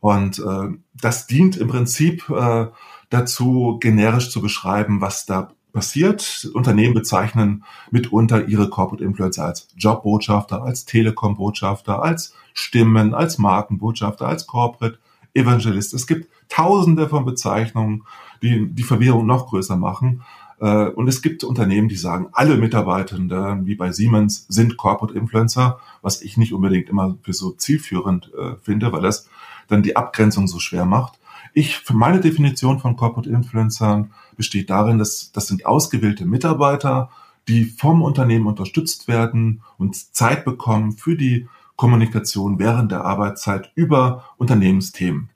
Und 0.00 0.38
äh, 0.38 0.76
das 1.00 1.26
dient 1.26 1.56
im 1.56 1.68
Prinzip 1.68 2.28
äh, 2.28 2.66
dazu, 3.10 3.78
generisch 3.80 4.30
zu 4.30 4.42
beschreiben, 4.42 5.00
was 5.00 5.24
da 5.24 5.52
passiert. 5.74 6.48
Unternehmen 6.54 6.94
bezeichnen 6.94 7.64
mitunter 7.90 8.48
ihre 8.48 8.70
Corporate 8.70 9.04
Influencer 9.04 9.44
als 9.44 9.68
Jobbotschafter, 9.76 10.62
als 10.62 10.86
Telekom-Botschafter, 10.86 12.02
als 12.02 12.32
Stimmen, 12.54 13.12
als 13.12 13.36
Markenbotschafter, 13.36 14.26
als 14.26 14.46
Corporate 14.46 14.98
Evangelist. 15.34 15.92
Es 15.92 16.06
gibt 16.06 16.30
tausende 16.48 17.08
von 17.08 17.26
Bezeichnungen, 17.26 18.04
die 18.42 18.68
die 18.68 18.82
Verwirrung 18.84 19.26
noch 19.26 19.48
größer 19.48 19.76
machen. 19.76 20.22
Äh, 20.60 20.86
und 20.86 21.08
es 21.08 21.20
gibt 21.20 21.44
Unternehmen, 21.44 21.88
die 21.88 21.96
sagen, 21.96 22.28
alle 22.32 22.56
Mitarbeitenden, 22.56 23.66
wie 23.66 23.74
bei 23.74 23.92
Siemens, 23.92 24.46
sind 24.48 24.76
Corporate 24.76 25.18
Influencer, 25.18 25.80
was 26.00 26.22
ich 26.22 26.36
nicht 26.36 26.54
unbedingt 26.54 26.88
immer 26.88 27.16
für 27.22 27.32
so 27.32 27.50
zielführend 27.50 28.30
äh, 28.34 28.54
finde, 28.62 28.92
weil 28.92 29.02
das 29.02 29.28
dann 29.66 29.82
die 29.82 29.96
Abgrenzung 29.96 30.46
so 30.46 30.60
schwer 30.60 30.84
macht. 30.84 31.18
Ich, 31.56 31.78
für 31.78 31.94
meine 31.94 32.20
Definition 32.20 32.80
von 32.80 32.96
Corporate 32.96 33.30
Influencern 33.30 34.12
besteht 34.36 34.70
darin, 34.70 34.98
dass 34.98 35.30
das 35.30 35.46
sind 35.46 35.64
ausgewählte 35.64 36.26
Mitarbeiter, 36.26 37.10
die 37.46 37.64
vom 37.64 38.02
Unternehmen 38.02 38.48
unterstützt 38.48 39.06
werden 39.06 39.62
und 39.78 39.94
Zeit 39.94 40.44
bekommen 40.44 40.92
für 40.92 41.16
die 41.16 41.48
Kommunikation 41.76 42.58
während 42.58 42.90
der 42.90 43.04
Arbeitszeit 43.04 43.70
über 43.76 44.24
Unternehmensthemen. 44.36 45.30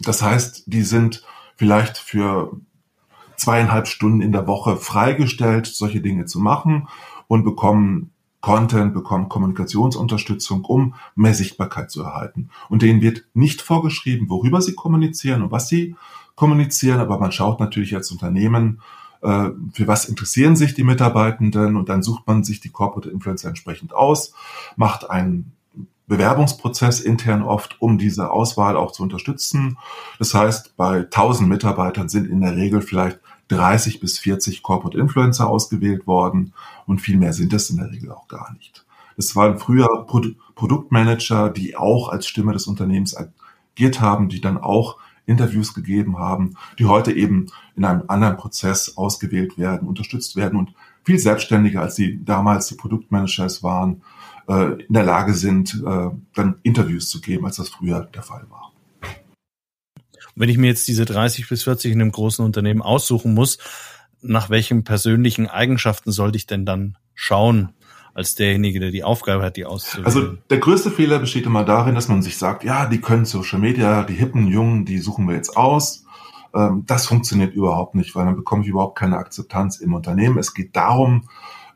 Das 0.00 0.22
heißt, 0.22 0.64
die 0.66 0.82
sind 0.82 1.24
vielleicht 1.56 1.96
für 1.96 2.52
zweieinhalb 3.36 3.88
Stunden 3.88 4.20
in 4.20 4.32
der 4.32 4.46
Woche 4.46 4.76
freigestellt, 4.76 5.66
solche 5.66 6.02
Dinge 6.02 6.26
zu 6.26 6.38
machen 6.38 6.88
und 7.28 7.44
bekommen 7.44 8.12
Content, 8.40 8.94
bekommen 8.94 9.28
Kommunikationsunterstützung, 9.28 10.64
um 10.64 10.94
mehr 11.14 11.34
Sichtbarkeit 11.34 11.90
zu 11.90 12.02
erhalten. 12.02 12.50
Und 12.68 12.82
denen 12.82 13.02
wird 13.02 13.24
nicht 13.34 13.60
vorgeschrieben, 13.60 14.30
worüber 14.30 14.62
sie 14.62 14.74
kommunizieren 14.74 15.42
und 15.42 15.50
was 15.50 15.68
sie 15.68 15.94
kommunizieren, 16.34 17.00
aber 17.00 17.18
man 17.18 17.32
schaut 17.32 17.60
natürlich 17.60 17.94
als 17.94 18.10
Unternehmen, 18.10 18.80
äh, 19.22 19.50
für 19.72 19.86
was 19.86 20.06
interessieren 20.06 20.56
sich 20.56 20.74
die 20.74 20.84
Mitarbeitenden 20.84 21.76
und 21.76 21.90
dann 21.90 22.02
sucht 22.02 22.26
man 22.26 22.44
sich 22.44 22.60
die 22.60 22.70
Corporate 22.70 23.10
Influencer 23.10 23.48
entsprechend 23.48 23.92
aus, 23.92 24.32
macht 24.76 25.10
einen 25.10 25.52
Bewerbungsprozess 26.10 27.00
intern 27.00 27.42
oft, 27.42 27.80
um 27.80 27.96
diese 27.96 28.30
Auswahl 28.30 28.76
auch 28.76 28.90
zu 28.90 29.02
unterstützen. 29.02 29.78
Das 30.18 30.34
heißt, 30.34 30.76
bei 30.76 31.02
1000 31.02 31.48
Mitarbeitern 31.48 32.08
sind 32.08 32.28
in 32.28 32.40
der 32.40 32.56
Regel 32.56 32.82
vielleicht 32.82 33.20
30 33.50 34.00
bis 34.00 34.18
40 34.18 34.62
Corporate 34.62 34.98
Influencer 34.98 35.48
ausgewählt 35.48 36.06
worden 36.06 36.52
und 36.86 37.00
viel 37.00 37.16
mehr 37.16 37.32
sind 37.32 37.52
es 37.52 37.70
in 37.70 37.78
der 37.78 37.90
Regel 37.90 38.12
auch 38.12 38.28
gar 38.28 38.52
nicht. 38.54 38.84
Das 39.16 39.34
waren 39.36 39.58
früher 39.58 40.06
Pro 40.06 40.22
Produktmanager, 40.54 41.48
die 41.48 41.74
auch 41.74 42.10
als 42.10 42.26
Stimme 42.26 42.52
des 42.52 42.66
Unternehmens 42.66 43.16
agiert 43.16 44.00
haben, 44.00 44.28
die 44.28 44.42
dann 44.42 44.58
auch 44.58 44.98
Interviews 45.24 45.72
gegeben 45.72 46.18
haben, 46.18 46.54
die 46.78 46.84
heute 46.84 47.12
eben 47.12 47.46
in 47.76 47.84
einem 47.84 48.02
anderen 48.08 48.36
Prozess 48.36 48.96
ausgewählt 48.98 49.56
werden, 49.56 49.88
unterstützt 49.88 50.36
werden 50.36 50.58
und 50.58 50.74
viel 51.02 51.18
selbstständiger, 51.18 51.80
als 51.80 51.96
sie 51.96 52.22
damals 52.24 52.66
die 52.66 52.74
Produktmanagers 52.74 53.62
waren, 53.62 54.02
äh, 54.48 54.82
in 54.82 54.92
der 54.92 55.04
Lage 55.04 55.32
sind, 55.32 55.82
äh, 55.86 56.10
dann 56.34 56.56
Interviews 56.62 57.08
zu 57.08 57.20
geben, 57.20 57.46
als 57.46 57.56
das 57.56 57.70
früher 57.70 58.02
der 58.14 58.22
Fall 58.22 58.44
war. 58.50 58.69
Wenn 60.40 60.48
ich 60.48 60.58
mir 60.58 60.68
jetzt 60.68 60.88
diese 60.88 61.04
30 61.04 61.48
bis 61.48 61.64
40 61.64 61.92
in 61.92 62.00
einem 62.00 62.12
großen 62.12 62.44
Unternehmen 62.44 62.82
aussuchen 62.82 63.34
muss, 63.34 63.58
nach 64.22 64.50
welchen 64.50 64.84
persönlichen 64.84 65.46
Eigenschaften 65.46 66.12
sollte 66.12 66.36
ich 66.36 66.46
denn 66.46 66.64
dann 66.64 66.96
schauen? 67.14 67.74
als 68.12 68.34
derjenige, 68.34 68.80
der 68.80 68.90
die 68.90 69.04
Aufgabe 69.04 69.44
hat, 69.44 69.56
die 69.56 69.64
auszuwählen. 69.64 70.04
Also 70.04 70.32
der 70.50 70.58
größte 70.58 70.90
Fehler 70.90 71.20
besteht 71.20 71.46
immer 71.46 71.64
darin, 71.64 71.94
dass 71.94 72.08
man 72.08 72.22
sich 72.22 72.36
sagt, 72.36 72.64
ja, 72.64 72.86
die 72.86 73.00
können 73.00 73.24
Social 73.24 73.60
Media, 73.60 74.02
die 74.02 74.14
hippen 74.14 74.48
Jungen, 74.48 74.84
die 74.84 74.98
suchen 74.98 75.28
wir 75.28 75.36
jetzt 75.36 75.56
aus. 75.56 76.04
Ähm, 76.54 76.84
das 76.86 77.06
funktioniert 77.06 77.54
überhaupt 77.54 77.94
nicht, 77.94 78.14
weil 78.14 78.24
dann 78.24 78.36
bekomme 78.36 78.62
ich 78.62 78.68
überhaupt 78.68 78.98
keine 78.98 79.16
Akzeptanz 79.16 79.78
im 79.78 79.94
Unternehmen. 79.94 80.38
Es 80.38 80.54
geht 80.54 80.74
darum, 80.74 81.28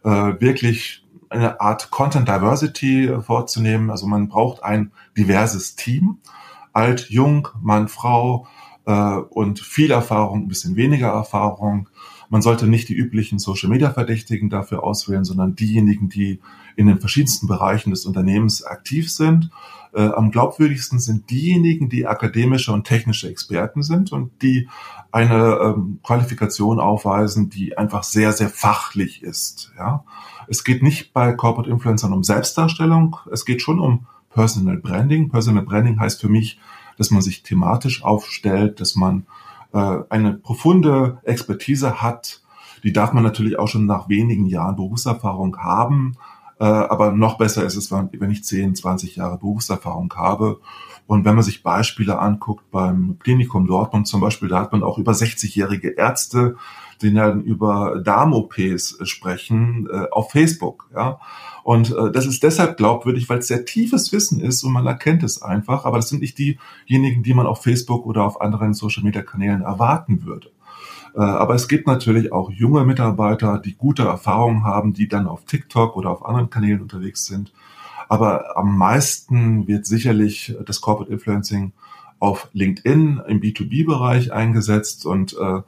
äh, 0.02 0.10
wirklich 0.10 1.04
eine 1.30 1.60
Art 1.60 1.90
Content 1.90 2.28
Diversity 2.28 3.06
äh, 3.06 3.20
vorzunehmen. 3.20 3.90
Also 3.90 4.06
man 4.06 4.28
braucht 4.28 4.62
ein 4.62 4.92
diverses 5.16 5.76
Team. 5.76 6.18
Alt, 6.72 7.08
jung, 7.08 7.48
Mann, 7.60 7.88
Frau 7.88 8.48
und 8.84 9.60
viel 9.60 9.90
Erfahrung, 9.90 10.42
ein 10.42 10.48
bisschen 10.48 10.76
weniger 10.76 11.08
Erfahrung 11.08 11.88
man 12.34 12.42
sollte 12.42 12.66
nicht 12.66 12.88
die 12.88 12.96
üblichen 12.96 13.38
Social-Media-Verdächtigen 13.38 14.50
dafür 14.50 14.82
auswählen, 14.82 15.24
sondern 15.24 15.54
diejenigen, 15.54 16.08
die 16.08 16.40
in 16.76 16.86
den 16.86 16.98
verschiedensten 16.98 17.46
Bereichen 17.46 17.90
des 17.90 18.06
Unternehmens 18.06 18.64
aktiv 18.64 19.08
sind. 19.12 19.50
Äh, 19.92 20.08
am 20.08 20.32
glaubwürdigsten 20.32 20.98
sind 20.98 21.30
diejenigen, 21.30 21.88
die 21.88 22.06
akademische 22.06 22.72
und 22.72 22.84
technische 22.84 23.28
Experten 23.28 23.82
sind 23.82 24.10
und 24.10 24.42
die 24.42 24.68
eine 25.12 25.58
ähm, 25.62 26.00
Qualifikation 26.02 26.80
aufweisen, 26.80 27.50
die 27.50 27.78
einfach 27.78 28.02
sehr, 28.02 28.32
sehr 28.32 28.48
fachlich 28.48 29.22
ist. 29.22 29.72
Ja? 29.78 30.04
Es 30.48 30.64
geht 30.64 30.82
nicht 30.82 31.12
bei 31.12 31.32
Corporate 31.32 31.70
Influencern 31.70 32.12
um 32.12 32.24
Selbstdarstellung, 32.24 33.16
es 33.30 33.44
geht 33.44 33.62
schon 33.62 33.78
um 33.78 34.06
Personal 34.30 34.78
Branding. 34.78 35.28
Personal 35.28 35.62
Branding 35.62 36.00
heißt 36.00 36.20
für 36.20 36.28
mich, 36.28 36.58
dass 36.98 37.10
man 37.10 37.22
sich 37.22 37.42
thematisch 37.42 38.04
aufstellt, 38.04 38.80
dass 38.80 38.96
man 38.96 39.26
äh, 39.72 39.98
eine 40.08 40.34
profunde 40.34 41.18
Expertise 41.24 42.02
hat. 42.02 42.42
Die 42.82 42.92
darf 42.92 43.12
man 43.12 43.24
natürlich 43.24 43.58
auch 43.58 43.68
schon 43.68 43.86
nach 43.86 44.08
wenigen 44.08 44.46
Jahren 44.46 44.76
Berufserfahrung 44.76 45.56
haben. 45.58 46.16
Äh, 46.60 46.64
aber 46.64 47.12
noch 47.12 47.38
besser 47.38 47.64
ist 47.64 47.76
es, 47.76 47.90
wenn 47.90 48.30
ich 48.30 48.44
10, 48.44 48.74
20 48.74 49.16
Jahre 49.16 49.38
Berufserfahrung 49.38 50.12
habe. 50.16 50.60
Und 51.06 51.24
wenn 51.24 51.34
man 51.34 51.44
sich 51.44 51.62
Beispiele 51.62 52.18
anguckt, 52.18 52.70
beim 52.70 53.18
Klinikum 53.18 53.66
Dortmund 53.66 54.06
zum 54.06 54.20
Beispiel, 54.20 54.48
da 54.48 54.60
hat 54.60 54.72
man 54.72 54.82
auch 54.82 54.98
über 54.98 55.12
60-jährige 55.12 55.90
Ärzte, 55.90 56.56
die 57.02 57.12
dann 57.12 57.42
über 57.42 58.00
Darm-OPs 58.04 58.98
sprechen, 59.02 59.88
äh, 59.90 60.06
auf 60.10 60.30
Facebook. 60.30 60.88
Ja? 60.94 61.18
Und 61.62 61.96
äh, 61.96 62.10
das 62.12 62.26
ist 62.26 62.42
deshalb 62.42 62.76
glaubwürdig, 62.76 63.28
weil 63.28 63.38
es 63.38 63.48
sehr 63.48 63.64
tiefes 63.64 64.12
Wissen 64.12 64.40
ist 64.40 64.62
und 64.64 64.72
man 64.72 64.86
erkennt 64.86 65.22
es 65.22 65.42
einfach. 65.42 65.84
Aber 65.84 65.96
das 65.96 66.08
sind 66.08 66.20
nicht 66.20 66.38
diejenigen, 66.38 67.22
die 67.22 67.34
man 67.34 67.46
auf 67.46 67.62
Facebook 67.62 68.06
oder 68.06 68.24
auf 68.24 68.40
anderen 68.40 68.74
Social-Media-Kanälen 68.74 69.62
erwarten 69.62 70.24
würde. 70.24 70.50
Äh, 71.14 71.20
aber 71.20 71.54
es 71.54 71.68
gibt 71.68 71.86
natürlich 71.86 72.32
auch 72.32 72.50
junge 72.50 72.84
Mitarbeiter, 72.84 73.58
die 73.58 73.74
gute 73.74 74.02
Erfahrungen 74.02 74.64
haben, 74.64 74.92
die 74.92 75.08
dann 75.08 75.26
auf 75.26 75.44
TikTok 75.44 75.96
oder 75.96 76.10
auf 76.10 76.24
anderen 76.24 76.50
Kanälen 76.50 76.82
unterwegs 76.82 77.24
sind. 77.24 77.52
Aber 78.08 78.56
am 78.56 78.76
meisten 78.76 79.66
wird 79.66 79.86
sicherlich 79.86 80.54
das 80.66 80.80
Corporate 80.80 81.12
Influencing 81.12 81.72
auf 82.18 82.48
LinkedIn 82.52 83.22
im 83.26 83.40
B2B-Bereich 83.40 84.32
eingesetzt 84.32 85.06
und 85.06 85.34
äh, 85.34 85.60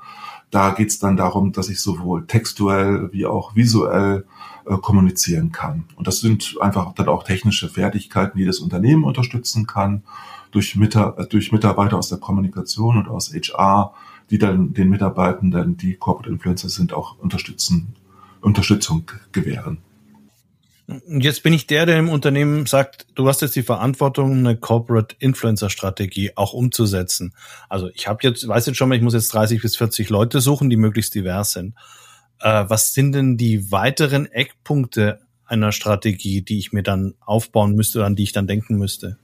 da 0.51 0.71
geht 0.71 0.89
es 0.89 0.99
dann 0.99 1.17
darum, 1.17 1.53
dass 1.53 1.69
ich 1.69 1.81
sowohl 1.81 2.27
textuell 2.27 3.13
wie 3.13 3.27
auch 3.27 3.57
visuell 3.57 4.25
äh, 4.65 4.77
kommunizieren 4.79 5.53
kann. 5.53 5.85
Und 5.97 6.07
das 6.07 6.21
sind 6.21 6.57
einfach 6.61 6.95
dann 6.95 7.09
auch 7.09 7.25
technische 7.25 7.69
Fertigkeiten, 7.69 8.39
die 8.39 8.45
das 8.45 8.61
Unternehmen 8.61 9.05
unterstützen 9.05 9.67
kann, 9.67 10.03
durch, 10.51 10.77
Mita 10.77 11.15
äh, 11.19 11.27
durch 11.27 11.53
Mitarbeiter 11.53 11.99
aus 11.99 12.09
der 12.09 12.19
Kommunikation 12.19 12.97
und 12.97 13.09
aus 13.09 13.33
HR, 13.35 13.93
die 14.31 14.39
dann 14.39 14.73
den 14.73 14.89
Mitarbeitenden, 14.89 15.77
die 15.77 15.95
Corporate 15.95 16.31
Influencer 16.31 16.69
sind, 16.69 16.93
auch 16.93 17.19
unterstützen, 17.19 17.95
Unterstützung 18.41 19.11
gewähren. 19.33 19.79
Jetzt 21.09 21.43
bin 21.43 21.53
ich 21.53 21.67
der, 21.67 21.85
der 21.85 21.99
im 21.99 22.09
Unternehmen 22.09 22.67
sagt, 22.67 23.07
du 23.17 23.27
hast 23.27 23.43
jetzt 23.43 23.57
die 23.57 23.65
Verantwortung, 23.65 24.39
eine 24.39 24.57
Corporate 24.57 25.17
Influencer 25.19 25.69
Strategie 25.69 26.31
auch 26.37 26.53
umzusetzen. 26.53 27.35
Also 27.69 27.89
ich 27.93 28.07
habe 28.07 28.21
jetzt, 28.23 28.47
weiß 28.47 28.67
jetzt 28.67 28.77
schon 28.77 28.89
mal, 28.89 28.95
ich 28.95 29.03
muss 29.03 29.15
jetzt 29.15 29.35
30 29.35 29.61
bis 29.61 29.77
40 29.77 30.11
Leute 30.11 30.41
suchen, 30.41 30.71
die 30.71 30.77
möglichst 30.77 31.15
divers 31.15 31.53
sind. 31.53 31.75
Äh, 32.39 32.67
was 32.69 32.95
sind 32.95 33.13
denn 33.13 33.37
die 33.37 33.73
weiteren 33.73 34.27
Eckpunkte 34.27 35.21
einer 35.45 35.73
Strategie, 35.73 36.43
die 36.43 36.59
ich 36.59 36.73
mir 36.73 36.85
dann 36.85 37.15
aufbauen 37.21 37.75
müsste 37.75 37.99
oder 37.99 38.07
an 38.07 38.17
die 38.17 38.23
ich 38.23 38.33
dann 38.33 38.47
denken 38.47 38.77
müsste? 38.77 39.19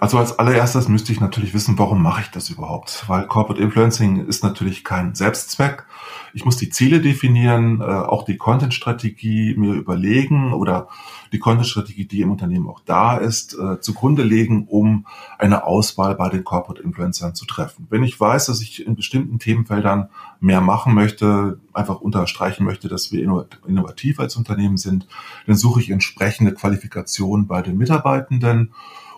Also 0.00 0.18
als 0.18 0.38
allererstes 0.38 0.88
müsste 0.88 1.12
ich 1.12 1.20
natürlich 1.20 1.54
wissen, 1.54 1.78
warum 1.78 2.02
mache 2.02 2.22
ich 2.22 2.30
das 2.30 2.50
überhaupt? 2.50 3.04
Weil 3.08 3.26
Corporate 3.26 3.62
Influencing 3.62 4.26
ist 4.26 4.44
natürlich 4.44 4.84
kein 4.84 5.14
Selbstzweck. 5.14 5.86
Ich 6.34 6.44
muss 6.44 6.56
die 6.56 6.68
Ziele 6.68 7.00
definieren, 7.00 7.80
äh, 7.80 7.84
auch 7.84 8.24
die 8.24 8.36
Content-Strategie 8.36 9.54
mir 9.56 9.74
überlegen 9.74 10.52
oder 10.52 10.88
die 11.32 11.38
Content-Strategie, 11.38 12.06
die 12.06 12.20
im 12.20 12.32
Unternehmen 12.32 12.68
auch 12.68 12.80
da 12.84 13.16
ist, 13.16 13.56
äh, 13.58 13.80
zugrunde 13.80 14.22
legen, 14.22 14.66
um 14.68 15.06
eine 15.38 15.64
Auswahl 15.64 16.14
bei 16.14 16.28
den 16.28 16.44
Corporate 16.44 16.82
Influencern 16.82 17.34
zu 17.34 17.46
treffen. 17.46 17.86
Wenn 17.88 18.04
ich 18.04 18.18
weiß, 18.18 18.46
dass 18.46 18.60
ich 18.60 18.86
in 18.86 18.96
bestimmten 18.96 19.38
Themenfeldern 19.38 20.08
mehr 20.40 20.60
machen 20.60 20.94
möchte, 20.94 21.60
einfach 21.72 22.00
unterstreichen 22.00 22.64
möchte, 22.64 22.88
dass 22.88 23.12
wir 23.12 23.22
innovativ 23.66 24.20
als 24.20 24.36
Unternehmen 24.36 24.76
sind, 24.76 25.06
dann 25.46 25.56
suche 25.56 25.80
ich 25.80 25.90
entsprechende 25.90 26.52
Qualifikationen 26.52 27.46
bei 27.46 27.62
den 27.62 27.78
Mitarbeitenden 27.78 28.72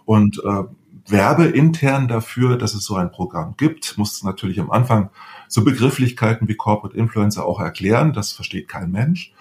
und 0.06 0.42
äh, 0.42 0.64
werbe 1.08 1.44
intern 1.44 2.08
dafür, 2.08 2.56
dass 2.56 2.74
es 2.74 2.84
so 2.84 2.96
ein 2.96 3.10
Programm 3.10 3.54
gibt, 3.56 3.98
muss 3.98 4.22
natürlich 4.22 4.58
am 4.58 4.70
Anfang 4.70 5.10
so 5.48 5.62
Begrifflichkeiten 5.62 6.48
wie 6.48 6.54
Corporate 6.54 6.96
Influencer 6.96 7.44
auch 7.44 7.60
erklären, 7.60 8.12
das 8.12 8.32
versteht 8.32 8.68
kein 8.68 8.90
Mensch. 8.90 9.32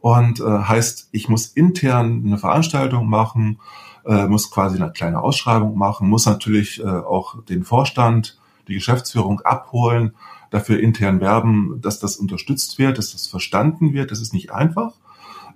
Und 0.00 0.40
äh, 0.40 0.44
heißt, 0.44 1.08
ich 1.12 1.28
muss 1.28 1.46
intern 1.46 2.22
eine 2.26 2.38
Veranstaltung 2.38 3.08
machen, 3.08 3.60
äh, 4.04 4.26
muss 4.26 4.50
quasi 4.50 4.76
eine 4.76 4.92
kleine 4.92 5.20
Ausschreibung 5.20 5.76
machen, 5.78 6.08
muss 6.08 6.26
natürlich 6.26 6.80
äh, 6.80 6.86
auch 6.86 7.42
den 7.44 7.64
Vorstand, 7.64 8.38
die 8.68 8.74
Geschäftsführung 8.74 9.40
abholen, 9.40 10.14
dafür 10.50 10.78
intern 10.80 11.20
werben, 11.20 11.80
dass 11.80 11.98
das 11.98 12.16
unterstützt 12.16 12.78
wird, 12.78 12.98
dass 12.98 13.12
das 13.12 13.26
verstanden 13.26 13.92
wird. 13.94 14.10
Das 14.10 14.20
ist 14.20 14.32
nicht 14.32 14.52
einfach. 14.52 14.92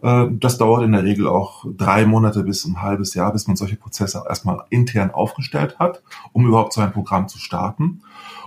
Äh, 0.02 0.26
das 0.30 0.58
dauert 0.58 0.84
in 0.84 0.92
der 0.92 1.04
Regel 1.04 1.26
auch 1.26 1.64
drei 1.76 2.06
Monate 2.06 2.42
bis 2.42 2.64
ein 2.64 2.82
halbes 2.82 3.14
Jahr, 3.14 3.32
bis 3.32 3.46
man 3.46 3.56
solche 3.56 3.76
Prozesse 3.76 4.24
erstmal 4.28 4.64
intern 4.70 5.10
aufgestellt 5.10 5.78
hat, 5.78 6.02
um 6.32 6.46
überhaupt 6.46 6.72
so 6.72 6.80
ein 6.80 6.92
Programm 6.92 7.28
zu 7.28 7.38
starten. 7.38 8.02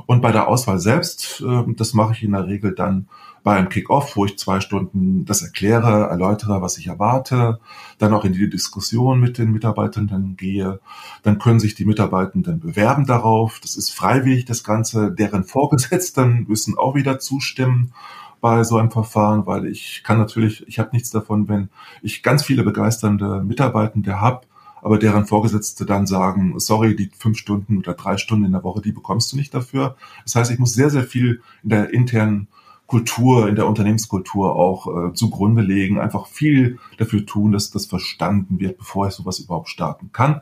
Und 0.05 0.21
bei 0.21 0.31
der 0.31 0.47
Auswahl 0.47 0.79
selbst, 0.79 1.41
äh, 1.41 1.63
das 1.75 1.93
mache 1.93 2.13
ich 2.13 2.23
in 2.23 2.31
der 2.31 2.47
Regel 2.47 2.73
dann 2.73 3.07
bei 3.43 3.57
einem 3.57 3.67
Kick-Off, 3.67 4.15
wo 4.15 4.25
ich 4.25 4.37
zwei 4.37 4.61
Stunden 4.61 5.25
das 5.25 5.41
erkläre, 5.41 6.07
erläutere, 6.07 6.61
was 6.61 6.77
ich 6.77 6.87
erwarte, 6.87 7.59
dann 7.97 8.13
auch 8.13 8.23
in 8.23 8.31
die 8.31 8.49
Diskussion 8.49 9.19
mit 9.19 9.37
den 9.37 9.51
Mitarbeitenden 9.51 10.37
gehe. 10.37 10.79
Dann 11.23 11.39
können 11.39 11.59
sich 11.59 11.75
die 11.75 11.83
Mitarbeitenden 11.83 12.61
bewerben 12.61 13.05
darauf. 13.05 13.59
Das 13.59 13.75
ist 13.75 13.91
freiwillig, 13.91 14.45
das 14.45 14.63
Ganze. 14.63 15.11
Deren 15.11 15.43
Vorgesetzten 15.43 16.45
müssen 16.47 16.77
auch 16.77 16.95
wieder 16.95 17.19
zustimmen 17.19 17.93
bei 18.43 18.65
so 18.65 18.75
einem 18.75 18.91
Verfahren, 18.91 19.45
weil 19.45 19.65
ich 19.65 20.01
kann 20.03 20.17
natürlich, 20.17 20.67
ich 20.67 20.77
habe 20.77 20.89
nichts 20.91 21.11
davon, 21.11 21.47
wenn 21.47 21.69
ich 22.01 22.23
ganz 22.23 22.43
viele 22.43 22.63
begeisternde 22.63 23.41
Mitarbeitende 23.41 24.19
habe, 24.19 24.41
aber 24.81 24.99
deren 24.99 25.25
Vorgesetzte 25.25 25.85
dann 25.85 26.05
sagen, 26.07 26.59
sorry, 26.59 26.93
die 26.93 27.09
fünf 27.17 27.37
Stunden 27.37 27.77
oder 27.77 27.93
drei 27.93 28.17
Stunden 28.17 28.43
in 28.43 28.51
der 28.51 28.65
Woche, 28.65 28.81
die 28.81 28.91
bekommst 28.91 29.31
du 29.31 29.37
nicht 29.37 29.53
dafür. 29.53 29.95
Das 30.25 30.35
heißt, 30.35 30.51
ich 30.51 30.59
muss 30.59 30.73
sehr, 30.73 30.89
sehr 30.89 31.05
viel 31.05 31.41
in 31.63 31.69
der 31.69 31.93
internen 31.93 32.49
Kultur, 32.85 33.47
in 33.47 33.55
der 33.55 33.65
Unternehmenskultur 33.65 34.57
auch 34.57 34.87
äh, 34.87 35.13
zugrunde 35.13 35.61
legen, 35.61 35.97
einfach 35.97 36.27
viel 36.27 36.79
dafür 36.97 37.25
tun, 37.25 37.53
dass 37.53 37.71
das 37.71 37.85
verstanden 37.85 38.59
wird, 38.59 38.77
bevor 38.77 39.07
ich 39.07 39.13
sowas 39.13 39.39
überhaupt 39.39 39.69
starten 39.69 40.09
kann. 40.11 40.41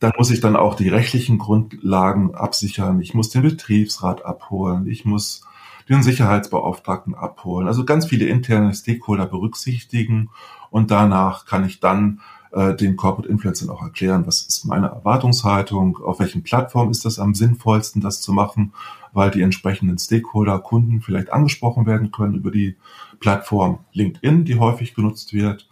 Dann 0.00 0.10
muss 0.18 0.32
ich 0.32 0.40
dann 0.40 0.56
auch 0.56 0.74
die 0.74 0.88
rechtlichen 0.88 1.38
Grundlagen 1.38 2.34
absichern. 2.34 3.00
Ich 3.00 3.14
muss 3.14 3.30
den 3.30 3.42
Betriebsrat 3.42 4.24
abholen. 4.24 4.88
Ich 4.88 5.04
muss 5.04 5.42
den 5.90 6.02
Sicherheitsbeauftragten 6.02 7.14
abholen. 7.14 7.66
Also 7.66 7.84
ganz 7.84 8.06
viele 8.06 8.26
interne 8.26 8.72
Stakeholder 8.72 9.26
berücksichtigen 9.26 10.30
und 10.70 10.90
danach 10.90 11.44
kann 11.44 11.66
ich 11.66 11.80
dann 11.80 12.20
äh, 12.52 12.74
den 12.74 12.96
Corporate 12.96 13.28
Influencern 13.28 13.70
auch 13.70 13.82
erklären, 13.82 14.26
was 14.26 14.42
ist 14.42 14.64
meine 14.64 14.86
Erwartungshaltung, 14.86 15.98
auf 15.98 16.20
welchen 16.20 16.42
Plattformen 16.42 16.92
ist 16.92 17.04
das 17.04 17.18
am 17.18 17.34
sinnvollsten, 17.34 18.00
das 18.00 18.20
zu 18.20 18.32
machen, 18.32 18.72
weil 19.12 19.30
die 19.32 19.42
entsprechenden 19.42 19.98
Stakeholder, 19.98 20.60
Kunden 20.60 21.00
vielleicht 21.00 21.32
angesprochen 21.32 21.86
werden 21.86 22.12
können 22.12 22.36
über 22.36 22.52
die 22.52 22.76
Plattform 23.18 23.80
LinkedIn, 23.92 24.44
die 24.44 24.58
häufig 24.58 24.94
genutzt 24.94 25.34
wird. 25.34 25.68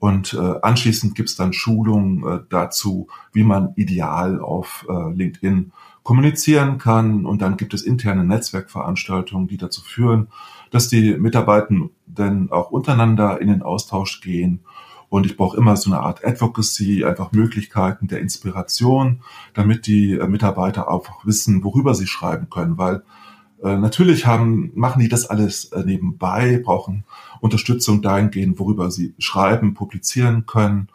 Und 0.00 0.32
äh, 0.34 0.54
anschließend 0.62 1.14
gibt 1.14 1.28
es 1.28 1.36
dann 1.36 1.52
Schulungen 1.52 2.26
äh, 2.26 2.40
dazu, 2.48 3.08
wie 3.32 3.44
man 3.44 3.74
ideal 3.76 4.40
auf 4.40 4.86
äh, 4.88 5.12
LinkedIn 5.12 5.72
kommunizieren 6.02 6.78
kann. 6.78 7.26
Und 7.26 7.42
dann 7.42 7.56
gibt 7.56 7.74
es 7.74 7.82
interne 7.82 8.24
Netzwerkveranstaltungen, 8.24 9.48
die 9.48 9.56
dazu 9.56 9.82
führen, 9.82 10.28
dass 10.70 10.88
die 10.88 11.14
Mitarbeitenden 11.14 12.50
auch 12.50 12.70
untereinander 12.70 13.40
in 13.40 13.48
den 13.48 13.62
Austausch 13.62 14.20
gehen. 14.20 14.60
Und 15.08 15.26
ich 15.26 15.36
brauche 15.36 15.56
immer 15.56 15.76
so 15.76 15.90
eine 15.90 16.00
Art 16.00 16.24
Advocacy, 16.24 17.04
einfach 17.04 17.32
Möglichkeiten 17.32 18.06
der 18.06 18.20
Inspiration, 18.20 19.20
damit 19.54 19.86
die 19.88 20.12
äh, 20.12 20.28
Mitarbeiter 20.28 20.88
einfach 20.88 21.26
wissen, 21.26 21.64
worüber 21.64 21.94
sie 21.94 22.06
schreiben 22.06 22.48
können. 22.48 22.78
Weil 22.78 23.02
äh, 23.62 23.76
natürlich 23.76 24.26
haben, 24.26 24.70
machen 24.76 25.02
die 25.02 25.08
das 25.08 25.26
alles 25.26 25.66
äh, 25.72 25.82
nebenbei, 25.84 26.60
brauchen 26.64 27.04
Unterstützung 27.40 28.02
dahingehend, 28.02 28.60
worüber 28.60 28.92
sie 28.92 29.14
schreiben, 29.18 29.74
publizieren 29.74 30.46
können. 30.46 30.88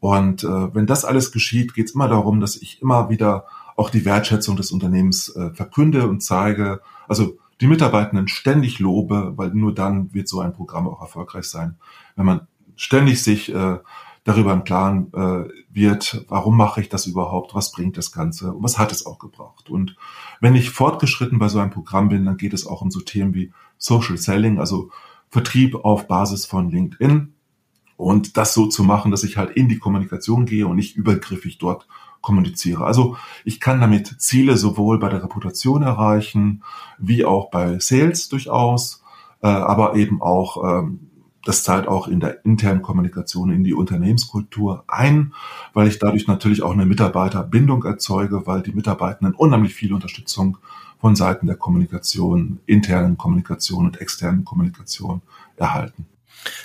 Und 0.00 0.42
äh, 0.42 0.74
wenn 0.74 0.86
das 0.86 1.04
alles 1.04 1.30
geschieht, 1.30 1.74
geht 1.74 1.86
es 1.86 1.94
immer 1.94 2.08
darum, 2.08 2.40
dass 2.40 2.56
ich 2.56 2.82
immer 2.82 3.10
wieder 3.10 3.44
auch 3.76 3.90
die 3.90 4.04
Wertschätzung 4.04 4.56
des 4.56 4.72
Unternehmens 4.72 5.28
äh, 5.34 5.50
verkünde 5.50 6.08
und 6.08 6.22
zeige. 6.22 6.80
Also 7.08 7.38
die 7.60 7.66
Mitarbeitenden 7.66 8.28
ständig 8.28 8.78
lobe, 8.78 9.34
weil 9.36 9.50
nur 9.50 9.74
dann 9.74 10.12
wird 10.12 10.28
so 10.28 10.40
ein 10.40 10.52
Programm 10.52 10.88
auch 10.88 11.00
erfolgreich 11.00 11.44
sein. 11.44 11.76
Wenn 12.16 12.26
man 12.26 12.46
ständig 12.76 13.22
sich 13.22 13.54
äh, 13.54 13.78
darüber 14.24 14.52
im 14.52 14.64
Klaren 14.64 15.12
äh, 15.14 15.48
wird, 15.70 16.24
warum 16.28 16.56
mache 16.56 16.80
ich 16.80 16.88
das 16.88 17.06
überhaupt, 17.06 17.54
was 17.54 17.72
bringt 17.72 17.96
das 17.96 18.12
Ganze 18.12 18.52
und 18.52 18.62
was 18.62 18.78
hat 18.78 18.92
es 18.92 19.06
auch 19.06 19.18
gebracht. 19.18 19.68
Und 19.68 19.96
wenn 20.40 20.54
ich 20.54 20.70
fortgeschritten 20.70 21.38
bei 21.38 21.48
so 21.48 21.58
einem 21.58 21.70
Programm 21.70 22.08
bin, 22.08 22.24
dann 22.24 22.36
geht 22.36 22.52
es 22.52 22.66
auch 22.66 22.82
um 22.82 22.90
so 22.90 23.00
Themen 23.00 23.34
wie 23.34 23.52
Social 23.78 24.16
Selling, 24.16 24.58
also 24.58 24.90
Vertrieb 25.28 25.74
auf 25.84 26.06
Basis 26.08 26.46
von 26.46 26.70
LinkedIn 26.70 27.32
und 27.96 28.36
das 28.36 28.54
so 28.54 28.66
zu 28.66 28.84
machen, 28.84 29.10
dass 29.10 29.24
ich 29.24 29.36
halt 29.36 29.50
in 29.50 29.68
die 29.68 29.78
Kommunikation 29.78 30.46
gehe 30.46 30.66
und 30.66 30.76
nicht 30.76 30.96
übergriffig 30.96 31.58
dort 31.58 31.86
kommuniziere. 32.22 32.84
Also 32.84 33.16
ich 33.44 33.60
kann 33.60 33.80
damit 33.80 34.20
Ziele 34.20 34.56
sowohl 34.56 34.98
bei 34.98 35.08
der 35.08 35.22
Reputation 35.22 35.82
erreichen, 35.82 36.62
wie 36.98 37.24
auch 37.24 37.50
bei 37.50 37.78
Sales 37.78 38.28
durchaus, 38.28 39.02
äh, 39.42 39.48
aber 39.48 39.96
eben 39.96 40.22
auch, 40.22 40.64
ähm, 40.64 41.00
das 41.44 41.64
zahlt 41.64 41.88
auch 41.88 42.06
in 42.06 42.20
der 42.20 42.44
internen 42.44 42.82
Kommunikation 42.82 43.50
in 43.50 43.64
die 43.64 43.74
Unternehmenskultur 43.74 44.84
ein, 44.86 45.34
weil 45.74 45.88
ich 45.88 45.98
dadurch 45.98 46.28
natürlich 46.28 46.62
auch 46.62 46.72
eine 46.72 46.86
Mitarbeiterbindung 46.86 47.84
erzeuge, 47.84 48.46
weil 48.46 48.62
die 48.62 48.72
Mitarbeitenden 48.72 49.34
unheimlich 49.34 49.74
viel 49.74 49.92
Unterstützung 49.92 50.58
von 51.00 51.16
Seiten 51.16 51.48
der 51.48 51.56
Kommunikation, 51.56 52.60
internen 52.66 53.18
Kommunikation 53.18 53.86
und 53.86 54.00
externen 54.00 54.44
Kommunikation 54.44 55.20
erhalten. 55.56 56.06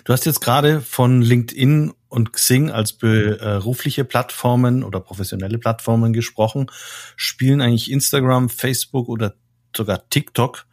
Du 0.04 0.14
hast 0.14 0.26
jetzt 0.26 0.42
gerade 0.42 0.82
von 0.82 1.22
LinkedIn 1.22 1.94
und 2.10 2.34
Xing 2.34 2.72
als 2.72 2.94
berufliche 2.94 4.06
Plattformen 4.06 4.84
oder 4.84 5.00
professionelle 5.00 5.58
Plattformen 5.58 6.14
gesprochen. 6.14 6.68
Spielen 7.16 7.62
eigentlich 7.62 7.92
Instagram, 7.92 8.50
Facebook 8.50 9.10
oder 9.10 9.34
sogar 9.76 10.10
TikTok 10.10 10.66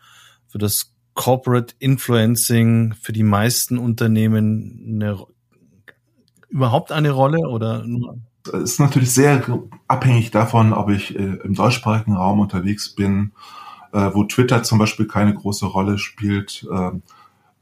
für 0.46 0.58
das 0.58 0.94
Corporate 1.14 1.74
Influencing 1.78 2.94
für 3.00 3.12
die 3.12 3.22
meisten 3.22 3.78
Unternehmen 3.78 5.00
eine, 5.02 5.24
überhaupt 6.48 6.92
eine 6.92 7.12
Rolle 7.12 7.48
oder 7.48 7.84
nur? 7.86 8.18
Es 8.46 8.72
ist 8.72 8.80
natürlich 8.80 9.12
sehr 9.12 9.42
abhängig 9.88 10.30
davon, 10.30 10.72
ob 10.72 10.90
ich 10.90 11.16
äh, 11.16 11.38
im 11.44 11.54
deutschsprachigen 11.54 12.14
Raum 12.14 12.40
unterwegs 12.40 12.94
bin, 12.94 13.32
äh, 13.92 14.10
wo 14.12 14.24
Twitter 14.24 14.62
zum 14.62 14.78
Beispiel 14.78 15.06
keine 15.06 15.34
große 15.34 15.66
Rolle 15.66 15.98
spielt. 15.98 16.66
Äh, 16.70 16.90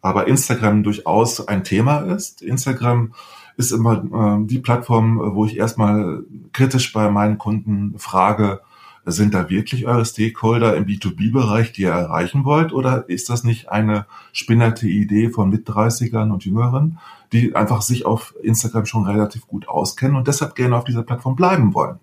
aber 0.01 0.27
Instagram 0.27 0.83
durchaus 0.83 1.47
ein 1.47 1.63
Thema 1.63 2.01
ist. 2.01 2.43
Instagram 2.43 3.15
ist 3.57 3.73
immer 3.73 4.43
äh, 4.43 4.47
die 4.47 4.59
Plattform, 4.59 5.21
wo 5.35 5.45
ich 5.45 5.57
erstmal 5.57 6.25
kritisch 6.53 6.93
bei 6.93 7.11
meinen 7.11 7.39
Kunden 7.39 7.99
frage, 7.99 8.61
sind 9.05 9.35
da 9.35 9.51
wirklich 9.51 9.87
eure 9.87 10.05
Stakeholder 10.05 10.77
im 10.77 10.87
B2B-Bereich, 10.87 11.73
die 11.73 11.83
ihr 11.83 11.91
erreichen 11.91 12.45
wollt? 12.45 12.73
Oder 12.73 13.09
ist 13.09 13.31
das 13.31 13.43
nicht 13.43 13.69
eine 13.69 14.07
spinnerte 14.33 14.87
Idee 14.87 15.29
von 15.31 15.51
Mit-30ern 15.51 16.31
und 16.31 16.45
Jüngeren, 16.45 16.99
die 17.33 17.57
einfach 17.57 17.83
sich 17.83 18.07
auf 18.07 18.35
Instagram 18.43 18.87
schon 18.87 19.05
relativ 19.05 19.49
gut 19.49 19.69
auskennen 19.69 20.17
und 20.17 20.29
deshalb 20.29 20.55
gerne 20.55 20.77
auf 20.77 20.85
dieser 20.85 21.03
Plattform 21.03 21.35
bleiben 21.35 21.75
wollen? 21.75 21.99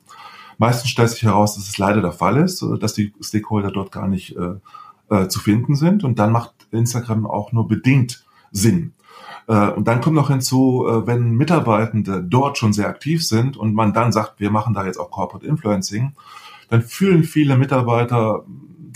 Meistens 0.57 0.89
stellt 0.89 1.09
sich 1.09 1.23
heraus, 1.23 1.55
dass 1.55 1.69
es 1.69 1.77
leider 1.77 2.01
der 2.01 2.11
Fall 2.11 2.35
ist, 2.35 2.65
dass 2.81 2.93
die 2.93 3.13
Stakeholder 3.21 3.71
dort 3.71 3.93
gar 3.93 4.09
nicht 4.09 4.35
äh, 4.35 4.55
äh, 5.09 5.29
zu 5.29 5.39
finden 5.39 5.75
sind. 5.75 6.03
Und 6.03 6.19
dann 6.19 6.33
macht 6.33 6.53
Instagram 6.71 7.25
auch 7.25 7.53
nur 7.53 7.67
bedingt 7.67 8.25
Sinn. 8.51 8.93
Äh, 9.47 9.69
und 9.69 9.87
dann 9.87 10.01
kommt 10.01 10.15
noch 10.15 10.29
hinzu, 10.29 10.85
äh, 10.87 11.07
wenn 11.07 11.31
Mitarbeitende 11.31 12.23
dort 12.23 12.57
schon 12.57 12.73
sehr 12.73 12.87
aktiv 12.87 13.25
sind 13.25 13.57
und 13.57 13.73
man 13.73 13.93
dann 13.93 14.11
sagt, 14.11 14.39
wir 14.39 14.51
machen 14.51 14.73
da 14.73 14.85
jetzt 14.85 14.99
auch 14.99 15.11
Corporate 15.11 15.45
Influencing, 15.45 16.13
dann 16.69 16.81
fühlen 16.81 17.23
viele 17.23 17.57
Mitarbeiter 17.57 18.43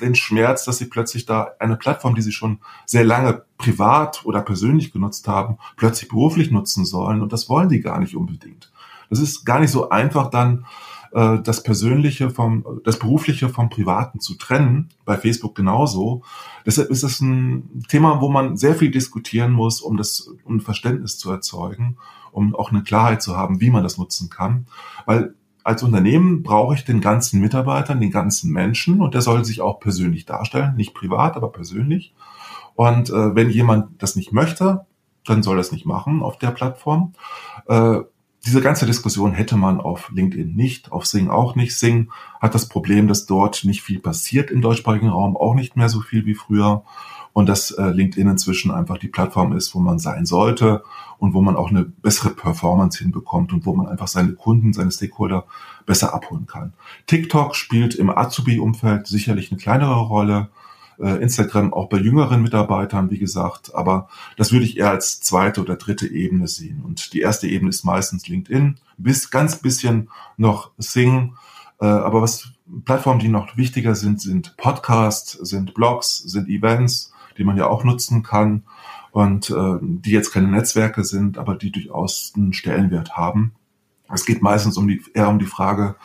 den 0.02 0.16
Schmerz, 0.16 0.66
dass 0.66 0.78
sie 0.78 0.86
plötzlich 0.86 1.26
da 1.26 1.52
eine 1.60 1.76
Plattform, 1.76 2.16
die 2.16 2.22
sie 2.22 2.32
schon 2.32 2.60
sehr 2.86 3.04
lange 3.04 3.44
privat 3.58 4.26
oder 4.26 4.42
persönlich 4.42 4.92
genutzt 4.92 5.28
haben, 5.28 5.58
plötzlich 5.78 6.10
beruflich 6.10 6.52
nutzen 6.52 6.86
sollen. 6.86 7.22
Und 7.22 7.34
das 7.34 7.50
wollen 7.50 7.70
die 7.70 7.82
gar 7.82 8.00
nicht 8.00 8.16
unbedingt. 8.16 8.72
Das 9.10 9.20
ist 9.20 9.46
gar 9.46 9.60
nicht 9.60 9.72
so 9.72 9.90
einfach 9.90 10.30
dann 10.30 10.66
äh, 11.14 11.40
das 11.42 11.64
Persönliche 11.64 12.30
vom, 12.30 12.66
das 12.84 13.00
Berufliche 13.00 13.50
vom 13.50 13.70
Privaten 13.70 14.20
zu 14.20 14.36
trennen. 14.36 14.90
Bei 15.06 15.18
Facebook 15.18 15.56
genauso. 15.56 16.24
Deshalb 16.66 16.90
ist 16.90 17.04
es 17.04 17.22
ein 17.22 17.84
Thema, 17.88 18.22
wo 18.22 18.30
man 18.30 18.58
sehr 18.58 18.76
viel 18.76 18.92
diskutieren 18.92 19.52
muss, 19.52 19.82
um 19.82 19.98
das, 19.98 20.30
um 20.44 20.60
Verständnis 20.60 21.18
zu 21.18 21.32
erzeugen, 21.32 21.98
um 22.32 22.56
auch 22.56 22.72
eine 22.72 22.84
Klarheit 22.84 23.22
zu 23.22 23.38
haben, 23.38 23.62
wie 23.62 23.70
man 23.70 23.84
das 23.84 23.98
nutzen 23.98 24.30
kann. 24.30 24.66
Weil 25.06 25.36
als 25.64 25.84
Unternehmen 25.84 26.44
brauche 26.44 26.76
ich 26.76 26.84
den 26.84 27.00
ganzen 27.00 27.40
Mitarbeitern, 27.40 28.02
den 28.02 28.12
ganzen 28.12 28.52
Menschen 28.52 29.02
und 29.02 29.14
der 29.14 29.22
soll 29.22 29.46
sich 29.46 29.62
auch 29.62 29.80
persönlich 29.80 30.26
darstellen, 30.26 30.76
nicht 30.76 30.94
privat, 30.94 31.38
aber 31.38 31.52
persönlich. 31.52 32.14
Und 32.76 33.10
äh, 33.10 33.36
wenn 33.36 33.50
jemand 33.50 34.02
das 34.02 34.16
nicht 34.16 34.34
möchte, 34.34 34.86
dann 35.26 35.44
soll 35.44 35.58
das 35.58 35.72
nicht 35.72 35.86
machen 35.86 36.22
auf 36.22 36.38
der 36.38 36.52
Plattform. 36.52 37.14
Äh, 37.68 38.00
diese 38.46 38.62
ganze 38.62 38.86
Diskussion 38.86 39.32
hätte 39.32 39.56
man 39.56 39.80
auf 39.80 40.12
LinkedIn 40.14 40.54
nicht, 40.54 40.92
auf 40.92 41.06
Sing 41.06 41.30
auch 41.30 41.56
nicht. 41.56 41.78
Sing 41.78 42.12
hat 42.42 42.54
das 42.54 42.68
Problem, 42.68 43.08
dass 43.08 43.26
dort 43.26 43.64
nicht 43.64 43.82
viel 43.82 44.00
passiert 44.00 44.52
im 44.52 44.62
deutschsprachigen 44.62 45.08
Raum, 45.08 45.38
auch 45.38 45.56
nicht 45.56 45.78
mehr 45.78 45.88
so 45.88 46.02
viel 46.02 46.26
wie 46.26 46.36
früher. 46.36 46.84
Und 47.32 47.50
dass 47.50 47.72
äh, 47.72 47.86
LinkedIn 47.86 48.30
inzwischen 48.30 48.70
einfach 48.70 49.00
die 49.00 49.08
Plattform 49.08 49.54
ist, 49.54 49.74
wo 49.74 49.80
man 49.80 49.98
sein 49.98 50.26
sollte 50.26 50.84
und 51.18 51.34
wo 51.34 51.42
man 51.42 51.56
auch 51.56 51.70
eine 51.70 51.84
bessere 51.84 52.30
Performance 52.30 53.00
hinbekommt 53.00 53.54
und 53.54 53.66
wo 53.66 53.74
man 53.74 53.88
einfach 53.88 54.08
seine 54.08 54.34
Kunden, 54.34 54.72
seine 54.72 54.92
Stakeholder 54.92 55.46
besser 55.88 56.14
abholen 56.14 56.46
kann. 56.46 56.74
TikTok 57.08 57.56
spielt 57.56 57.96
im 57.96 58.12
Azubi-Umfeld 58.12 59.08
sicherlich 59.08 59.52
eine 59.52 59.60
kleinere 59.60 60.02
Rolle. 60.02 60.50
Äh, 61.00 61.22
Instagram 61.22 61.74
auch 61.74 61.90
bei 61.90 61.98
jüngeren 61.98 62.42
Mitarbeitern, 62.42 63.10
wie 63.10 63.18
gesagt, 63.18 63.74
aber 63.74 64.10
das 64.38 64.52
würde 64.52 64.66
ich 64.66 64.78
eher 64.78 64.92
als 64.92 65.22
zweite 65.22 65.62
oder 65.62 65.76
dritte 65.76 66.08
Ebene 66.08 66.48
sehen. 66.48 66.82
Und 66.84 67.14
die 67.14 67.22
erste 67.22 67.48
Ebene 67.48 67.70
ist 67.70 67.84
meistens 67.84 68.28
LinkedIn, 68.28 68.78
bis 68.98 69.32
ganz 69.32 69.56
bisschen 69.58 70.10
noch 70.38 70.72
Sing, 70.78 71.36
äh, 71.80 71.86
aber 71.86 72.22
was 72.22 72.52
Plattformen, 72.86 73.20
die 73.20 73.28
noch 73.28 73.58
wichtiger 73.58 73.96
sind, 73.96 74.22
sind 74.22 74.56
Podcasts, 74.58 75.32
sind 75.32 75.74
Blogs, 75.74 76.18
sind 76.18 76.48
Events, 76.48 77.12
die 77.38 77.44
man 77.44 77.58
ja 77.58 77.68
auch 77.68 77.84
nutzen 77.84 78.24
kann 78.24 78.64
und 79.12 79.50
äh, 79.50 79.78
die 79.82 80.12
jetzt 80.12 80.32
keine 80.32 80.48
Netzwerke 80.48 81.04
sind, 81.04 81.38
aber 81.38 81.56
die 81.56 81.72
durchaus 81.72 82.34
einen 82.36 82.54
Stellenwert 82.54 83.18
haben. 83.18 83.54
Es 84.12 84.26
geht 84.26 84.42
meistens 84.42 84.78
um 84.78 84.88
die, 84.88 85.02
eher 85.14 85.30
um 85.30 85.40
die 85.40 85.46
Frage, 85.46 85.96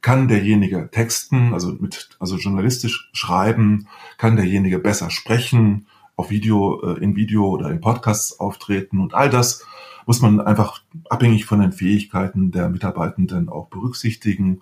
kann 0.00 0.28
derjenige 0.28 0.88
texten, 0.90 1.52
also 1.52 1.72
mit, 1.72 2.10
also 2.20 2.36
journalistisch 2.36 3.10
schreiben, 3.12 3.88
kann 4.18 4.36
derjenige 4.36 4.78
besser 4.78 5.10
sprechen, 5.10 5.86
auf 6.16 6.30
Video, 6.30 6.80
äh, 6.82 7.02
in 7.02 7.16
Video 7.16 7.48
oder 7.48 7.70
in 7.70 7.80
Podcasts 7.80 8.38
auftreten 8.38 9.00
und 9.00 9.14
all 9.14 9.30
das 9.30 9.64
muss 10.06 10.20
man 10.20 10.40
einfach 10.40 10.82
abhängig 11.08 11.46
von 11.46 11.60
den 11.60 11.72
Fähigkeiten 11.72 12.50
der 12.50 12.68
Mitarbeitenden 12.68 13.48
auch 13.48 13.68
berücksichtigen. 13.68 14.60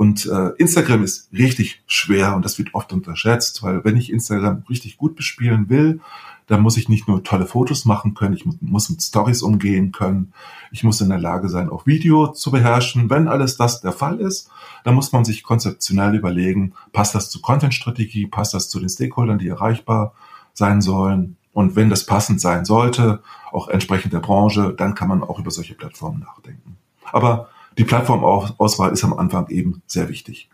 Und 0.00 0.24
äh, 0.24 0.52
Instagram 0.56 1.04
ist 1.04 1.28
richtig 1.30 1.82
schwer 1.86 2.34
und 2.34 2.42
das 2.42 2.58
wird 2.58 2.72
oft 2.72 2.90
unterschätzt, 2.94 3.62
weil 3.62 3.84
wenn 3.84 3.98
ich 3.98 4.10
Instagram 4.10 4.64
richtig 4.66 4.96
gut 4.96 5.14
bespielen 5.14 5.68
will, 5.68 6.00
da 6.46 6.56
muss 6.56 6.78
ich 6.78 6.88
nicht 6.88 7.06
nur 7.06 7.22
tolle 7.22 7.44
Fotos 7.44 7.84
machen 7.84 8.14
können, 8.14 8.32
ich 8.32 8.46
muss 8.62 8.88
mit 8.88 9.02
Stories 9.02 9.42
umgehen 9.42 9.92
können, 9.92 10.32
ich 10.72 10.84
muss 10.84 11.02
in 11.02 11.10
der 11.10 11.18
Lage 11.18 11.50
sein, 11.50 11.68
auch 11.68 11.84
Video 11.84 12.28
zu 12.28 12.50
beherrschen. 12.50 13.10
Wenn 13.10 13.28
alles 13.28 13.58
das 13.58 13.82
der 13.82 13.92
Fall 13.92 14.20
ist, 14.20 14.48
dann 14.84 14.94
muss 14.94 15.12
man 15.12 15.26
sich 15.26 15.42
konzeptionell 15.42 16.14
überlegen, 16.14 16.72
passt 16.94 17.14
das 17.14 17.28
zur 17.28 17.42
Content-Strategie, 17.42 18.26
passt 18.26 18.54
das 18.54 18.70
zu 18.70 18.80
den 18.80 18.88
Stakeholdern, 18.88 19.38
die 19.38 19.48
erreichbar 19.48 20.14
sein 20.54 20.80
sollen. 20.80 21.36
Und 21.52 21.76
wenn 21.76 21.90
das 21.90 22.06
passend 22.06 22.40
sein 22.40 22.64
sollte, 22.64 23.22
auch 23.52 23.68
entsprechend 23.68 24.14
der 24.14 24.20
Branche, 24.20 24.72
dann 24.74 24.94
kann 24.94 25.08
man 25.08 25.22
auch 25.22 25.38
über 25.38 25.50
solche 25.50 25.74
Plattformen 25.74 26.20
nachdenken. 26.20 26.78
Aber 27.12 27.50
die 27.78 27.84
Plattformauswahl 27.84 28.92
ist 28.92 29.04
am 29.04 29.12
Anfang 29.12 29.48
eben 29.48 29.82
sehr 29.86 30.08
wichtig. 30.08 30.50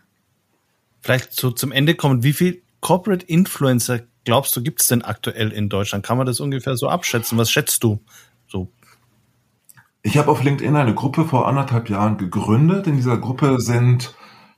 Vielleicht 1.01 1.33
so 1.33 1.51
zum 1.51 1.71
Ende 1.71 1.95
kommen, 1.95 2.23
wie 2.23 2.33
viel 2.33 2.61
Corporate 2.81 3.25
Influencer 3.25 4.01
glaubst 4.23 4.55
du, 4.55 4.61
gibt 4.61 4.81
es 4.81 4.87
denn 4.87 5.03
aktuell 5.03 5.51
in 5.51 5.69
Deutschland? 5.69 6.05
Kann 6.05 6.17
man 6.17 6.27
das 6.27 6.39
ungefähr 6.39 6.75
so 6.75 6.89
abschätzen? 6.89 7.37
Was 7.37 7.49
schätzt 7.49 7.83
du? 7.83 7.99
So. 8.47 8.69
Ich 10.03 10.17
habe 10.17 10.29
auf 10.29 10.43
LinkedIn 10.43 10.75
eine 10.75 10.93
Gruppe 10.93 11.25
vor 11.25 11.47
anderthalb 11.47 11.89
Jahren 11.89 12.17
gegründet. 12.17 12.87
In 12.87 12.97
dieser 12.97 13.17
Gruppe 13.17 13.59
sind 13.59 14.15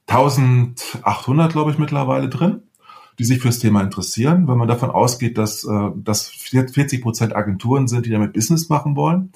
1800, 0.08 1.52
glaube 1.52 1.72
ich, 1.72 1.78
mittlerweile 1.78 2.30
drin, 2.30 2.64
die 3.20 3.24
sich 3.24 3.40
fürs 3.40 3.60
Thema 3.60 3.82
interessieren. 3.82 4.48
Wenn 4.48 4.58
man 4.58 4.68
davon 4.68 4.90
ausgeht, 4.90 5.38
dass, 5.38 5.64
äh, 5.64 5.90
dass 5.96 6.28
40 6.30 7.02
Prozent 7.02 7.36
Agenturen 7.36 7.88
sind, 7.88 8.06
die 8.06 8.12
damit 8.12 8.34
Business 8.34 8.70
machen 8.70 8.96
wollen, 8.96 9.32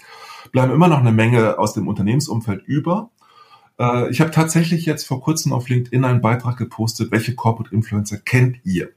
bleiben 0.54 0.72
immer 0.72 0.88
noch 0.88 1.00
eine 1.00 1.12
Menge 1.12 1.60
aus 1.60 1.74
dem 1.74 1.90
Unternehmensumfeld 1.90 2.64
über. 2.66 3.10
Äh, 3.78 4.10
ich 4.10 4.22
habe 4.22 4.32
tatsächlich 4.32 4.86
jetzt 4.86 5.06
vor 5.06 5.22
kurzem 5.22 5.52
auf 5.52 5.68
LinkedIn 5.68 6.06
einen 6.06 6.22
Beitrag 6.22 6.56
gepostet, 6.56 7.12
welche 7.12 7.36
Corporate 7.36 7.76
Influencer 7.76 8.18
kennt 8.18 8.58
ihr? 8.64 8.90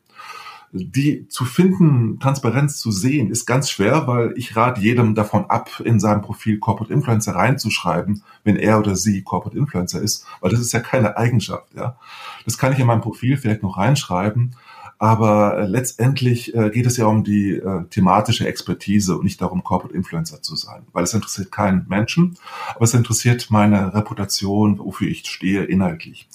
die 0.73 1.29
zu 1.29 1.45
finden, 1.45 2.19
Transparenz 2.21 2.79
zu 2.79 2.91
sehen, 2.91 3.31
ist 3.31 3.47
ganz 3.47 3.71
schwer, 3.71 4.07
weil 4.07 4.35
ich 4.37 4.57
rate 4.57 4.81
jedem 4.81 5.15
davon 5.15 5.47
ab, 5.47 5.81
in 5.85 6.01
seinem 6.01 6.23
Profil 6.23 6.59
Corporate 6.59 6.93
Influencer 6.93 7.35
reinzuschreiben, 7.35 8.23
wenn 8.45 8.57
er 8.57 8.79
oder 8.79 8.97
sie 8.97 9.23
Corporate 9.23 9.57
Influencer 9.57 10.01
ist, 10.01 10.27
weil 10.41 10.51
das 10.51 10.61
ist 10.61 10.73
ja 10.73 10.81
keine 10.81 11.17
Eigenschaft, 11.17 11.75
ja. 11.75 11.97
Das 12.45 12.59
kann 12.59 12.73
ich 12.73 12.79
in 12.79 12.87
meinem 12.87 13.01
Profil 13.01 13.37
vielleicht 13.37 13.63
noch 13.63 13.79
reinschreiben, 13.79 14.57
aber 14.99 15.59
äh, 15.59 15.67
letztendlich 15.67 16.55
äh, 16.55 16.71
geht 16.71 16.87
es 16.87 16.97
ja 16.97 17.07
um 17.07 17.23
die 17.23 17.53
äh, 17.53 17.85
thematische 17.91 18.47
Expertise 18.47 19.17
und 19.17 19.25
nicht 19.25 19.41
darum, 19.43 19.63
Corporate 19.63 19.95
Influencer 19.95 20.41
zu 20.43 20.57
sein, 20.57 20.87
weil 20.93 21.05
es 21.05 21.13
interessiert 21.13 21.53
keinen 21.53 21.87
Menschen, 21.89 22.39
aber 22.75 22.85
es 22.85 22.95
interessiert 22.95 23.51
meine 23.51 23.95
Reputation, 23.95 24.79
wofür 24.79 25.09
ich 25.09 25.27
stehe, 25.27 25.65
inhaltlich. 25.65 26.29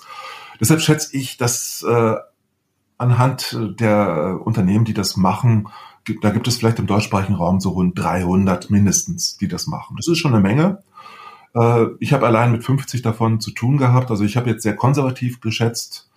Deshalb 0.59 0.81
schätze 0.81 1.17
ich, 1.17 1.37
dass 1.37 1.83
anhand 2.99 3.57
der 3.79 4.39
Unternehmen, 4.43 4.85
die 4.85 4.93
das 4.93 5.17
machen, 5.17 5.69
da 6.21 6.29
gibt 6.29 6.47
es 6.47 6.57
vielleicht 6.57 6.77
im 6.77 6.85
deutschsprachigen 6.85 7.33
Raum 7.33 7.59
so 7.59 7.69
rund 7.69 7.97
300 7.97 8.69
mindestens, 8.69 9.37
die 9.37 9.47
das 9.47 9.65
machen. 9.65 9.95
Das 9.97 10.07
ist 10.07 10.19
schon 10.19 10.35
eine 10.35 10.43
Menge. 10.43 10.83
Ich 11.99 12.13
habe 12.13 12.27
allein 12.27 12.51
mit 12.51 12.63
50 12.63 13.01
davon 13.01 13.39
zu 13.39 13.49
tun 13.49 13.77
gehabt. 13.77 14.11
Also 14.11 14.23
ich 14.23 14.37
habe 14.37 14.51
jetzt 14.51 14.61
sehr 14.61 14.75
konservativ 14.75 15.41
geschätzt. 15.41 16.11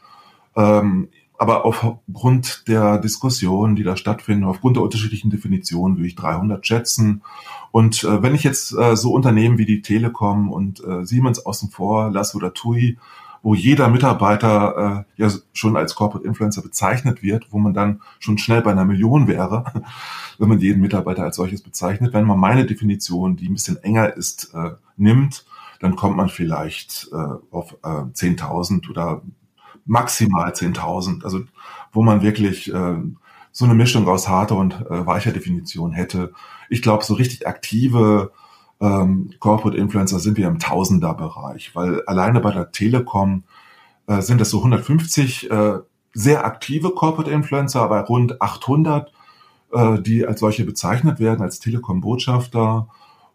Aber 1.44 1.66
aufgrund 1.66 2.68
der 2.68 2.96
Diskussionen, 2.96 3.76
die 3.76 3.83
da 3.83 3.98
stattfinden, 3.98 4.44
aufgrund 4.44 4.76
der 4.76 4.83
unterschiedlichen 4.83 5.28
Definitionen, 5.28 5.98
würde 5.98 6.07
ich 6.07 6.14
300 6.14 6.66
schätzen. 6.66 7.22
Und 7.70 8.02
äh, 8.02 8.22
wenn 8.22 8.35
ich 8.35 8.44
jetzt 8.44 8.72
äh, 8.72 8.96
so 8.96 9.12
Unternehmen 9.12 9.59
wie 9.59 9.66
die 9.66 9.83
Telekom 9.83 10.50
und 10.50 10.83
Siemens 11.02 11.44
außen 11.44 11.71
vor 11.71 12.10
lasse 12.10 12.37
oder 12.38 12.54
TUI, 12.54 12.96
wo 13.44 13.54
jeder 13.54 13.88
Mitarbeiter 13.88 15.04
äh, 15.19 15.23
ja 15.23 15.31
schon 15.52 15.77
als 15.77 15.94
Corporate 15.94 16.27
Influencer 16.27 16.62
bezeichnet 16.62 17.23
wird, 17.23 17.52
wo 17.52 17.58
man 17.58 17.75
dann 17.75 18.00
schon 18.19 18.38
schnell 18.38 18.62
bei 18.62 18.73
einer 18.73 18.87
Million 18.87 19.29
wäre, 19.29 19.64
wenn 20.38 20.48
man 20.48 20.60
jeden 20.60 20.81
Mitarbeiter 20.81 21.25
als 21.25 21.37
solches 21.37 21.60
bezeichnet. 21.60 22.14
Wenn 22.14 22.25
man 22.25 22.40
meine 22.40 22.64
Definition, 22.64 23.37
die 23.37 23.50
ein 23.50 23.52
bisschen 23.52 23.77
enger 23.83 24.16
ist, 24.16 24.54
äh, 24.54 24.71
nimmt, 24.96 25.44
dann 25.81 25.94
kommt 25.94 26.16
man 26.16 26.31
vielleicht 26.31 27.10
äh, 27.12 27.16
auf 27.50 27.77
äh, 27.83 27.88
10.000 27.88 28.88
oder 28.88 29.21
maximal 29.85 30.52
10.000, 30.52 31.24
also 31.24 31.40
wo 31.92 32.02
man 32.02 32.22
wirklich 32.22 32.72
äh, 32.72 32.96
so 33.52 33.64
eine 33.64 33.74
Mischung 33.74 34.08
aus 34.08 34.28
harter 34.28 34.56
und 34.56 34.74
äh, 34.90 35.06
weicher 35.06 35.32
Definition 35.32 35.92
hätte. 35.92 36.32
Ich 36.68 36.82
glaube, 36.82 37.04
so 37.04 37.14
richtig 37.14 37.46
aktive 37.46 38.32
ähm, 38.80 39.30
Corporate 39.38 39.76
Influencer 39.76 40.18
sind 40.18 40.37
wir 40.37 40.48
im 40.48 40.58
Tausender-Bereich, 40.58 41.74
weil 41.74 42.02
alleine 42.06 42.40
bei 42.40 42.50
der 42.50 42.72
Telekom 42.72 43.44
äh, 44.06 44.20
sind 44.20 44.40
es 44.40 44.50
so 44.50 44.58
150 44.58 45.50
äh, 45.50 45.78
sehr 46.12 46.44
aktive 46.44 46.90
Corporate 46.90 47.30
Influencer, 47.30 47.82
aber 47.82 48.00
rund 48.02 48.40
800 48.40 49.12
äh, 49.74 50.00
die 50.00 50.26
als 50.26 50.40
solche 50.40 50.64
bezeichnet 50.64 51.18
werden, 51.18 51.42
als 51.42 51.58
Telekom-Botschafter. 51.58 52.88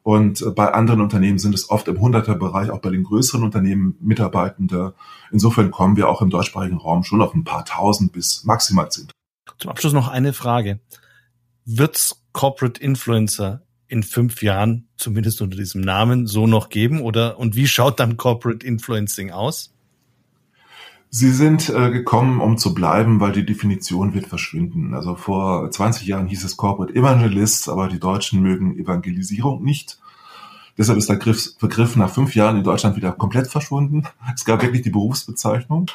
Und 0.09 0.41
äh, 0.41 0.49
bei 0.49 0.73
anderen 0.73 1.01
Unternehmen 1.01 1.37
sind 1.37 1.53
es 1.53 1.69
oft 1.69 1.87
im 1.87 2.01
Hunderterbereich, 2.01 2.71
auch 2.71 2.81
bei 2.81 2.89
den 2.89 3.03
größeren 3.03 3.43
Unternehmen 3.43 3.95
Mitarbeitende. 4.01 4.95
Insofern 5.31 5.69
kommen 5.69 5.97
wir 5.97 6.09
auch 6.09 6.23
im 6.23 6.31
deutschsprachigen 6.31 6.77
Raum 6.77 7.03
schon 7.03 7.21
auf 7.21 7.35
ein 7.35 7.43
paar 7.43 7.63
tausend 7.63 8.11
bis 8.11 8.43
maximal 8.43 8.89
zehn. 8.89 9.07
Zum 9.59 9.69
Abschluss 9.69 9.93
noch 9.93 10.07
eine 10.07 10.33
Frage. 10.33 10.79
Wird's 11.63 12.23
Corporate 12.31 12.81
Influencer 12.81 13.61
in 13.85 14.01
fünf 14.01 14.41
Jahren, 14.41 14.87
zumindest 14.97 15.43
unter 15.43 15.57
diesem 15.57 15.81
Namen, 15.81 16.25
so 16.25 16.47
noch 16.47 16.69
geben? 16.69 17.01
Oder 17.01 17.37
und 17.37 17.55
wie 17.55 17.67
schaut 17.67 17.99
dann 17.99 18.17
Corporate 18.17 18.65
Influencing 18.65 19.29
aus? 19.29 19.75
Sie 21.11 21.31
sind 21.31 21.69
äh, 21.69 21.89
gekommen, 21.89 22.39
um 22.39 22.57
zu 22.57 22.75
bleiben, 22.75 23.19
weil 23.19 23.31
die 23.31 23.45
Definition 23.45 24.13
wird 24.13 24.27
verschwinden. 24.27 24.93
Also 24.93 25.15
vor 25.15 25.71
20 25.71 26.05
Jahren 26.05 26.27
hieß 26.27 26.43
es 26.43 26.55
Corporate 26.55 26.93
Evangelist, 26.93 27.67
aber 27.67 27.87
die 27.87 27.99
Deutschen 27.99 28.41
mögen 28.41 28.77
Evangelisierung 28.77 29.63
nicht. 29.63 29.99
Deshalb 30.79 30.97
ist 30.97 31.09
der 31.09 31.17
Griff, 31.17 31.57
Begriff 31.57 31.97
nach 31.97 32.09
fünf 32.09 32.35
Jahren 32.35 32.55
in 32.55 32.63
Deutschland 32.63 32.95
wieder 32.95 33.11
komplett 33.11 33.47
verschwunden. 33.47 34.03
Es 34.33 34.45
gab 34.45 34.61
wirklich 34.61 34.81
die 34.81 34.89
Berufsbezeichnung. 34.89 35.91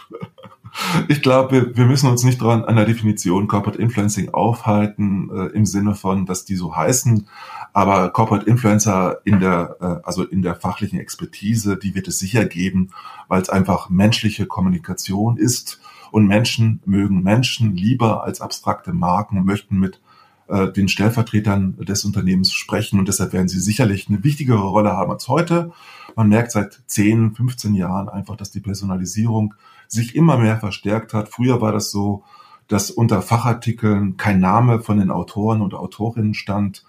Ich 1.08 1.22
glaube, 1.22 1.70
wir 1.74 1.86
müssen 1.86 2.10
uns 2.10 2.22
nicht 2.22 2.40
dran 2.40 2.64
an 2.64 2.76
der 2.76 2.84
Definition 2.84 3.48
Corporate 3.48 3.78
Influencing 3.78 4.34
aufhalten, 4.34 5.30
äh, 5.34 5.46
im 5.56 5.64
Sinne 5.64 5.94
von, 5.94 6.26
dass 6.26 6.44
die 6.44 6.56
so 6.56 6.76
heißen. 6.76 7.28
Aber 7.72 8.10
Corporate 8.10 8.44
Influencer 8.44 9.20
in 9.24 9.40
der, 9.40 9.76
äh, 9.80 10.06
also 10.06 10.22
in 10.22 10.42
der 10.42 10.54
fachlichen 10.54 10.98
Expertise, 10.98 11.78
die 11.78 11.94
wird 11.94 12.08
es 12.08 12.18
sicher 12.18 12.44
geben, 12.44 12.90
weil 13.28 13.40
es 13.40 13.48
einfach 13.48 13.88
menschliche 13.88 14.46
Kommunikation 14.46 15.38
ist. 15.38 15.80
Und 16.10 16.26
Menschen 16.26 16.82
mögen 16.84 17.22
Menschen 17.22 17.74
lieber 17.74 18.24
als 18.24 18.42
abstrakte 18.42 18.92
Marken 18.92 19.44
möchten 19.44 19.78
mit 19.78 20.00
äh, 20.48 20.70
den 20.70 20.88
Stellvertretern 20.88 21.76
des 21.84 22.04
Unternehmens 22.04 22.52
sprechen. 22.52 22.98
Und 22.98 23.08
deshalb 23.08 23.32
werden 23.32 23.48
sie 23.48 23.60
sicherlich 23.60 24.08
eine 24.08 24.24
wichtigere 24.24 24.62
Rolle 24.62 24.92
haben 24.92 25.12
als 25.12 25.28
heute. 25.28 25.72
Man 26.16 26.28
merkt 26.28 26.52
seit 26.52 26.82
10, 26.86 27.34
15 27.34 27.74
Jahren 27.74 28.08
einfach, 28.08 28.36
dass 28.36 28.50
die 28.50 28.60
Personalisierung 28.60 29.54
sich 29.88 30.14
immer 30.14 30.38
mehr 30.38 30.58
verstärkt 30.58 31.14
hat. 31.14 31.28
Früher 31.28 31.60
war 31.60 31.72
das 31.72 31.90
so, 31.90 32.24
dass 32.68 32.90
unter 32.90 33.22
Fachartikeln 33.22 34.16
kein 34.16 34.40
Name 34.40 34.80
von 34.80 34.98
den 34.98 35.10
Autoren 35.10 35.60
und 35.60 35.74
Autorinnen 35.74 36.34
stand. 36.34 36.84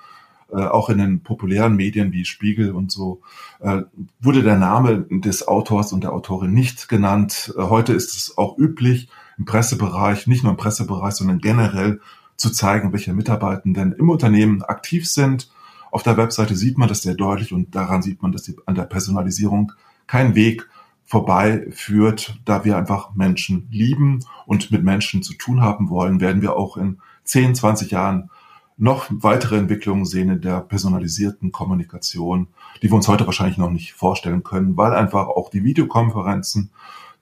Äh, 0.51 0.57
auch 0.57 0.89
in 0.89 0.99
den 0.99 1.21
populären 1.21 1.75
Medien 1.75 2.11
wie 2.11 2.23
Spiegel 2.23 2.71
und 2.71 2.91
so 2.91 3.21
äh, 3.61 3.81
wurde 4.19 4.43
der 4.43 4.57
Name 4.57 5.05
des 5.09 5.47
Autors 5.47 5.91
und 5.91 6.03
der 6.03 6.13
Autorin 6.13 6.53
nicht 6.53 6.87
genannt. 6.87 7.53
Äh, 7.57 7.63
heute 7.63 7.93
ist 7.93 8.15
es 8.15 8.37
auch 8.37 8.57
üblich, 8.57 9.09
im 9.37 9.45
Pressebereich, 9.45 10.27
nicht 10.27 10.43
nur 10.43 10.51
im 10.51 10.57
Pressebereich, 10.57 11.15
sondern 11.15 11.39
generell 11.39 11.99
zu 12.35 12.49
zeigen, 12.51 12.91
welche 12.93 13.13
Mitarbeitenden 13.13 13.93
im 13.93 14.09
Unternehmen 14.09 14.61
aktiv 14.63 15.07
sind. 15.07 15.49
Auf 15.91 16.03
der 16.03 16.17
Webseite 16.17 16.55
sieht 16.55 16.77
man 16.77 16.89
das 16.89 17.01
sehr 17.01 17.15
deutlich 17.15 17.53
und 17.53 17.75
daran 17.75 18.01
sieht 18.01 18.21
man, 18.21 18.31
dass 18.31 18.43
die, 18.43 18.55
an 18.65 18.75
der 18.75 18.83
Personalisierung 18.83 19.71
kein 20.07 20.35
Weg 20.35 20.67
vorbei 21.05 21.67
führt, 21.71 22.39
da 22.45 22.65
wir 22.65 22.77
einfach 22.77 23.13
Menschen 23.13 23.67
lieben 23.71 24.25
und 24.45 24.71
mit 24.71 24.83
Menschen 24.83 25.23
zu 25.23 25.33
tun 25.33 25.61
haben 25.61 25.89
wollen, 25.89 26.19
werden 26.19 26.41
wir 26.41 26.55
auch 26.55 26.77
in 26.77 26.99
10, 27.23 27.55
20 27.55 27.91
Jahren 27.91 28.29
noch 28.77 29.05
weitere 29.09 29.57
Entwicklungen 29.57 30.05
sehen 30.05 30.29
in 30.29 30.41
der 30.41 30.59
personalisierten 30.59 31.51
Kommunikation, 31.51 32.47
die 32.81 32.89
wir 32.89 32.95
uns 32.95 33.07
heute 33.07 33.25
wahrscheinlich 33.25 33.57
noch 33.57 33.69
nicht 33.69 33.93
vorstellen 33.93 34.43
können, 34.43 34.75
weil 34.75 34.93
einfach 34.93 35.27
auch 35.27 35.49
die 35.49 35.63
Videokonferenzen 35.63 36.71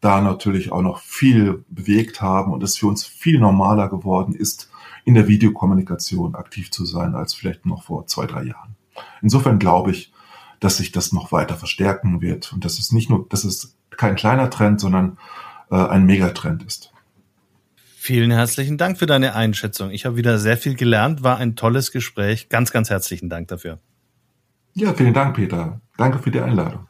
da 0.02 0.20
natürlich 0.22 0.72
auch 0.72 0.82
noch 0.82 1.00
viel 1.00 1.64
bewegt 1.70 2.22
haben 2.22 2.52
und 2.52 2.64
es 2.64 2.78
für 2.78 2.88
uns 2.88 3.06
viel 3.06 3.40
normaler 3.40 3.88
geworden 3.90 4.34
ist, 4.34 4.70
in 5.06 5.16
der 5.16 5.28
Videokommunikation 5.28 6.36
aktiv 6.36 6.72
zu 6.72 6.86
sein, 6.86 7.16
als 7.16 7.34
vielleicht 7.34 7.66
noch 7.66 7.84
vor 7.84 8.08
zwei, 8.08 8.26
drei 8.26 8.44
Jahren. 8.44 8.76
Insofern 9.22 9.60
glaube 9.60 9.92
ich, 9.92 10.14
dass 10.60 10.78
sich 10.78 10.92
das 10.92 11.12
noch 11.12 11.32
weiter 11.32 11.56
verstärken 11.56 12.22
wird 12.22 12.54
und 12.54 12.64
dass 12.64 12.80
es 12.80 12.92
nicht 12.92 13.10
nur, 13.10 13.28
dass 13.30 13.44
es 13.44 13.76
kein 13.92 14.16
kleiner 14.16 14.50
Trend, 14.50 14.80
sondern 14.80 15.18
äh, 15.70 15.76
ein 15.76 16.06
Megatrend 16.06 16.64
ist. 16.64 16.92
Vielen 17.98 18.32
herzlichen 18.32 18.78
Dank 18.78 18.98
für 18.98 19.06
deine 19.06 19.34
Einschätzung. 19.34 19.92
Ich 19.92 20.06
habe 20.06 20.18
wieder 20.18 20.38
sehr 20.38 20.58
viel 20.58 20.76
gelernt, 20.76 21.24
war 21.24 21.38
ein 21.38 21.56
tolles 21.56 21.92
Gespräch. 21.92 22.50
Ganz, 22.50 22.72
ganz 22.72 22.90
herzlichen 22.90 23.30
Dank 23.30 23.48
dafür. 23.48 23.80
Ja, 24.74 24.94
vielen 24.94 25.14
Dank, 25.14 25.36
Peter. 25.36 25.80
Danke 25.98 26.20
für 26.20 26.32
die 26.32 26.40
Einladung. 26.40 26.88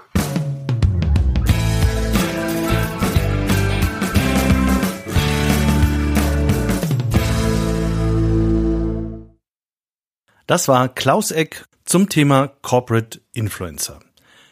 Das 10.45 10.67
war 10.67 10.89
Klaus 10.89 11.31
Eck 11.31 11.65
zum 11.85 12.09
Thema 12.09 12.51
Corporate 12.61 13.21
Influencer, 13.31 13.99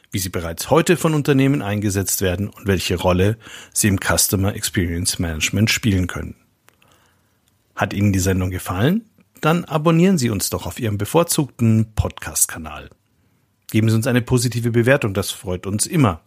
wie 0.09 0.19
sie 0.19 0.29
bereits 0.29 0.69
heute 0.69 0.95
von 0.95 1.13
Unternehmen 1.13 1.61
eingesetzt 1.61 2.21
werden 2.21 2.47
und 2.47 2.65
welche 2.65 2.95
Rolle 2.95 3.37
sie 3.73 3.89
im 3.89 3.99
Customer 3.99 4.55
Experience 4.55 5.19
Management 5.19 5.69
spielen 5.69 6.07
können. 6.07 6.35
Hat 7.75 7.91
Ihnen 7.91 8.13
die 8.13 8.19
Sendung 8.19 8.51
gefallen? 8.51 9.09
Dann 9.41 9.65
abonnieren 9.65 10.17
Sie 10.17 10.29
uns 10.29 10.49
doch 10.49 10.65
auf 10.65 10.79
Ihrem 10.79 10.97
bevorzugten 10.97 11.91
Podcast-Kanal. 11.93 12.89
Geben 13.69 13.89
Sie 13.89 13.95
uns 13.95 14.07
eine 14.07 14.21
positive 14.21 14.71
Bewertung, 14.71 15.13
das 15.13 15.31
freut 15.31 15.67
uns 15.67 15.87
immer. 15.87 16.21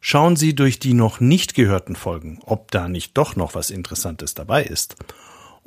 Schauen 0.00 0.34
Sie 0.34 0.56
durch 0.56 0.80
die 0.80 0.94
noch 0.94 1.20
nicht 1.20 1.54
gehörten 1.54 1.94
Folgen, 1.94 2.40
ob 2.44 2.72
da 2.72 2.88
nicht 2.88 3.16
doch 3.16 3.36
noch 3.36 3.54
was 3.54 3.70
Interessantes 3.70 4.34
dabei 4.34 4.64
ist 4.64 4.96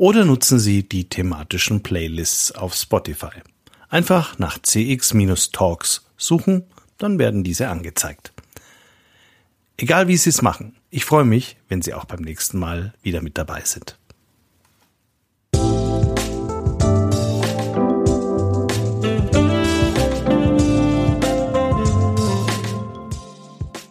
oder 0.01 0.25
nutzen 0.25 0.57
Sie 0.57 0.81
die 0.81 1.07
thematischen 1.09 1.83
Playlists 1.83 2.51
auf 2.51 2.73
Spotify. 2.73 3.43
Einfach 3.87 4.39
nach 4.39 4.57
CX-Talks 4.57 6.07
suchen, 6.17 6.63
dann 6.97 7.19
werden 7.19 7.43
diese 7.43 7.69
angezeigt. 7.69 8.33
Egal 9.77 10.07
wie 10.07 10.17
Sie 10.17 10.31
es 10.31 10.41
machen, 10.41 10.75
ich 10.89 11.05
freue 11.05 11.23
mich, 11.23 11.57
wenn 11.69 11.83
Sie 11.83 11.93
auch 11.93 12.05
beim 12.05 12.21
nächsten 12.21 12.57
Mal 12.57 12.95
wieder 13.03 13.21
mit 13.21 13.37
dabei 13.37 13.61
sind. 13.63 13.99